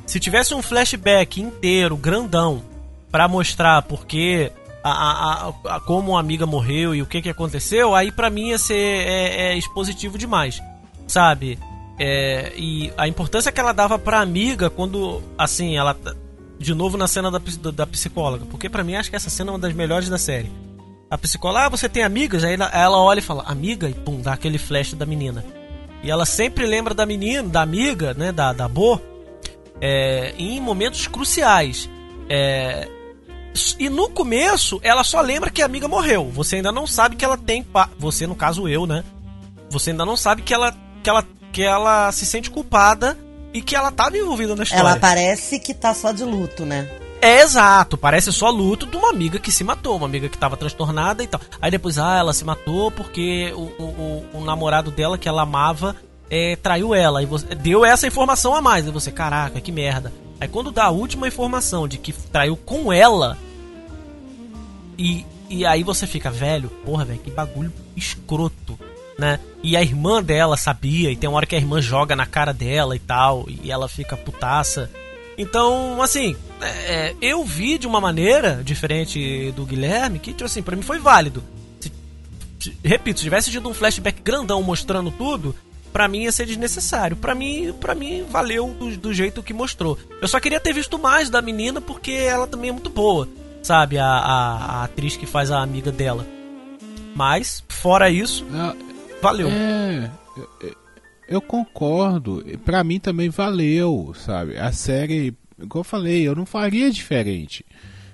Se 0.07 0.19
tivesse 0.21 0.55
um 0.55 0.63
flashback 0.63 1.41
inteiro, 1.41 1.97
grandão, 1.97 2.63
pra 3.11 3.29
mostrar 3.29 3.83
porque 3.83 4.51
a, 4.91 5.49
a, 5.71 5.77
a- 5.77 5.81
como 5.81 6.17
a 6.17 6.21
amiga 6.21 6.47
morreu 6.47 6.95
e 6.95 7.03
o 7.03 7.07
que 7.07 7.23
que 7.23 7.29
aconteceu, 7.29 7.95
aí 7.95 8.11
pra 8.13 8.31
mim 8.31 8.49
ia 8.49 8.59
ser 8.59 8.77
é, 8.77 9.53
é 9.53 9.57
expositivo 9.59 10.19
demais, 10.19 10.61
sabe? 11.07 11.59
É, 11.99 12.53
e 12.57 12.93
a 12.97 13.09
importância 13.09 13.51
que 13.51 13.59
ela 13.59 13.73
dava 13.73 13.99
pra 13.99 14.21
amiga 14.21 14.69
quando, 14.69 15.23
assim, 15.39 15.77
ela 15.77 15.97
de 16.59 16.75
novo 16.75 16.97
na 16.97 17.07
cena 17.07 17.31
da, 17.31 17.41
da, 17.73 17.87
psicóloga, 17.87 18.45
porque 18.51 18.69
pra 18.69 18.85
mim 18.85 18.95
acho 18.95 19.11
que 19.11 19.17
essa 19.17 19.31
cena 19.31 19.51
é 19.51 19.53
uma 19.53 19.59
das 19.59 19.75
melhores 19.75 20.09
da 20.09 20.19
série. 20.19 20.51
A 21.11 21.17
psicóloga, 21.17 21.67
ah, 21.67 21.69
você 21.69 21.89
tem 21.89 22.03
amigas? 22.03 22.43
Aí 22.45 22.55
ela, 22.55 22.69
ela 22.73 22.99
olha 22.99 23.21
e 23.21 23.23
fala, 23.23 23.45
amiga? 23.47 23.89
E 23.89 23.95
pum, 23.95 24.21
dá 24.21 24.33
aquele 24.33 24.59
flash 24.59 24.95
da 24.95 25.07
menina. 25.07 25.45
E 26.03 26.11
ela 26.11 26.27
sempre 26.27 26.67
lembra 26.67 26.93
da 26.95 27.07
menina, 27.07 27.49
da 27.49 27.63
amiga, 27.63 28.13
né, 28.15 28.33
da, 28.33 28.53
da 28.53 28.69
Bo, 28.69 29.01
é, 29.81 30.35
em 30.39 30.61
momentos 30.61 31.07
cruciais. 31.07 31.89
É, 32.29 32.89
e 33.79 33.89
no 33.89 34.09
começo, 34.09 34.81
ela 34.83 35.05
só 35.05 35.21
lembra 35.21 35.51
que 35.51 35.63
a 35.63 35.67
amiga 35.67 35.89
morreu. 35.89 36.31
Você 36.31 36.57
ainda 36.57 36.73
não 36.73 36.87
sabe 36.87 37.17
que 37.17 37.25
ela 37.25 37.37
tem. 37.37 37.63
Pa... 37.63 37.89
Você, 37.99 38.27
no 38.27 38.35
caso 38.35 38.69
eu, 38.69 38.87
né? 38.87 39.05
Você 39.71 39.91
ainda 39.91 40.05
não 40.05 40.17
sabe 40.17 40.43
que 40.43 40.55
ela, 40.55 40.75
que 41.03 41.11
ela, 41.11 41.25
que 41.53 41.63
ela 41.63 42.13
se 42.13 42.25
sente 42.27 42.51
culpada 42.51 43.19
e 43.53 43.61
que 43.63 43.75
ela 43.75 43.89
estava 43.89 44.17
envolvida 44.17 44.55
na 44.55 44.63
história. 44.63 44.83
Ela 44.83 44.97
parece 44.97 45.59
que 45.59 45.75
tá 45.75 45.95
só 45.95 46.13
de 46.13 46.25
luto, 46.25 46.65
né? 46.65 46.89
É 47.21 47.41
exato, 47.41 47.97
parece 47.97 48.31
só 48.31 48.51
luto 48.51 48.87
de 48.87 48.97
uma 48.97 49.11
amiga 49.11 49.39
que 49.39 49.51
se 49.51 49.65
matou, 49.65 49.97
uma 49.97 50.07
amiga 50.07 50.29
que 50.29 50.37
estava 50.37 50.57
transtornada 50.57 51.23
e 51.23 51.27
tal. 51.27 51.41
Aí 51.61 51.71
depois, 51.71 51.99
ah, 51.99 52.19
ela 52.19 52.33
se 52.33 52.45
matou 52.45 52.91
porque 52.91 53.53
o, 53.57 53.63
o, 53.83 54.27
o 54.35 54.45
namorado 54.45 54.91
dela, 54.91 55.17
que 55.17 55.29
ela 55.29 55.43
amava, 55.43 55.97
é, 56.31 56.57
traiu 56.57 56.95
ela. 56.95 57.23
E 57.23 57.27
você, 57.27 57.47
deu 57.55 57.85
essa 57.85 58.07
informação 58.07 58.55
a 58.55 58.61
mais. 58.61 58.87
E 58.87 58.91
você, 58.91 59.11
caraca, 59.11 59.61
que 59.61 59.73
merda. 59.73 60.13
Aí 60.41 60.49
quando 60.49 60.71
dá 60.71 60.85
a 60.85 60.91
última 60.91 61.27
informação 61.27 61.89
de 61.89 61.99
que 61.99 62.13
traiu 62.13 62.57
com 62.57 62.93
ela, 62.93 63.39
e, 64.99 65.25
e 65.49 65.65
aí 65.67 65.83
você 65.83 66.07
fica, 66.07 66.31
velho, 66.31 66.69
porra, 66.85 67.05
velho, 67.05 67.21
que 67.21 67.31
bagulho 67.31 67.73
escroto, 67.97 68.79
né? 69.19 69.41
E 69.63 69.77
a 69.77 69.83
irmã 69.83 70.23
dela 70.23 70.57
sabia, 70.57 71.11
e 71.11 71.17
tem 71.17 71.29
uma 71.29 71.37
hora 71.37 71.47
que 71.47 71.55
a 71.55 71.59
irmã 71.59 71.81
joga 71.81 72.15
na 72.15 72.27
cara 72.27 72.53
dela 72.53 72.95
e 72.95 72.99
tal, 72.99 73.47
e 73.49 73.71
ela 73.71 73.89
fica 73.89 74.17
putaça. 74.17 74.91
Então, 75.39 76.01
assim, 76.03 76.37
é, 76.61 77.15
eu 77.21 77.45
vi 77.45 77.79
de 77.79 77.87
uma 77.87 78.01
maneira 78.01 78.63
diferente 78.65 79.53
do 79.53 79.67
Guilherme, 79.67 80.19
que, 80.19 80.33
tipo 80.33 80.45
assim, 80.45 80.63
pra 80.63 80.77
mim 80.77 80.83
foi 80.83 80.99
válido. 80.99 81.43
Se, 81.79 81.93
se, 82.59 82.77
repito, 82.83 83.21
se 83.21 83.25
tivesse 83.25 83.51
tido 83.51 83.69
um 83.69 83.75
flashback 83.75 84.23
grandão 84.23 84.63
mostrando 84.63 85.11
tudo, 85.11 85.55
para 85.93 86.09
mim 86.09 86.25
ia 86.25 86.33
ser 86.33 86.47
desnecessário. 86.47 87.17
Para 87.17 87.35
mim, 87.35 87.75
para 87.81 87.95
mim 87.95 88.25
valeu 88.29 88.69
do, 88.79 88.97
do, 88.97 89.15
jeito 89.15 89.43
que 89.43 89.55
mostrou. 89.55 89.99
Eu 90.21 90.29
só 90.29 90.39
queria 90.39 90.61
ter 90.61 90.75
visto 90.75 90.99
mais 90.99 91.31
da 91.31 91.41
menina 91.41 91.81
porque 91.81 92.13
ela 92.13 92.47
também 92.47 92.71
é 92.71 92.73
muito 92.73 92.91
boa, 92.91 93.27
sabe? 93.67 93.99
A, 93.99 94.07
a, 94.07 94.57
a 94.57 94.85
atriz 94.85 95.17
que 95.17 95.27
faz 95.27 95.51
a 95.51 95.61
amiga 95.61 95.91
dela. 95.91 96.27
Mas, 97.15 97.65
fora 97.69 98.09
isso, 98.09 98.47
valeu. 99.21 99.49
É, 99.49 100.11
eu, 100.37 100.77
eu 101.29 101.41
concordo. 101.41 102.45
Para 102.65 102.85
mim 102.85 103.01
também 103.01 103.29
valeu, 103.29 104.15
sabe? 104.15 104.57
A 104.57 104.71
série, 104.71 105.35
igual 105.61 105.81
eu 105.81 105.85
falei, 105.85 106.29
eu 106.29 106.35
não 106.35 106.47
faria 106.47 106.91
diferente. 106.91 107.65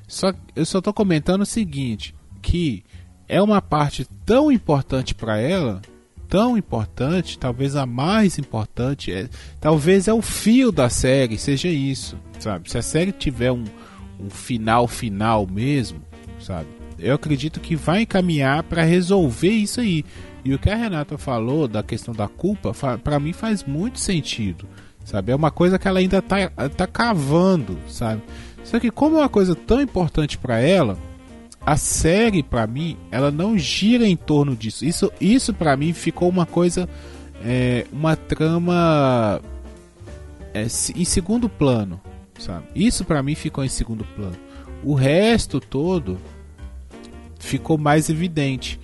Só 0.09 0.33
eu 0.55 0.65
só 0.65 0.81
tô 0.81 0.93
comentando 0.93 1.43
o 1.43 1.47
seguinte, 1.47 2.15
que 2.41 2.85
é 3.29 3.41
uma 3.43 3.61
parte 3.61 4.07
tão 4.25 4.51
importante 4.51 5.15
para 5.15 5.39
ela 5.39 5.81
tão 6.29 6.57
importante, 6.57 7.39
talvez 7.39 7.77
a 7.77 7.85
mais 7.85 8.39
importante, 8.39 9.13
é, 9.13 9.29
talvez 9.61 10.09
é 10.09 10.15
o 10.15 10.23
fio 10.23 10.73
da 10.73 10.89
série, 10.89 11.37
seja 11.37 11.69
isso, 11.69 12.19
sabe? 12.39 12.71
Se 12.71 12.79
a 12.79 12.83
série 12.83 13.13
tiver 13.13 13.53
um, 13.53 13.65
um 14.23 14.31
final 14.31 14.87
final 14.87 15.47
mesmo, 15.47 16.01
sabe? 16.41 16.69
Eu 16.99 17.15
acredito 17.15 17.61
que 17.61 17.75
vai 17.75 18.03
encaminhar 18.03 18.63
para 18.63 18.83
resolver 18.83 19.51
isso 19.51 19.81
aí. 19.81 20.05
E 20.45 20.55
o 20.55 20.59
que 20.59 20.71
a 20.71 20.77
Renata 20.77 21.19
falou 21.19 21.67
da 21.67 21.83
questão 21.83 22.15
da 22.15 22.29
culpa, 22.29 22.73
para 23.03 23.19
mim 23.19 23.33
faz 23.33 23.65
muito 23.65 23.99
sentido, 23.99 24.67
sabe? 25.05 25.33
É 25.33 25.37
uma 25.37 25.51
coisa 25.51 25.79
que 25.79 25.87
ela 25.87 25.99
ainda 25.99 26.21
tá, 26.23 26.49
tá 26.77 26.87
cavando, 26.87 27.79
sabe? 27.89 28.23
Só 28.65 28.79
que 28.79 28.91
como 28.91 29.17
é 29.17 29.21
uma 29.21 29.29
coisa 29.29 29.55
tão 29.55 29.81
importante 29.81 30.39
para 30.39 30.61
ela, 30.61 30.97
a 31.65 31.77
série 31.77 32.43
para 32.43 32.67
mim 32.67 32.97
ela 33.11 33.31
não 33.31 33.57
gira 33.57 34.07
em 34.07 34.17
torno 34.17 34.57
disso 34.57 34.85
isso 34.85 35.13
isso 35.21 35.55
para 35.55 35.77
mim 35.77 35.93
ficou 35.93 36.29
uma 36.29 36.45
coisa 36.45 36.89
é, 37.45 37.87
uma 37.93 38.17
trama 38.17 39.41
é, 40.53 40.65
em 40.65 41.05
segundo 41.05 41.49
plano 41.49 42.01
sabe 42.43 42.67
isso 42.75 43.05
para 43.05 43.23
mim 43.23 43.35
ficou 43.35 43.65
em 43.65 43.69
segundo 43.69 44.05
plano 44.17 44.37
o 44.83 44.95
resto 44.95 45.61
todo 45.61 46.19
ficou 47.39 47.79
mais 47.79 48.09
evidente 48.09 48.81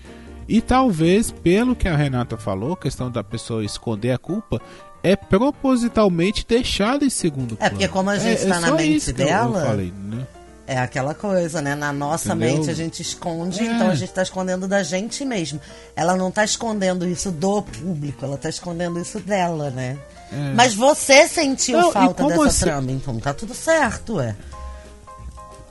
e 0.48 0.60
talvez 0.60 1.30
pelo 1.30 1.76
que 1.76 1.88
a 1.88 1.96
Renata 1.96 2.36
falou 2.36 2.76
questão 2.76 3.10
da 3.10 3.22
pessoa 3.22 3.64
esconder 3.64 4.12
a 4.12 4.18
culpa 4.18 4.60
é 5.02 5.14
propositalmente 5.14 6.44
deixada 6.46 7.04
em 7.04 7.10
segundo 7.10 7.56
plano 7.56 7.66
é 7.66 7.70
porque 7.70 7.88
como 7.88 8.10
a 8.10 8.18
gente 8.18 8.38
está 8.38 8.54
é, 8.54 8.58
é 8.58 8.60
na 8.60 8.72
mente 8.72 9.12
dela 9.12 9.64
falei, 9.64 9.92
né? 9.92 10.26
É 10.68 10.76
aquela 10.76 11.14
coisa, 11.14 11.62
né? 11.62 11.74
Na 11.74 11.94
nossa 11.94 12.34
Entendeu? 12.34 12.58
mente 12.58 12.70
a 12.70 12.74
gente 12.74 13.00
esconde, 13.00 13.62
é. 13.62 13.72
então 13.72 13.88
a 13.88 13.94
gente 13.94 14.12
tá 14.12 14.20
escondendo 14.20 14.68
da 14.68 14.82
gente 14.82 15.24
mesmo. 15.24 15.58
Ela 15.96 16.14
não 16.14 16.30
tá 16.30 16.44
escondendo 16.44 17.08
isso 17.08 17.30
do 17.30 17.62
público, 17.62 18.22
ela 18.22 18.36
tá 18.36 18.50
escondendo 18.50 19.00
isso 19.00 19.18
dela, 19.18 19.70
né? 19.70 19.96
É. 20.32 20.54
Mas 20.54 20.74
você 20.74 21.26
sentiu 21.26 21.78
não, 21.78 21.92
falta 21.92 22.26
dessa 22.26 22.44
assim... 22.44 22.64
trama, 22.64 22.92
então 22.92 23.18
tá 23.18 23.32
tudo 23.32 23.54
certo, 23.54 24.20
é. 24.20 24.36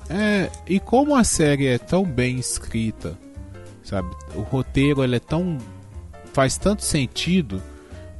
É, 0.10 0.50
e 0.66 0.80
como 0.80 1.16
a 1.16 1.24
série 1.24 1.68
é 1.68 1.78
tão 1.78 2.04
bem 2.04 2.40
escrita, 2.40 3.18
sabe? 3.84 4.10
O 4.36 4.42
roteiro 4.42 5.04
ele 5.04 5.18
é 5.18 5.20
tão 5.20 5.58
faz 6.34 6.58
tanto 6.58 6.84
sentido. 6.84 7.62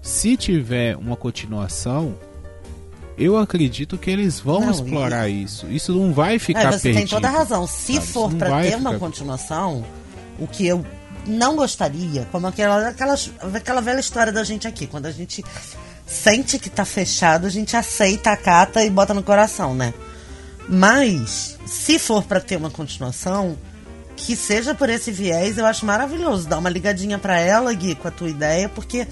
Se 0.02 0.36
tiver 0.36 0.98
uma 0.98 1.16
continuação, 1.16 2.16
eu 3.18 3.38
acredito 3.38 3.98
que 3.98 4.10
eles 4.10 4.40
vão 4.40 4.62
não, 4.62 4.72
explorar 4.72 5.30
e... 5.30 5.44
isso. 5.44 5.68
Isso 5.68 5.94
não 5.94 6.14
vai 6.14 6.40
ficar 6.40 6.62
é, 6.62 6.72
você 6.72 6.90
perdido. 6.90 6.98
tem 6.98 7.08
toda 7.08 7.28
a 7.28 7.32
razão. 7.32 7.68
Se 7.68 7.94
sabe? 7.96 8.08
for 8.08 8.34
para 8.34 8.62
ter 8.62 8.72
ficar... 8.72 8.78
uma 8.78 9.00
continuação, 9.00 9.86
o 10.40 10.48
que 10.48 10.68
eu 10.68 10.86
não 11.28 11.56
gostaria, 11.56 12.28
como 12.32 12.48
aquela, 12.48 12.90
aquela, 12.90 13.16
aquela 13.54 13.82
velha 13.82 14.00
história 14.00 14.32
da 14.32 14.44
gente 14.44 14.68
aqui, 14.68 14.88
quando 14.88 15.08
a 15.08 15.12
gente 15.12 15.44
sente 16.08 16.58
que 16.58 16.70
tá 16.70 16.86
fechado, 16.86 17.46
a 17.46 17.50
gente 17.50 17.76
aceita, 17.76 18.32
acata 18.32 18.84
e 18.84 18.90
bota 18.90 19.14
no 19.14 19.22
coração, 19.22 19.76
né? 19.76 19.94
Mas, 20.68 21.58
se 21.66 22.00
for 22.00 22.24
para 22.24 22.40
ter 22.40 22.56
uma 22.56 22.70
continuação, 22.72 23.58
que 24.16 24.36
seja 24.36 24.74
por 24.74 24.90
esse 24.90 25.12
viés, 25.12 25.58
eu 25.58 25.66
acho 25.66 25.86
maravilhoso. 25.86 26.48
Dá 26.48 26.58
uma 26.58 26.70
ligadinha 26.70 27.20
para 27.20 27.40
ela, 27.40 27.74
Gui, 27.74 27.94
com 27.96 28.08
a 28.08 28.12
tua 28.12 28.30
ideia, 28.30 28.68
porque 28.68 29.08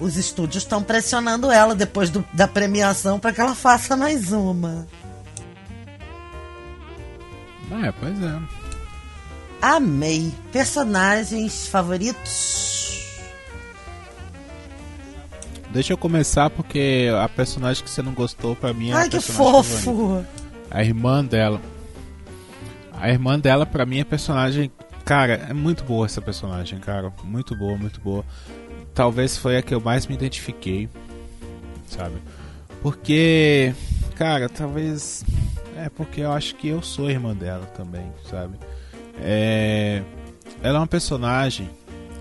os 0.00 0.16
estúdios 0.16 0.64
estão 0.64 0.82
pressionando 0.82 1.50
ela 1.50 1.74
depois 1.74 2.10
do, 2.10 2.24
da 2.32 2.48
premiação 2.48 3.18
para 3.18 3.32
que 3.32 3.40
ela 3.40 3.54
faça 3.54 3.96
mais 3.96 4.32
uma. 4.32 4.86
É, 7.70 7.92
pois 7.92 8.22
é. 8.22 8.38
Amei. 9.60 10.32
Personagens 10.52 11.68
favoritos? 11.68 12.67
Deixa 15.78 15.92
eu 15.92 15.98
começar 15.98 16.50
porque 16.50 17.08
a 17.22 17.28
personagem 17.28 17.84
que 17.84 17.90
você 17.90 18.02
não 18.02 18.12
gostou 18.12 18.56
pra 18.56 18.72
mim 18.72 18.90
é 18.90 18.94
Ai, 18.94 19.06
a 19.06 19.08
que 19.08 19.20
fofo! 19.20 19.62
Favorita. 19.62 20.28
A 20.70 20.82
irmã 20.82 21.24
dela. 21.24 21.60
A 22.92 23.08
irmã 23.08 23.38
dela 23.38 23.64
pra 23.64 23.86
mim 23.86 24.00
é 24.00 24.04
personagem. 24.04 24.72
Cara, 25.04 25.46
é 25.48 25.52
muito 25.52 25.84
boa 25.84 26.04
essa 26.04 26.20
personagem, 26.20 26.80
cara. 26.80 27.12
Muito 27.24 27.54
boa, 27.56 27.78
muito 27.78 28.00
boa 28.00 28.24
talvez 28.98 29.36
foi 29.36 29.56
a 29.56 29.62
que 29.62 29.72
eu 29.72 29.80
mais 29.80 30.08
me 30.08 30.14
identifiquei, 30.16 30.88
sabe? 31.86 32.16
Porque, 32.82 33.72
cara, 34.16 34.48
talvez 34.48 35.24
é 35.76 35.88
porque 35.88 36.22
eu 36.22 36.32
acho 36.32 36.56
que 36.56 36.66
eu 36.66 36.82
sou 36.82 37.08
irmã 37.08 37.32
dela 37.32 37.64
também, 37.76 38.12
sabe? 38.28 38.58
É, 39.20 40.02
ela 40.60 40.78
é 40.78 40.80
uma 40.80 40.86
personagem 40.88 41.70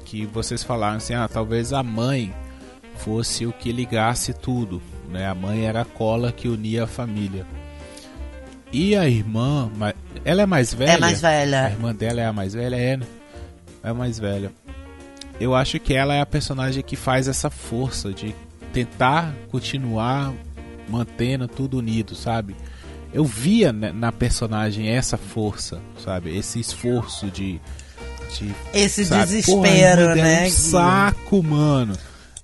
que 0.06 0.28
vocês 0.28 0.62
falaram 0.62 0.98
assim, 0.98 1.16
ah, 1.16 1.28
talvez 1.28 1.74
a 1.74 1.82
mãe 1.82 2.32
fosse 2.98 3.46
o 3.46 3.54
que 3.54 3.72
ligasse 3.72 4.34
tudo, 4.34 4.82
né? 5.10 5.28
A 5.28 5.36
mãe 5.36 5.66
era 5.66 5.82
a 5.82 5.86
cola 5.86 6.32
que 6.32 6.48
unia 6.48 6.84
a 6.84 6.88
família. 6.88 7.46
E 8.72 8.96
a 8.96 9.08
irmã, 9.08 9.72
ela 10.26 10.42
é 10.42 10.46
mais 10.46 10.74
velha? 10.74 10.92
É 10.92 10.98
mais 10.98 11.22
velha. 11.22 11.66
A 11.66 11.70
irmã 11.70 11.96
dela 11.96 12.22
é 12.22 12.26
a 12.26 12.34
mais 12.34 12.54
velha, 12.54 12.76
é, 12.76 12.98
né? 12.98 13.08
É 13.84 13.90
a 13.90 13.94
mais 13.94 14.20
velha 14.20 14.52
eu 15.40 15.54
acho 15.56 15.80
que 15.80 15.94
ela 15.94 16.16
é 16.16 16.22
a 16.22 16.26
personagem 16.26 16.84
que 16.84 16.96
faz 16.96 17.28
essa 17.28 17.50
força 17.50 18.12
de 18.12 18.34
tentar 18.74 19.34
continuar 19.50 20.34
mantendo 20.90 21.48
tudo 21.48 21.78
unido, 21.78 22.16
sabe? 22.16 22.56
Eu 23.14 23.24
via 23.24 23.72
na 23.72 24.12
personagem 24.12 24.90
essa 24.90 25.18
força, 25.18 25.80
sabe? 26.04 26.36
Esse 26.38 26.60
esforço 26.60 27.28
de. 27.28 27.62
de 28.38 28.54
Esse 28.74 29.06
sabe? 29.06 29.24
desespero, 29.24 30.02
Porra, 30.02 30.16
né? 30.16 30.44
É 30.44 30.48
um 30.48 30.52
saco, 30.52 31.44
mano. 31.44 31.96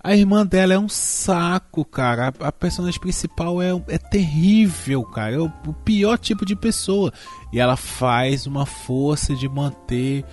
A 0.04 0.16
irmã 0.16 0.46
dela 0.46 0.74
é 0.74 0.80
um 0.80 0.90
saco, 0.90 1.86
cara. 1.86 2.34
A, 2.40 2.48
a 2.50 2.52
personagem 2.52 3.00
principal 3.00 3.62
é, 3.62 3.70
é 3.88 3.98
terrível, 3.98 5.04
cara. 5.04 5.36
É 5.36 5.40
o, 5.40 5.52
o 5.66 5.74
pior 5.74 6.18
tipo 6.18 6.46
de 6.46 6.56
pessoa. 6.56 7.14
E 7.54 7.60
ela 7.60 7.78
faz 7.78 8.46
uma 8.46 8.66
força 8.66 9.34
de 9.34 9.48
manter 9.48 10.26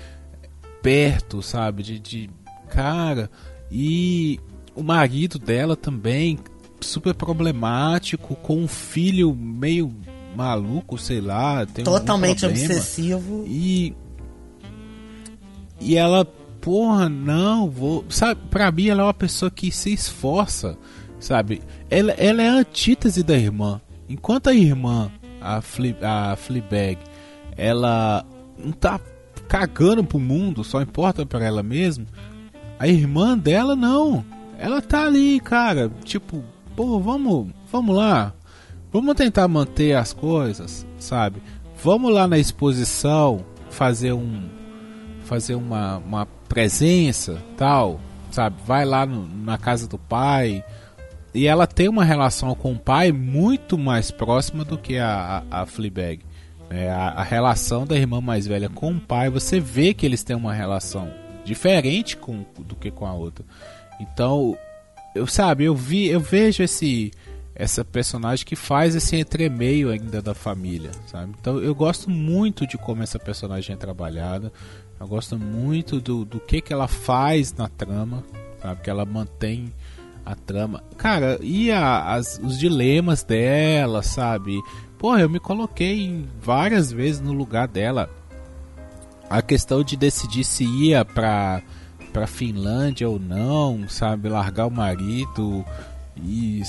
perto, 0.82 1.40
sabe? 1.40 1.82
De, 1.82 1.98
de 2.00 2.30
Cara, 2.70 3.28
e 3.70 4.38
o 4.76 4.82
marido 4.82 5.38
dela 5.38 5.76
também, 5.76 6.38
super 6.80 7.12
problemático, 7.14 8.36
com 8.36 8.58
um 8.58 8.68
filho 8.68 9.34
meio 9.34 9.92
maluco, 10.36 10.96
sei 10.96 11.20
lá. 11.20 11.66
Totalmente 11.66 12.46
obsessivo. 12.46 13.44
E. 13.46 13.94
E 15.80 15.96
ela, 15.96 16.26
porra, 16.60 17.08
não, 17.08 17.68
vou. 17.68 18.04
Sabe, 18.08 18.40
pra 18.50 18.70
mim 18.70 18.88
ela 18.88 19.02
é 19.02 19.06
uma 19.06 19.14
pessoa 19.14 19.50
que 19.50 19.72
se 19.72 19.92
esforça, 19.92 20.76
sabe? 21.18 21.62
Ela, 21.88 22.12
ela 22.12 22.42
é 22.42 22.48
a 22.48 22.54
antítese 22.54 23.22
da 23.22 23.36
irmã. 23.36 23.80
enquanto 24.08 24.48
a 24.48 24.54
irmã, 24.54 25.10
a, 25.40 25.60
Fle 25.60 25.96
a 26.02 26.36
Fleabag, 26.36 26.98
ela 27.56 28.24
não 28.58 28.72
tá 28.72 29.00
cagando 29.48 30.04
pro 30.04 30.18
mundo, 30.18 30.62
só 30.62 30.80
importa 30.80 31.26
para 31.26 31.44
ela 31.44 31.62
mesma, 31.62 32.06
a 32.78 32.86
irmã 32.86 33.36
dela 33.36 33.74
não. 33.74 34.24
Ela 34.58 34.82
tá 34.82 35.04
ali, 35.04 35.40
cara, 35.40 35.90
tipo, 36.04 36.44
pô, 36.76 37.00
vamos, 37.00 37.48
vamos 37.70 37.96
lá. 37.96 38.34
Vamos 38.92 39.14
tentar 39.14 39.46
manter 39.48 39.94
as 39.94 40.12
coisas, 40.12 40.86
sabe? 40.98 41.40
Vamos 41.82 42.12
lá 42.12 42.26
na 42.26 42.38
exposição 42.38 43.44
fazer 43.70 44.12
um 44.12 44.48
fazer 45.24 45.54
uma, 45.54 45.98
uma 45.98 46.26
presença, 46.50 47.40
tal, 47.56 48.00
sabe? 48.32 48.56
Vai 48.66 48.84
lá 48.84 49.06
no, 49.06 49.26
na 49.26 49.56
casa 49.56 49.86
do 49.86 49.96
pai. 49.96 50.62
E 51.32 51.46
ela 51.46 51.64
tem 51.64 51.88
uma 51.88 52.04
relação 52.04 52.52
com 52.56 52.72
o 52.72 52.78
pai 52.78 53.12
muito 53.12 53.78
mais 53.78 54.10
próxima 54.10 54.64
do 54.64 54.76
que 54.76 54.98
a, 54.98 55.44
a, 55.48 55.62
a 55.62 55.66
Fleabag. 55.66 56.22
É, 56.68 56.90
a, 56.90 57.08
a, 57.10 57.22
relação 57.22 57.86
da 57.86 57.96
irmã 57.96 58.20
mais 58.20 58.46
velha 58.46 58.68
com 58.68 58.92
o 58.92 59.00
pai, 59.00 59.30
você 59.30 59.58
vê 59.60 59.94
que 59.94 60.04
eles 60.04 60.24
têm 60.24 60.36
uma 60.36 60.52
relação 60.52 61.10
diferente 61.44 62.16
com, 62.16 62.44
do 62.58 62.74
que 62.74 62.90
com 62.90 63.06
a 63.06 63.12
outra. 63.12 63.44
Então, 64.00 64.58
eu 65.14 65.26
sabe, 65.26 65.64
eu 65.64 65.74
vi, 65.74 66.08
eu 66.08 66.20
vejo 66.20 66.62
esse 66.62 67.12
essa 67.60 67.84
personagem 67.84 68.46
que 68.46 68.56
faz 68.56 68.94
esse 68.94 69.14
entremeio 69.16 69.90
ainda 69.90 70.22
da 70.22 70.32
família, 70.32 70.90
sabe? 71.06 71.34
Então 71.38 71.58
eu 71.58 71.74
gosto 71.74 72.08
muito 72.08 72.66
de 72.66 72.78
como 72.78 73.02
essa 73.02 73.18
personagem 73.18 73.74
é 73.74 73.76
trabalhada. 73.76 74.50
Eu 75.00 75.08
gosto 75.08 75.38
muito 75.38 75.98
do, 75.98 76.26
do 76.26 76.38
que 76.38 76.60
que 76.60 76.74
ela 76.74 76.86
faz 76.86 77.54
na 77.54 77.68
trama, 77.68 78.22
sabe? 78.60 78.82
Que 78.82 78.90
ela 78.90 79.06
mantém 79.06 79.72
a 80.26 80.34
trama. 80.34 80.84
Cara, 80.98 81.38
e 81.40 81.72
a, 81.72 82.12
as, 82.12 82.38
os 82.42 82.58
dilemas 82.58 83.24
dela, 83.24 84.02
sabe? 84.02 84.60
Porra, 84.98 85.22
eu 85.22 85.30
me 85.30 85.40
coloquei 85.40 86.26
várias 86.38 86.92
vezes 86.92 87.22
no 87.22 87.32
lugar 87.32 87.66
dela. 87.66 88.10
A 89.30 89.40
questão 89.40 89.82
de 89.82 89.96
decidir 89.96 90.44
se 90.44 90.64
ia 90.64 91.02
pra, 91.02 91.62
pra 92.12 92.26
Finlândia 92.26 93.08
ou 93.08 93.18
não, 93.18 93.88
sabe? 93.88 94.28
Largar 94.28 94.66
o 94.66 94.70
marido 94.70 95.64
e. 96.22 96.62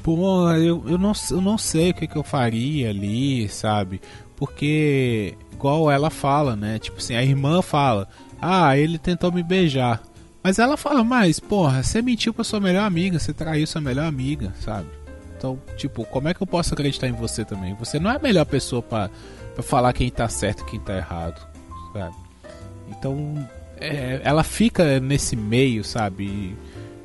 Pô, 0.00 0.48
eu, 0.52 0.84
eu, 0.86 0.98
não, 0.98 1.12
eu 1.30 1.40
não 1.40 1.58
sei 1.58 1.90
o 1.90 1.94
que, 1.94 2.06
que 2.06 2.16
eu 2.16 2.22
faria 2.22 2.90
ali, 2.90 3.48
sabe? 3.48 4.00
Porque, 4.36 5.34
igual 5.54 5.90
ela 5.90 6.10
fala, 6.10 6.54
né? 6.54 6.78
Tipo 6.78 6.98
assim, 6.98 7.14
a 7.14 7.22
irmã 7.22 7.62
fala: 7.62 8.08
Ah, 8.40 8.76
ele 8.76 8.98
tentou 8.98 9.32
me 9.32 9.42
beijar. 9.42 10.02
Mas 10.44 10.58
ela 10.58 10.76
fala, 10.76 11.02
mas, 11.02 11.40
porra, 11.40 11.82
você 11.82 12.02
mentiu 12.02 12.34
pra 12.34 12.44
sua 12.44 12.60
melhor 12.60 12.84
amiga, 12.84 13.18
você 13.18 13.32
traiu 13.32 13.66
sua 13.66 13.80
melhor 13.80 14.04
amiga, 14.04 14.52
sabe? 14.60 14.86
Então, 15.38 15.58
tipo, 15.74 16.04
como 16.04 16.28
é 16.28 16.34
que 16.34 16.42
eu 16.42 16.46
posso 16.46 16.74
acreditar 16.74 17.08
em 17.08 17.12
você 17.12 17.46
também? 17.46 17.74
Você 17.76 17.98
não 17.98 18.10
é 18.10 18.16
a 18.16 18.18
melhor 18.18 18.44
pessoa 18.44 18.82
para 18.82 19.10
falar 19.62 19.94
quem 19.94 20.10
tá 20.10 20.28
certo 20.28 20.60
e 20.60 20.70
quem 20.70 20.80
tá 20.80 20.98
errado, 20.98 21.40
sabe? 21.94 22.14
Então, 22.90 23.48
é, 23.80 24.20
ela 24.22 24.44
fica 24.44 25.00
nesse 25.00 25.34
meio, 25.34 25.82
sabe? 25.82 26.54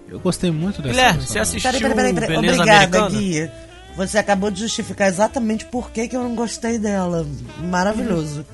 Eu 0.10 0.20
gostei 0.20 0.52
muito 0.52 0.82
dessa 0.82 0.96
Guilherme, 0.96 1.22
você 1.22 1.40
assistiu 1.40 1.72
Peraí, 1.72 1.96
peraí, 1.96 2.14
peraí, 2.14 2.28
peraí. 2.28 2.42
Beleza 2.42 2.62
Obrigada, 2.62 2.98
Americana? 3.06 3.22
Gui. 3.22 3.69
Você 4.00 4.18
acabou 4.18 4.50
de 4.50 4.62
justificar 4.62 5.10
exatamente 5.10 5.66
por 5.66 5.92
que, 5.92 6.08
que 6.08 6.16
eu 6.16 6.24
não 6.24 6.34
gostei 6.34 6.80
dela. 6.80 7.28
Maravilhoso. 7.58 8.46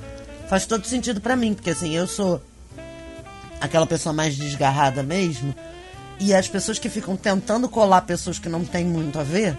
Faz 0.49 0.65
todo 0.65 0.87
sentido 0.87 1.21
pra 1.21 1.35
mim, 1.35 1.53
porque 1.53 1.69
assim, 1.69 1.95
eu 1.95 2.07
sou 2.07 2.41
aquela 3.61 3.85
pessoa 3.85 4.11
mais 4.11 4.35
desgarrada 4.35 5.03
mesmo. 5.03 5.53
E 6.19 6.33
as 6.33 6.47
pessoas 6.47 6.79
que 6.79 6.89
ficam 6.89 7.15
tentando 7.15 7.69
colar 7.69 8.01
pessoas 8.01 8.39
que 8.39 8.49
não 8.49 8.65
têm 8.65 8.85
muito 8.85 9.19
a 9.19 9.23
ver, 9.23 9.55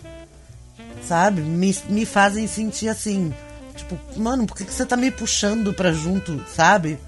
sabe? 1.07 1.41
Me, 1.41 1.73
me 1.89 2.05
fazem 2.05 2.49
sentir 2.49 2.89
assim. 2.89 3.33
Tipo, 3.77 3.97
mano, 4.17 4.45
por 4.45 4.57
que, 4.57 4.65
que 4.65 4.73
você 4.73 4.85
tá 4.85 4.97
me 4.97 5.13
puxando 5.13 5.73
pra 5.73 5.93
junto, 5.93 6.45
sabe? 6.53 6.99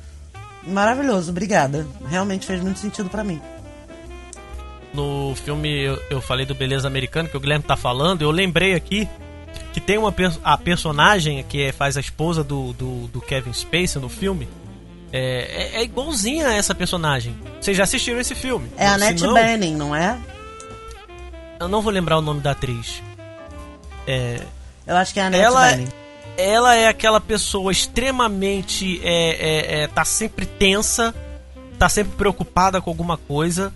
Maravilhoso, 0.64 1.32
obrigada. 1.32 1.84
Realmente 2.08 2.46
fez 2.46 2.62
muito 2.62 2.78
sentido 2.78 3.10
pra 3.10 3.24
mim. 3.24 3.42
No 4.98 5.32
filme 5.36 5.68
eu, 5.84 6.02
eu 6.10 6.20
falei 6.20 6.44
do 6.44 6.56
Beleza 6.56 6.88
Americana, 6.88 7.28
que 7.28 7.36
o 7.36 7.40
Guilherme 7.40 7.64
tá 7.64 7.76
falando, 7.76 8.22
eu 8.22 8.32
lembrei 8.32 8.74
aqui 8.74 9.08
que 9.72 9.80
tem 9.80 9.96
uma 9.96 10.12
a 10.42 10.58
personagem 10.58 11.44
que 11.48 11.62
é- 11.62 11.70
faz 11.72 11.96
a 11.96 12.00
esposa 12.00 12.42
do, 12.42 12.72
do, 12.72 13.06
do 13.06 13.20
Kevin 13.20 13.52
Spacey 13.52 14.00
no 14.02 14.08
filme. 14.08 14.48
É, 15.12 15.76
é, 15.76 15.80
é 15.80 15.84
igualzinha 15.84 16.48
a 16.48 16.54
essa 16.54 16.74
personagem. 16.74 17.34
Vocês 17.60 17.76
já 17.76 17.84
assistiram 17.84 18.18
esse 18.18 18.34
filme? 18.34 18.68
É 18.76 18.88
a 18.88 18.94
Annette 18.94 19.22
não, 19.22 19.34
Bening, 19.34 19.76
não 19.76 19.94
é? 19.94 20.18
Eu 21.60 21.68
não 21.68 21.80
vou 21.80 21.92
lembrar 21.92 22.18
o 22.18 22.20
nome 22.20 22.40
da 22.40 22.50
atriz. 22.50 23.00
É, 24.06 24.40
Eu 24.84 24.96
acho 24.96 25.14
que 25.14 25.20
é 25.20 25.22
a 25.22 25.26
Annette 25.28 25.44
ela, 25.44 25.66
Bening. 25.70 25.88
ela 26.36 26.74
é 26.74 26.88
aquela 26.88 27.20
pessoa 27.20 27.70
extremamente. 27.70 29.00
É, 29.04 29.28
é, 29.30 29.82
é, 29.82 29.86
tá 29.86 30.04
sempre 30.04 30.44
tensa, 30.44 31.14
tá 31.78 31.88
sempre 31.88 32.16
preocupada 32.16 32.80
com 32.80 32.90
alguma 32.90 33.16
coisa. 33.16 33.72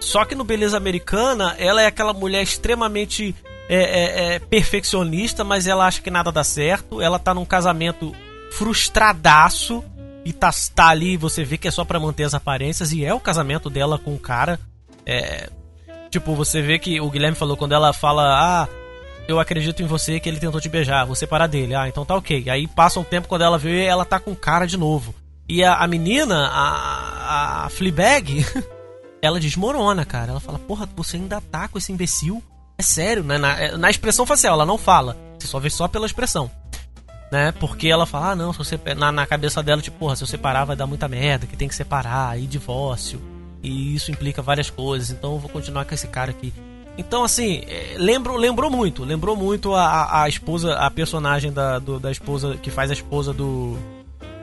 Só 0.00 0.24
que 0.24 0.34
no 0.34 0.44
Beleza 0.44 0.76
Americana, 0.76 1.54
ela 1.58 1.82
é 1.82 1.86
aquela 1.86 2.12
mulher 2.12 2.42
extremamente 2.42 3.34
é, 3.68 3.76
é, 3.76 4.34
é, 4.34 4.38
perfeccionista, 4.38 5.44
mas 5.44 5.66
ela 5.66 5.86
acha 5.86 6.00
que 6.00 6.10
nada 6.10 6.32
dá 6.32 6.42
certo. 6.42 7.00
Ela 7.00 7.18
tá 7.18 7.34
num 7.34 7.44
casamento 7.44 8.12
frustradaço 8.50 9.84
e 10.24 10.32
tá, 10.32 10.50
tá 10.74 10.88
ali, 10.88 11.16
você 11.16 11.44
vê 11.44 11.56
que 11.56 11.68
é 11.68 11.70
só 11.70 11.84
pra 11.84 12.00
manter 12.00 12.24
as 12.24 12.34
aparências, 12.34 12.92
e 12.92 13.04
é 13.04 13.14
o 13.14 13.20
casamento 13.20 13.70
dela 13.70 13.98
com 13.98 14.14
o 14.14 14.18
cara. 14.18 14.58
É, 15.06 15.48
tipo, 16.10 16.34
você 16.34 16.60
vê 16.60 16.78
que 16.78 17.00
o 17.00 17.10
Guilherme 17.10 17.36
falou 17.36 17.56
quando 17.56 17.72
ela 17.72 17.92
fala, 17.92 18.22
ah, 18.24 18.68
eu 19.28 19.38
acredito 19.38 19.82
em 19.82 19.86
você 19.86 20.18
que 20.18 20.28
ele 20.28 20.40
tentou 20.40 20.60
te 20.60 20.68
beijar, 20.68 21.06
você 21.06 21.26
para 21.26 21.46
dele. 21.46 21.74
Ah, 21.74 21.88
então 21.88 22.04
tá 22.04 22.16
ok. 22.16 22.50
Aí 22.50 22.66
passa 22.66 23.00
um 23.00 23.04
tempo 23.04 23.28
quando 23.28 23.42
ela 23.42 23.56
vê, 23.56 23.84
ela 23.84 24.04
tá 24.04 24.18
com 24.18 24.32
o 24.32 24.36
cara 24.36 24.66
de 24.66 24.76
novo. 24.76 25.14
E 25.48 25.64
a, 25.64 25.74
a 25.74 25.86
menina, 25.86 26.48
a, 26.48 27.64
a 27.64 27.68
Fleabag, 27.70 28.44
ela 29.22 29.40
desmorona, 29.40 30.04
cara. 30.04 30.30
Ela 30.32 30.40
fala, 30.40 30.58
porra, 30.58 30.88
você 30.96 31.16
ainda 31.16 31.40
tá 31.40 31.68
com 31.68 31.78
esse 31.78 31.92
imbecil? 31.92 32.42
É 32.78 32.82
sério, 32.82 33.22
né? 33.22 33.36
Na, 33.38 33.58
é- 33.60 33.76
na 33.76 33.90
expressão 33.90 34.24
facial, 34.26 34.54
ela 34.54 34.66
não 34.66 34.78
fala. 34.78 35.16
Você 35.38 35.46
só 35.46 35.58
vê 35.58 35.68
só 35.70 35.86
pela 35.88 36.06
expressão. 36.06 36.50
Né? 37.30 37.52
Porque 37.60 37.86
ela 37.88 38.06
fala, 38.06 38.30
ah, 38.32 38.36
não, 38.36 38.52
se 38.52 38.58
você. 38.58 38.78
Na, 38.96 39.12
na 39.12 39.26
cabeça 39.26 39.62
dela, 39.62 39.80
tipo, 39.80 39.98
porra, 39.98 40.16
se 40.16 40.22
eu 40.22 40.26
separar 40.26 40.64
vai 40.64 40.74
dar 40.74 40.86
muita 40.86 41.06
merda, 41.06 41.46
que 41.46 41.56
tem 41.56 41.68
que 41.68 41.74
separar, 41.74 42.38
e 42.40 42.46
divórcio. 42.46 43.20
E 43.62 43.94
isso 43.94 44.10
implica 44.10 44.40
várias 44.42 44.68
coisas, 44.70 45.10
então 45.10 45.34
eu 45.34 45.38
vou 45.38 45.48
continuar 45.50 45.84
com 45.84 45.94
esse 45.94 46.08
cara 46.08 46.30
aqui. 46.30 46.52
Então, 46.98 47.22
assim, 47.22 47.62
é, 47.68 47.94
lembro, 47.98 48.36
lembrou 48.36 48.68
muito, 48.70 49.04
lembrou 49.04 49.36
muito 49.36 49.74
a, 49.74 50.22
a 50.22 50.28
esposa, 50.28 50.74
a 50.74 50.90
personagem 50.90 51.52
da, 51.52 51.78
do- 51.78 52.00
da 52.00 52.10
esposa, 52.10 52.56
que 52.56 52.70
faz 52.70 52.90
a 52.90 52.94
esposa 52.94 53.32
do, 53.32 53.78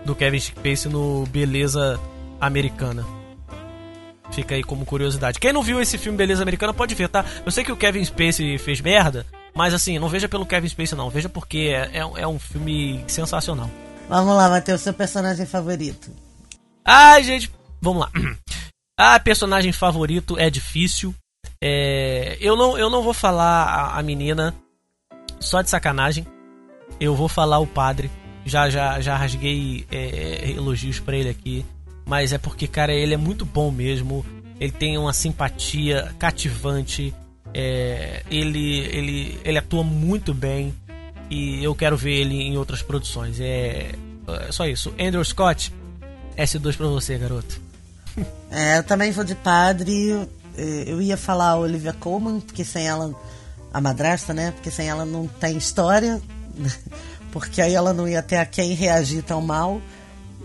do 0.05 0.15
Kevin 0.15 0.39
Spacey 0.39 0.89
no 0.89 1.25
Beleza 1.27 1.99
Americana. 2.39 3.03
Fica 4.31 4.55
aí 4.55 4.63
como 4.63 4.85
curiosidade. 4.85 5.39
Quem 5.39 5.53
não 5.53 5.61
viu 5.63 5.81
esse 5.81 5.97
filme 5.97 6.17
Beleza 6.17 6.41
Americana 6.43 6.73
pode 6.73 6.93
ver, 6.95 7.07
tá? 7.09 7.23
Eu 7.45 7.51
sei 7.51 7.63
que 7.63 7.71
o 7.71 7.77
Kevin 7.77 8.03
Spacey 8.03 8.57
fez 8.57 8.81
merda, 8.81 9.25
mas 9.55 9.73
assim, 9.73 9.97
não 9.99 10.09
veja 10.09 10.27
pelo 10.27 10.45
Kevin 10.45 10.67
Spacey 10.69 10.97
não, 10.97 11.09
veja 11.09 11.29
porque 11.29 11.73
é, 11.73 11.97
é, 11.99 12.05
um- 12.05 12.17
é 12.17 12.27
um 12.27 12.37
filme 12.37 13.03
sensacional. 13.07 13.69
Vamos 14.09 14.35
lá, 14.35 14.49
Matheus, 14.49 14.81
seu 14.81 14.93
personagem 14.93 15.45
favorito. 15.45 16.09
Ai, 16.85 17.23
gente, 17.23 17.51
vamos 17.81 18.01
lá. 18.01 18.11
Ah, 18.99 19.19
personagem 19.19 19.71
favorito 19.71 20.39
é 20.39 20.49
difícil. 20.49 21.13
É, 21.63 22.35
eu, 22.41 22.55
não, 22.55 22.75
eu 22.79 22.89
não 22.89 23.03
vou 23.03 23.13
falar 23.13 23.63
a, 23.65 23.99
a 23.99 24.01
menina 24.01 24.55
só 25.39 25.61
de 25.61 25.69
sacanagem. 25.69 26.25
Eu 26.99 27.15
vou 27.15 27.27
falar 27.29 27.59
o 27.59 27.67
padre. 27.67 28.09
Já 28.43 28.71
já, 28.71 28.99
já 28.99 29.15
rasguei 29.15 29.85
é, 29.91 30.49
elogios 30.49 30.99
pra 30.99 31.15
ele 31.15 31.29
aqui. 31.29 31.63
Mas 32.07 32.31
é 32.31 32.37
porque, 32.37 32.67
cara, 32.67 32.93
ele 32.93 33.13
é 33.13 33.17
muito 33.17 33.45
bom 33.45 33.69
mesmo. 33.69 34.25
Ele 34.59 34.71
tem 34.71 34.97
uma 34.97 35.11
simpatia 35.13 36.15
cativante. 36.17 37.13
É, 37.53 38.23
ele, 38.31 38.79
ele, 38.79 39.39
ele 39.43 39.57
atua 39.57 39.83
muito 39.83 40.33
bem. 40.33 40.73
E 41.29 41.61
eu 41.61 41.75
quero 41.75 41.97
ver 41.97 42.13
ele 42.21 42.35
em 42.41 42.57
outras 42.57 42.81
produções. 42.81 43.39
É, 43.41 43.91
é 44.47 44.51
só 44.51 44.65
isso. 44.65 44.93
Andrew 44.99 45.23
Scott, 45.25 45.73
S2 46.37 46.77
pra 46.77 46.87
você, 46.87 47.17
garoto. 47.17 47.59
É, 48.49 48.77
eu 48.77 48.83
também 48.83 49.11
vou 49.11 49.25
de 49.25 49.35
padre. 49.35 50.11
eh, 50.57 50.85
Eu 50.87 51.01
ia 51.01 51.17
falar 51.17 51.49
a 51.49 51.57
Olivia 51.57 51.91
Colman, 51.93 52.39
porque 52.39 52.63
sem 52.63 52.87
ela. 52.87 53.13
A 53.73 53.81
madrasta, 53.81 54.33
né? 54.33 54.51
Porque 54.51 54.71
sem 54.71 54.87
ela 54.87 55.05
não 55.05 55.27
tem 55.27 55.57
história. 55.57 56.21
Porque 57.31 57.61
aí 57.61 57.73
ela 57.75 57.93
não 57.93 58.07
ia 58.07 58.23
ter 58.23 58.37
a 58.37 58.45
quem 58.45 58.73
reagir 58.73 59.21
tão 59.21 59.41
mal. 59.41 59.81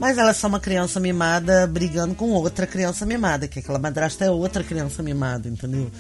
Mas 0.03 0.19
ela 0.19 0.31
é 0.31 0.35
só 0.35 0.49
uma 0.49 0.59
criança 0.59 0.99
mimada 0.99 1.65
brigando 1.65 2.13
com 2.17 2.31
outra 2.31 2.67
criança 2.67 3.07
mimada, 3.07 3.47
que 3.47 3.61
aquela 3.61 3.79
madrasta 3.79 4.25
é 4.25 4.31
outra 4.33 4.65
criança 4.65 5.01
mimada, 5.01 5.49
entendeu? 5.49 5.93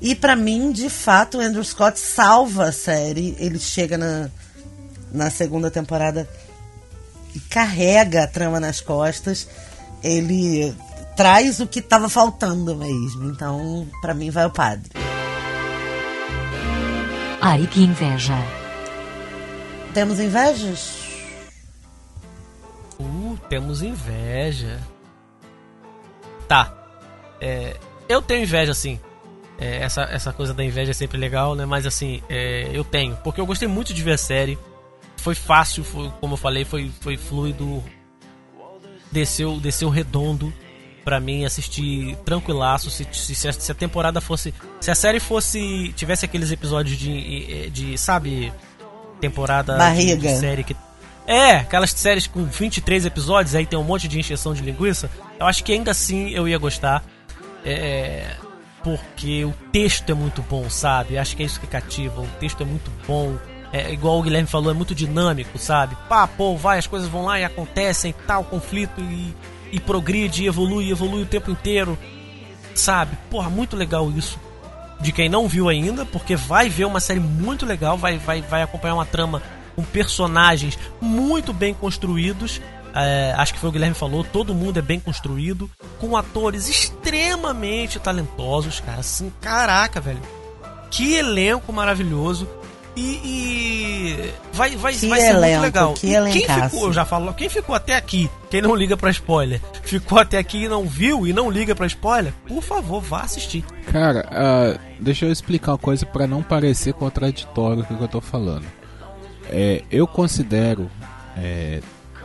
E 0.00 0.14
pra 0.14 0.36
mim, 0.36 0.70
de 0.70 0.88
fato, 0.88 1.38
o 1.38 1.40
Andrew 1.40 1.64
Scott 1.64 1.98
salva 1.98 2.66
a 2.66 2.72
série. 2.72 3.34
Ele 3.40 3.58
chega 3.58 3.98
na, 3.98 4.30
na 5.12 5.30
segunda 5.30 5.68
temporada 5.68 6.28
e 7.34 7.40
carrega 7.40 8.22
a 8.22 8.28
trama 8.28 8.60
nas 8.60 8.80
costas. 8.80 9.48
Ele 10.00 10.72
traz 11.16 11.58
o 11.58 11.66
que 11.66 11.82
tava 11.82 12.08
faltando 12.08 12.76
mesmo. 12.76 13.32
Então, 13.32 13.84
pra 14.00 14.14
mim, 14.14 14.30
vai 14.30 14.46
o 14.46 14.50
padre. 14.50 14.92
Ai, 17.40 17.66
que 17.66 17.82
inveja. 17.82 18.38
Temos 19.92 20.20
invejas? 20.20 20.99
Temos 23.50 23.82
inveja. 23.82 24.80
Tá. 26.46 26.72
É, 27.40 27.76
eu 28.08 28.22
tenho 28.22 28.44
inveja, 28.44 28.72
sim. 28.72 28.98
É, 29.58 29.82
essa, 29.82 30.02
essa 30.02 30.32
coisa 30.32 30.54
da 30.54 30.64
inveja 30.64 30.92
é 30.92 30.94
sempre 30.94 31.18
legal, 31.18 31.56
né? 31.56 31.66
Mas 31.66 31.84
assim, 31.84 32.22
é, 32.28 32.70
eu 32.72 32.84
tenho. 32.84 33.16
Porque 33.16 33.40
eu 33.40 33.46
gostei 33.46 33.66
muito 33.66 33.92
de 33.92 34.02
ver 34.04 34.12
a 34.12 34.18
série. 34.18 34.56
Foi 35.16 35.34
fácil, 35.34 35.82
foi, 35.82 36.10
como 36.20 36.34
eu 36.34 36.38
falei, 36.38 36.64
foi, 36.64 36.92
foi 37.00 37.16
fluido. 37.16 37.82
Desceu, 39.10 39.58
desceu 39.58 39.88
redondo 39.88 40.54
para 41.04 41.18
mim 41.18 41.44
assistir 41.44 42.16
tranquilaço. 42.24 42.88
Se, 42.88 43.04
se, 43.12 43.34
se, 43.34 43.72
a 43.72 43.74
temporada 43.74 44.20
fosse. 44.20 44.54
Se 44.80 44.92
a 44.92 44.94
série 44.94 45.18
fosse. 45.18 45.92
tivesse 45.96 46.24
aqueles 46.24 46.52
episódios 46.52 46.96
de. 46.96 47.68
de 47.70 47.98
sabe. 47.98 48.52
Temporada 49.20 49.76
Barriga. 49.76 50.16
De, 50.16 50.34
de 50.34 50.38
série 50.38 50.62
que. 50.62 50.76
É, 51.26 51.56
aquelas 51.56 51.90
séries 51.92 52.26
com 52.26 52.44
23 52.44 53.06
episódios, 53.06 53.54
aí 53.54 53.66
tem 53.66 53.78
um 53.78 53.84
monte 53.84 54.08
de 54.08 54.18
encheção 54.18 54.52
de 54.54 54.62
linguiça. 54.62 55.10
Eu 55.38 55.46
acho 55.46 55.62
que 55.62 55.72
ainda 55.72 55.90
assim 55.90 56.30
eu 56.30 56.48
ia 56.48 56.58
gostar. 56.58 57.04
É, 57.64 58.36
porque 58.82 59.44
o 59.44 59.52
texto 59.70 60.10
é 60.10 60.14
muito 60.14 60.42
bom, 60.42 60.68
sabe? 60.70 61.18
Acho 61.18 61.36
que 61.36 61.42
é 61.42 61.46
isso 61.46 61.60
que 61.60 61.66
cativa. 61.66 62.20
O 62.20 62.28
texto 62.38 62.62
é 62.62 62.66
muito 62.66 62.90
bom. 63.06 63.36
É 63.72 63.92
igual 63.92 64.18
o 64.18 64.22
Guilherme 64.22 64.48
falou, 64.48 64.70
é 64.70 64.74
muito 64.74 64.94
dinâmico, 64.94 65.56
sabe? 65.58 65.96
Pá, 66.08 66.26
pô, 66.26 66.56
vai, 66.56 66.78
as 66.78 66.86
coisas 66.86 67.08
vão 67.08 67.24
lá 67.24 67.38
e 67.38 67.44
acontecem, 67.44 68.12
tal, 68.26 68.42
conflito 68.42 69.00
e, 69.00 69.34
e 69.70 69.78
progride, 69.78 70.42
e 70.42 70.46
evolui, 70.48 70.90
evolui 70.90 71.22
o 71.22 71.26
tempo 71.26 71.52
inteiro, 71.52 71.96
sabe? 72.74 73.16
Porra, 73.30 73.48
muito 73.48 73.76
legal 73.76 74.10
isso. 74.10 74.40
De 74.98 75.12
quem 75.12 75.28
não 75.28 75.46
viu 75.46 75.68
ainda, 75.68 76.04
porque 76.04 76.34
vai 76.34 76.68
ver 76.68 76.84
uma 76.84 76.98
série 76.98 77.20
muito 77.20 77.64
legal, 77.64 77.96
vai, 77.96 78.18
vai, 78.18 78.42
vai 78.42 78.62
acompanhar 78.62 78.94
uma 78.94 79.06
trama 79.06 79.40
com 79.80 79.82
personagens 79.82 80.78
muito 81.00 81.52
bem 81.52 81.72
construídos 81.72 82.60
é, 82.94 83.32
acho 83.36 83.54
que 83.54 83.60
foi 83.60 83.68
o 83.68 83.72
Guilherme 83.72 83.94
falou, 83.94 84.24
todo 84.24 84.52
mundo 84.52 84.78
é 84.78 84.82
bem 84.82 84.98
construído, 84.98 85.70
com 86.00 86.16
atores 86.16 86.68
extremamente 86.68 88.00
talentosos, 88.00 88.80
cara. 88.80 88.98
Assim, 88.98 89.32
caraca, 89.40 90.00
velho. 90.00 90.20
Que 90.90 91.14
elenco 91.14 91.72
maravilhoso. 91.72 92.48
E, 92.96 93.20
e 93.24 94.34
vai, 94.52 94.74
vai, 94.76 94.92
que 94.92 95.06
vai 95.06 95.20
ser 95.20 95.28
elenco, 95.28 95.46
muito 95.46 95.62
legal. 95.62 95.94
Que 95.94 96.16
e 96.16 96.32
quem 96.32 96.62
ficou, 96.62 96.86
eu 96.88 96.92
já 96.92 97.04
falo, 97.04 97.32
quem 97.32 97.48
ficou 97.48 97.76
até 97.76 97.94
aqui, 97.94 98.28
quem 98.50 98.60
não 98.60 98.74
liga 98.74 98.96
pra 98.96 99.08
spoiler, 99.10 99.60
ficou 99.84 100.18
até 100.18 100.38
aqui 100.38 100.64
e 100.64 100.68
não 100.68 100.84
viu 100.84 101.24
e 101.24 101.32
não 101.32 101.48
liga 101.48 101.76
pra 101.76 101.86
spoiler, 101.86 102.34
por 102.48 102.60
favor, 102.60 103.00
vá 103.00 103.20
assistir. 103.20 103.64
Cara, 103.92 104.28
uh, 104.28 104.80
deixa 104.98 105.24
eu 105.24 105.30
explicar 105.30 105.72
uma 105.72 105.78
coisa 105.78 106.04
para 106.04 106.26
não 106.26 106.42
parecer 106.42 106.92
contraditório 106.92 107.84
o 107.84 107.86
que 107.86 108.02
eu 108.02 108.08
tô 108.08 108.20
falando. 108.20 108.79
É, 109.50 109.82
eu 109.90 110.06
considero 110.06 110.90
é, 111.36 111.80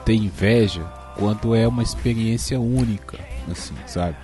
ter 0.06 0.16
inveja 0.16 0.82
quando 1.18 1.56
é 1.56 1.68
uma 1.68 1.84
experiência 1.84 2.60
única, 2.60 3.18
assim, 3.50 3.76
sabe? 3.88 4.16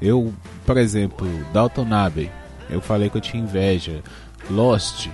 Eu, 0.00 0.32
por 0.66 0.76
exemplo, 0.76 1.26
Dalton 1.52 1.92
Abbey, 1.92 2.30
eu 2.68 2.80
falei 2.80 3.08
que 3.08 3.16
eu 3.16 3.20
tinha 3.20 3.42
inveja. 3.42 4.02
Lost, 4.50 5.08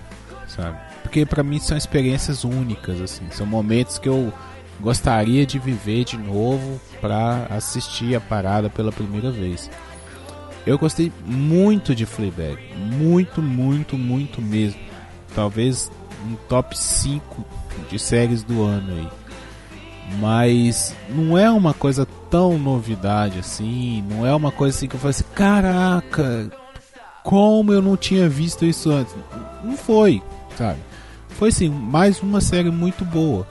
sabe? 0.47 0.79
Porque 1.03 1.25
para 1.27 1.43
mim 1.43 1.59
são 1.59 1.77
experiências 1.77 2.45
únicas, 2.45 3.01
assim, 3.01 3.27
são 3.31 3.47
momentos 3.47 3.99
que 3.99 4.09
eu 4.09 4.33
gostaria 4.81 5.45
de 5.45 5.59
viver 5.59 6.05
de 6.05 6.17
novo 6.17 6.81
para 7.01 7.47
assistir 7.51 8.15
a 8.15 8.21
parada 8.21 8.71
pela 8.71 8.93
primeira 8.93 9.31
vez. 9.31 9.71
Eu 10.67 10.79
gostei 10.79 11.13
muito 11.25 11.95
de 11.95 12.05
Fleabag, 12.05 12.59
muito, 12.77 13.41
muito, 13.41 13.97
muito 13.97 14.43
mesmo. 14.43 14.81
Talvez 15.35 15.91
um 16.27 16.35
top 16.49 16.77
5 16.77 17.45
de 17.91 17.99
séries 17.99 18.43
do 18.43 18.63
ano 18.63 18.93
aí 18.93 19.09
mas 20.21 20.95
não 21.09 21.37
é 21.37 21.51
uma 21.51 21.75
coisa 21.75 22.07
tão 22.31 22.59
novidade 22.59 23.39
assim, 23.39 24.03
não 24.09 24.27
é 24.27 24.35
uma 24.35 24.51
coisa 24.51 24.77
assim 24.77 24.89
que 24.89 24.97
eu 24.97 25.01
falei 25.01 25.11
assim, 25.11 25.25
caraca, 25.35 26.51
como 27.23 27.73
eu 27.73 27.83
não 27.83 27.97
tinha 27.97 28.29
visto 28.29 28.65
isso 28.65 28.91
antes. 28.91 29.15
Não 29.63 29.77
foi, 29.77 30.23
sabe? 30.57 30.79
Foi 31.31 31.51
assim, 31.51 31.69
mais 31.69 32.23
uma 32.23 32.41
série 32.41 32.71
muito 32.71 33.05
boa. 33.05 33.47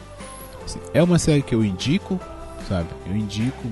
Assim, 0.66 0.80
é 0.94 1.02
uma 1.02 1.20
série 1.20 1.42
que 1.42 1.54
eu 1.54 1.64
indico, 1.64 2.20
sabe? 2.68 2.90
Eu 3.06 3.16
indico 3.16 3.72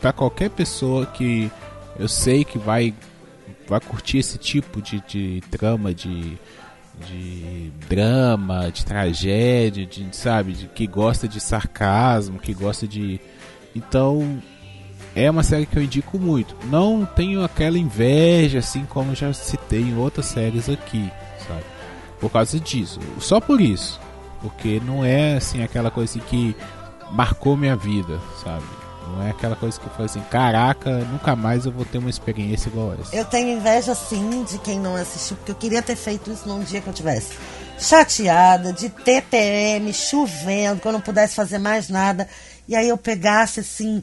para 0.00 0.12
qualquer 0.12 0.50
pessoa 0.50 1.06
que 1.06 1.50
eu 1.98 2.08
sei 2.08 2.44
que 2.44 2.58
vai 2.58 2.94
vai 3.66 3.80
curtir 3.80 4.18
esse 4.18 4.38
tipo 4.38 4.80
de, 4.80 5.02
de 5.06 5.42
trama 5.50 5.92
de 5.92 6.38
de 7.06 7.72
drama, 7.88 8.70
de 8.70 8.84
tragédia, 8.84 9.86
de, 9.86 10.08
sabe, 10.12 10.52
de, 10.52 10.66
que 10.68 10.86
gosta 10.86 11.28
de 11.28 11.40
sarcasmo, 11.40 12.38
que 12.38 12.52
gosta 12.52 12.86
de. 12.86 13.20
Então, 13.74 14.42
é 15.14 15.30
uma 15.30 15.42
série 15.42 15.66
que 15.66 15.76
eu 15.76 15.82
indico 15.82 16.18
muito. 16.18 16.56
Não 16.66 17.04
tenho 17.04 17.42
aquela 17.42 17.78
inveja, 17.78 18.58
assim 18.58 18.84
como 18.84 19.14
já 19.14 19.32
citei 19.32 19.82
em 19.82 19.96
outras 19.96 20.26
séries 20.26 20.68
aqui, 20.68 21.10
sabe? 21.46 21.64
Por 22.20 22.30
causa 22.30 22.58
disso. 22.58 23.00
Só 23.18 23.40
por 23.40 23.60
isso. 23.60 24.00
Porque 24.40 24.80
não 24.84 25.04
é, 25.04 25.36
assim, 25.36 25.62
aquela 25.62 25.90
coisa 25.90 26.18
assim 26.18 26.28
que 26.28 26.56
marcou 27.10 27.56
minha 27.56 27.76
vida, 27.76 28.20
sabe? 28.42 28.64
Não 29.08 29.22
é 29.22 29.30
aquela 29.30 29.56
coisa 29.56 29.78
que 29.78 29.86
eu 29.86 29.90
falo 29.90 30.04
assim, 30.04 30.20
caraca, 30.30 30.98
nunca 31.04 31.34
mais 31.34 31.64
eu 31.64 31.72
vou 31.72 31.84
ter 31.84 31.98
uma 31.98 32.10
experiência 32.10 32.68
igual 32.68 32.94
essa. 32.94 33.14
Eu 33.14 33.24
tenho 33.24 33.58
inveja 33.58 33.94
sim 33.94 34.44
de 34.44 34.58
quem 34.58 34.78
não 34.78 34.94
assistiu, 34.94 35.36
porque 35.36 35.52
eu 35.52 35.56
queria 35.56 35.82
ter 35.82 35.96
feito 35.96 36.30
isso 36.30 36.48
num 36.48 36.62
dia 36.62 36.80
que 36.80 36.86
eu 36.86 36.92
tivesse 36.92 37.36
chateada, 37.78 38.72
de 38.72 38.88
TPM, 38.88 39.92
chovendo, 39.92 40.80
que 40.80 40.88
eu 40.88 40.92
não 40.92 41.00
pudesse 41.00 41.34
fazer 41.34 41.58
mais 41.58 41.88
nada. 41.88 42.28
E 42.66 42.74
aí 42.74 42.88
eu 42.88 42.98
pegasse 42.98 43.60
assim, 43.60 44.02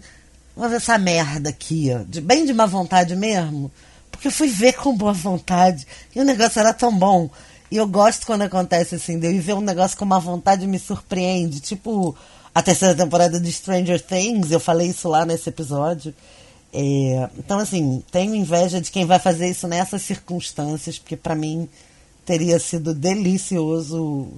vou 0.55 0.69
ver 0.69 0.77
essa 0.77 0.97
merda 0.97 1.49
aqui, 1.49 1.91
ó, 1.93 2.03
de, 2.07 2.21
bem 2.21 2.45
de 2.45 2.53
má 2.53 2.65
vontade 2.65 3.15
mesmo. 3.15 3.71
Porque 4.09 4.27
eu 4.27 4.31
fui 4.31 4.47
ver 4.47 4.73
com 4.73 4.95
boa 4.95 5.13
vontade. 5.13 5.85
E 6.15 6.19
o 6.19 6.23
negócio 6.23 6.59
era 6.59 6.73
tão 6.73 6.97
bom. 6.97 7.29
E 7.69 7.77
eu 7.77 7.87
gosto 7.87 8.25
quando 8.25 8.43
acontece 8.43 8.95
assim, 8.95 9.19
de 9.19 9.27
eu 9.27 9.41
ver 9.41 9.53
um 9.53 9.61
negócio 9.61 9.97
com 9.97 10.05
má 10.05 10.19
vontade 10.19 10.65
me 10.65 10.79
surpreende. 10.79 11.59
Tipo, 11.59 12.15
a 12.55 12.61
terceira 12.61 12.95
temporada 12.95 13.37
de 13.37 13.51
Stranger 13.51 14.01
Things, 14.01 14.49
eu 14.49 14.61
falei 14.61 14.87
isso 14.87 15.09
lá 15.09 15.25
nesse 15.25 15.49
episódio. 15.49 16.15
É, 16.73 17.29
então, 17.37 17.59
assim, 17.59 18.01
tenho 18.09 18.33
inveja 18.33 18.79
de 18.79 18.89
quem 18.89 19.05
vai 19.05 19.19
fazer 19.19 19.49
isso 19.49 19.67
nessas 19.67 20.03
circunstâncias, 20.03 20.97
porque 20.97 21.17
para 21.17 21.35
mim 21.35 21.67
teria 22.25 22.57
sido 22.57 22.93
delicioso 22.93 24.29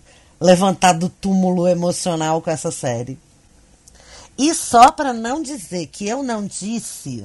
levantar 0.42 0.94
do 0.94 1.10
túmulo 1.10 1.68
emocional 1.68 2.42
com 2.42 2.50
essa 2.50 2.72
série. 2.72 3.20
E 4.36 4.52
só 4.56 4.92
para 4.92 5.14
não 5.14 5.40
dizer 5.40 5.86
que 5.86 6.08
eu 6.08 6.24
não 6.24 6.44
disse, 6.46 7.24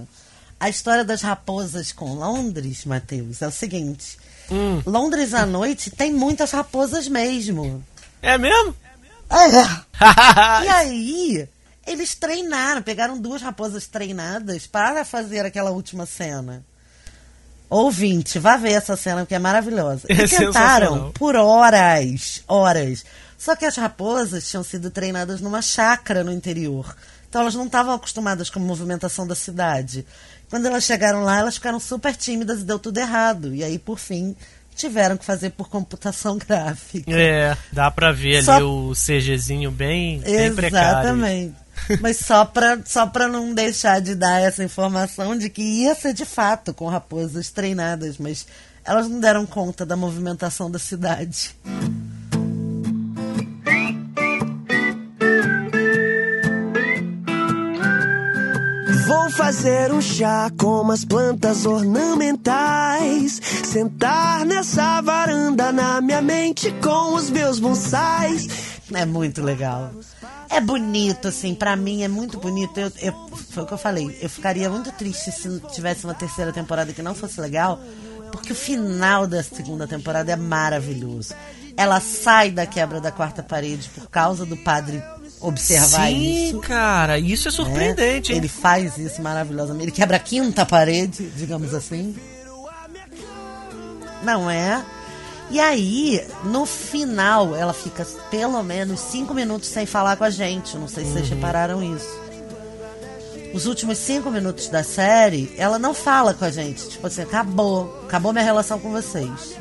a 0.60 0.68
história 0.68 1.06
das 1.06 1.22
raposas 1.22 1.90
com 1.90 2.14
Londres, 2.14 2.84
Matheus, 2.84 3.40
é 3.40 3.48
o 3.48 3.50
seguinte: 3.50 4.18
hum. 4.50 4.82
Londres 4.84 5.32
à 5.32 5.46
noite 5.46 5.90
tem 5.90 6.12
muitas 6.12 6.50
raposas 6.50 7.08
mesmo. 7.08 7.82
É 8.20 8.36
mesmo? 8.36 8.74
É. 9.32 10.64
e 10.64 10.68
aí, 10.68 11.48
eles 11.86 12.14
treinaram, 12.14 12.82
pegaram 12.82 13.18
duas 13.18 13.42
raposas 13.42 13.86
treinadas 13.86 14.66
para 14.66 15.04
fazer 15.04 15.44
aquela 15.44 15.70
última 15.70 16.06
cena. 16.06 16.64
Ouvinte, 17.68 18.38
vá 18.38 18.56
ver 18.58 18.72
essa 18.72 18.96
cena 18.96 19.24
que 19.24 19.34
é 19.34 19.38
maravilhosa. 19.38 20.06
E 20.08 20.12
É 20.12 20.28
tentaram 20.28 21.10
por 21.12 21.34
horas, 21.36 22.42
horas. 22.46 23.04
Só 23.38 23.56
que 23.56 23.64
as 23.64 23.76
raposas 23.76 24.46
tinham 24.48 24.62
sido 24.62 24.90
treinadas 24.90 25.40
numa 25.40 25.62
chácara 25.62 26.22
no 26.22 26.30
interior. 26.30 26.94
Então 27.28 27.40
elas 27.40 27.54
não 27.54 27.64
estavam 27.64 27.94
acostumadas 27.94 28.50
com 28.50 28.60
a 28.60 28.62
movimentação 28.62 29.26
da 29.26 29.34
cidade. 29.34 30.06
Quando 30.50 30.66
elas 30.66 30.84
chegaram 30.84 31.22
lá, 31.22 31.38
elas 31.38 31.54
ficaram 31.54 31.80
super 31.80 32.14
tímidas 32.14 32.60
e 32.60 32.64
deu 32.64 32.78
tudo 32.78 32.98
errado. 32.98 33.54
E 33.54 33.64
aí, 33.64 33.78
por 33.78 33.98
fim, 33.98 34.36
tiveram 34.74 35.16
que 35.16 35.24
fazer 35.24 35.50
por 35.50 35.68
computação 35.68 36.36
gráfica. 36.48 37.10
É, 37.10 37.56
dá 37.72 37.90
pra 37.90 38.12
ver 38.12 38.42
Só- 38.44 38.54
ali 38.54 38.62
o 38.64 38.92
CGzinho 38.94 39.70
bem, 39.70 40.20
bem 40.20 40.54
precário. 40.54 40.88
Exatamente. 41.00 41.54
Mas 42.00 42.18
só 42.18 42.44
pra, 42.44 42.78
só 42.84 43.06
pra 43.06 43.26
não 43.28 43.54
deixar 43.54 44.00
de 44.00 44.14
dar 44.14 44.40
essa 44.40 44.62
informação 44.62 45.36
de 45.36 45.48
que 45.48 45.62
ia 45.62 45.94
ser 45.94 46.12
de 46.12 46.24
fato 46.24 46.72
com 46.74 46.86
raposas 46.86 47.50
treinadas, 47.50 48.18
mas 48.18 48.46
elas 48.84 49.08
não 49.08 49.18
deram 49.18 49.46
conta 49.46 49.84
da 49.86 49.96
movimentação 49.96 50.70
da 50.70 50.78
cidade. 50.78 51.50
Vou 59.14 59.28
fazer 59.30 59.92
um 59.92 60.00
chá 60.00 60.50
com 60.58 60.80
umas 60.80 61.04
plantas 61.04 61.66
ornamentais. 61.66 63.38
Sentar 63.62 64.42
nessa 64.46 65.02
varanda 65.02 65.70
na 65.70 66.00
minha 66.00 66.22
mente 66.22 66.72
com 66.82 67.14
os 67.14 67.28
meus 67.28 67.58
bonsais. 67.60 68.48
É 68.90 69.04
muito 69.04 69.42
legal. 69.42 69.90
É 70.48 70.62
bonito, 70.62 71.28
assim, 71.28 71.54
pra 71.54 71.76
mim 71.76 72.02
é 72.02 72.08
muito 72.08 72.38
bonito. 72.40 72.80
Eu, 72.80 72.90
eu- 73.02 73.28
foi 73.50 73.64
o 73.64 73.66
que 73.66 73.74
eu 73.74 73.78
falei. 73.78 74.18
Eu 74.22 74.30
ficaria 74.30 74.70
muito 74.70 74.90
triste 74.92 75.30
se 75.30 75.60
tivesse 75.74 76.04
uma 76.06 76.14
terceira 76.14 76.50
temporada 76.50 76.90
que 76.94 77.02
não 77.02 77.14
fosse 77.14 77.38
legal, 77.38 77.78
porque 78.32 78.52
o 78.52 78.56
final 78.56 79.26
da 79.26 79.42
segunda 79.42 79.86
temporada 79.86 80.32
é 80.32 80.36
maravilhoso. 80.36 81.34
ela 81.76 82.00
sai 82.00 82.50
da 82.50 82.64
quebra 82.66 82.98
da 83.00 83.10
quarta 83.10 83.42
parede 83.42 83.88
por 83.94 84.08
causa 84.10 84.44
do 84.46 84.56
padre 84.58 85.02
observar 85.42 86.08
Sim, 86.08 86.48
isso. 86.48 86.58
cara, 86.60 87.18
isso 87.18 87.48
é 87.48 87.50
surpreendente, 87.50 88.32
né? 88.32 88.38
Ele 88.38 88.48
faz 88.48 88.96
isso 88.96 89.20
maravilhosamente. 89.20 89.84
Ele 89.84 89.92
quebra 89.92 90.16
a 90.16 90.20
quinta 90.20 90.64
parede, 90.64 91.28
digamos 91.36 91.74
assim. 91.74 92.14
Não 94.22 94.48
é? 94.50 94.84
E 95.50 95.60
aí, 95.60 96.24
no 96.44 96.64
final, 96.64 97.54
ela 97.54 97.74
fica 97.74 98.06
pelo 98.30 98.62
menos 98.62 99.00
cinco 99.00 99.34
minutos 99.34 99.68
sem 99.68 99.84
falar 99.84 100.16
com 100.16 100.24
a 100.24 100.30
gente. 100.30 100.78
Não 100.78 100.88
sei 100.88 101.04
se 101.04 101.12
vocês 101.12 101.28
repararam 101.28 101.82
isso. 101.82 102.22
Os 103.52 103.66
últimos 103.66 103.98
cinco 103.98 104.30
minutos 104.30 104.68
da 104.68 104.82
série, 104.82 105.52
ela 105.58 105.78
não 105.78 105.92
fala 105.92 106.32
com 106.32 106.44
a 106.44 106.50
gente. 106.50 106.88
Tipo 106.88 107.06
assim, 107.06 107.22
acabou. 107.22 108.02
Acabou 108.04 108.32
minha 108.32 108.44
relação 108.44 108.78
com 108.78 108.90
vocês. 108.90 109.56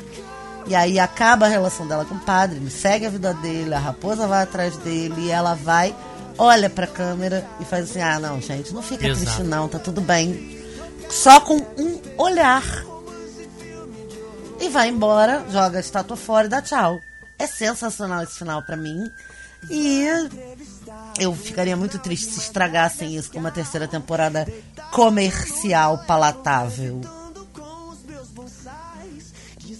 E 0.66 0.74
aí 0.74 0.98
acaba 0.98 1.46
a 1.46 1.48
relação 1.48 1.86
dela 1.86 2.04
com 2.04 2.14
o 2.14 2.20
padre, 2.20 2.56
ele 2.56 2.70
segue 2.70 3.06
a 3.06 3.10
vida 3.10 3.34
dele, 3.34 3.74
a 3.74 3.78
raposa 3.78 4.26
vai 4.26 4.42
atrás 4.42 4.76
dele 4.76 5.22
e 5.22 5.30
ela 5.30 5.54
vai, 5.54 5.94
olha 6.38 6.70
pra 6.70 6.86
câmera 6.86 7.44
e 7.60 7.64
faz 7.64 7.90
assim: 7.90 8.00
ah, 8.00 8.18
não, 8.18 8.40
gente, 8.40 8.72
não 8.72 8.82
fica 8.82 9.06
Exato. 9.06 9.24
triste, 9.24 9.42
não, 9.42 9.68
tá 9.68 9.78
tudo 9.78 10.00
bem. 10.00 10.60
Só 11.10 11.40
com 11.40 11.56
um 11.56 12.00
olhar. 12.16 12.62
E 14.60 14.68
vai 14.68 14.88
embora, 14.88 15.44
joga 15.50 15.78
a 15.78 15.80
estátua 15.80 16.16
fora 16.16 16.46
e 16.46 16.50
dá 16.50 16.62
tchau. 16.62 17.00
É 17.38 17.46
sensacional 17.46 18.22
esse 18.22 18.38
final 18.38 18.62
pra 18.62 18.76
mim. 18.76 19.10
E 19.68 20.06
eu 21.18 21.34
ficaria 21.34 21.76
muito 21.76 21.98
triste 21.98 22.32
se 22.32 22.38
estragassem 22.38 23.16
isso 23.16 23.30
com 23.30 23.38
uma 23.38 23.50
terceira 23.50 23.88
temporada 23.88 24.46
comercial 24.92 25.98
palatável. 26.06 27.00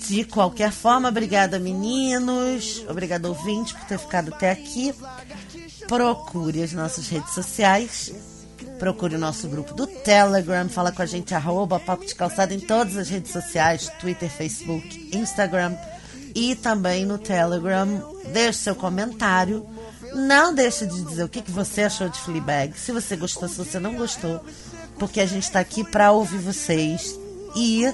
De 0.08 0.24
qualquer 0.24 0.72
forma, 0.72 1.08
obrigada 1.08 1.58
meninos, 1.58 2.84
obrigada 2.88 3.28
ouvinte 3.28 3.74
por 3.74 3.84
ter 3.84 3.98
ficado 3.98 4.34
até 4.34 4.50
aqui. 4.50 4.94
Procure 5.86 6.62
as 6.62 6.72
nossas 6.72 7.08
redes 7.08 7.32
sociais, 7.32 8.12
procure 8.78 9.14
o 9.14 9.18
nosso 9.18 9.48
grupo 9.48 9.74
do 9.74 9.86
Telegram, 9.86 10.68
fala 10.68 10.92
com 10.92 11.02
a 11.02 11.06
gente, 11.06 11.34
arroba 11.34 11.78
Papo 11.78 12.04
de 12.04 12.14
Calçada 12.14 12.52
em 12.52 12.60
todas 12.60 12.96
as 12.96 13.08
redes 13.08 13.30
sociais, 13.32 13.90
Twitter, 14.00 14.30
Facebook, 14.30 15.10
Instagram 15.16 15.76
e 16.34 16.54
também 16.56 17.04
no 17.04 17.18
Telegram. 17.18 18.16
Deixe 18.32 18.58
seu 18.58 18.74
comentário. 18.74 19.66
Não 20.14 20.54
deixe 20.54 20.86
de 20.86 21.02
dizer 21.02 21.24
o 21.24 21.28
que, 21.28 21.42
que 21.42 21.50
você 21.50 21.82
achou 21.82 22.08
de 22.08 22.18
Fleabag, 22.18 22.78
se 22.78 22.92
você 22.92 23.16
gostou, 23.16 23.48
se 23.48 23.56
você 23.56 23.78
não 23.78 23.94
gostou, 23.94 24.44
porque 24.98 25.20
a 25.20 25.26
gente 25.26 25.44
está 25.44 25.60
aqui 25.60 25.82
para 25.84 26.12
ouvir 26.12 26.38
vocês 26.38 27.18
e 27.56 27.84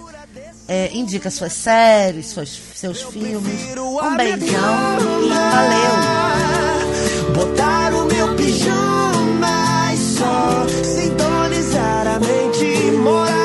é, 0.68 0.90
indica 0.92 1.30
suas 1.30 1.54
séries, 1.54 2.26
suas, 2.26 2.60
seus 2.74 3.00
eu 3.00 3.10
filmes. 3.10 3.62
Um 3.74 4.16
beijão 4.16 4.98
e 5.24 5.28
valeu! 5.30 5.94
Botar 7.34 7.94
o 7.94 8.04
meu 8.04 8.36
pijama 8.36 9.92
e 9.94 9.96
só 9.96 10.66
sintonizar 10.84 12.06
a 12.06 12.20
mente 12.20 12.92
morar. 12.98 13.37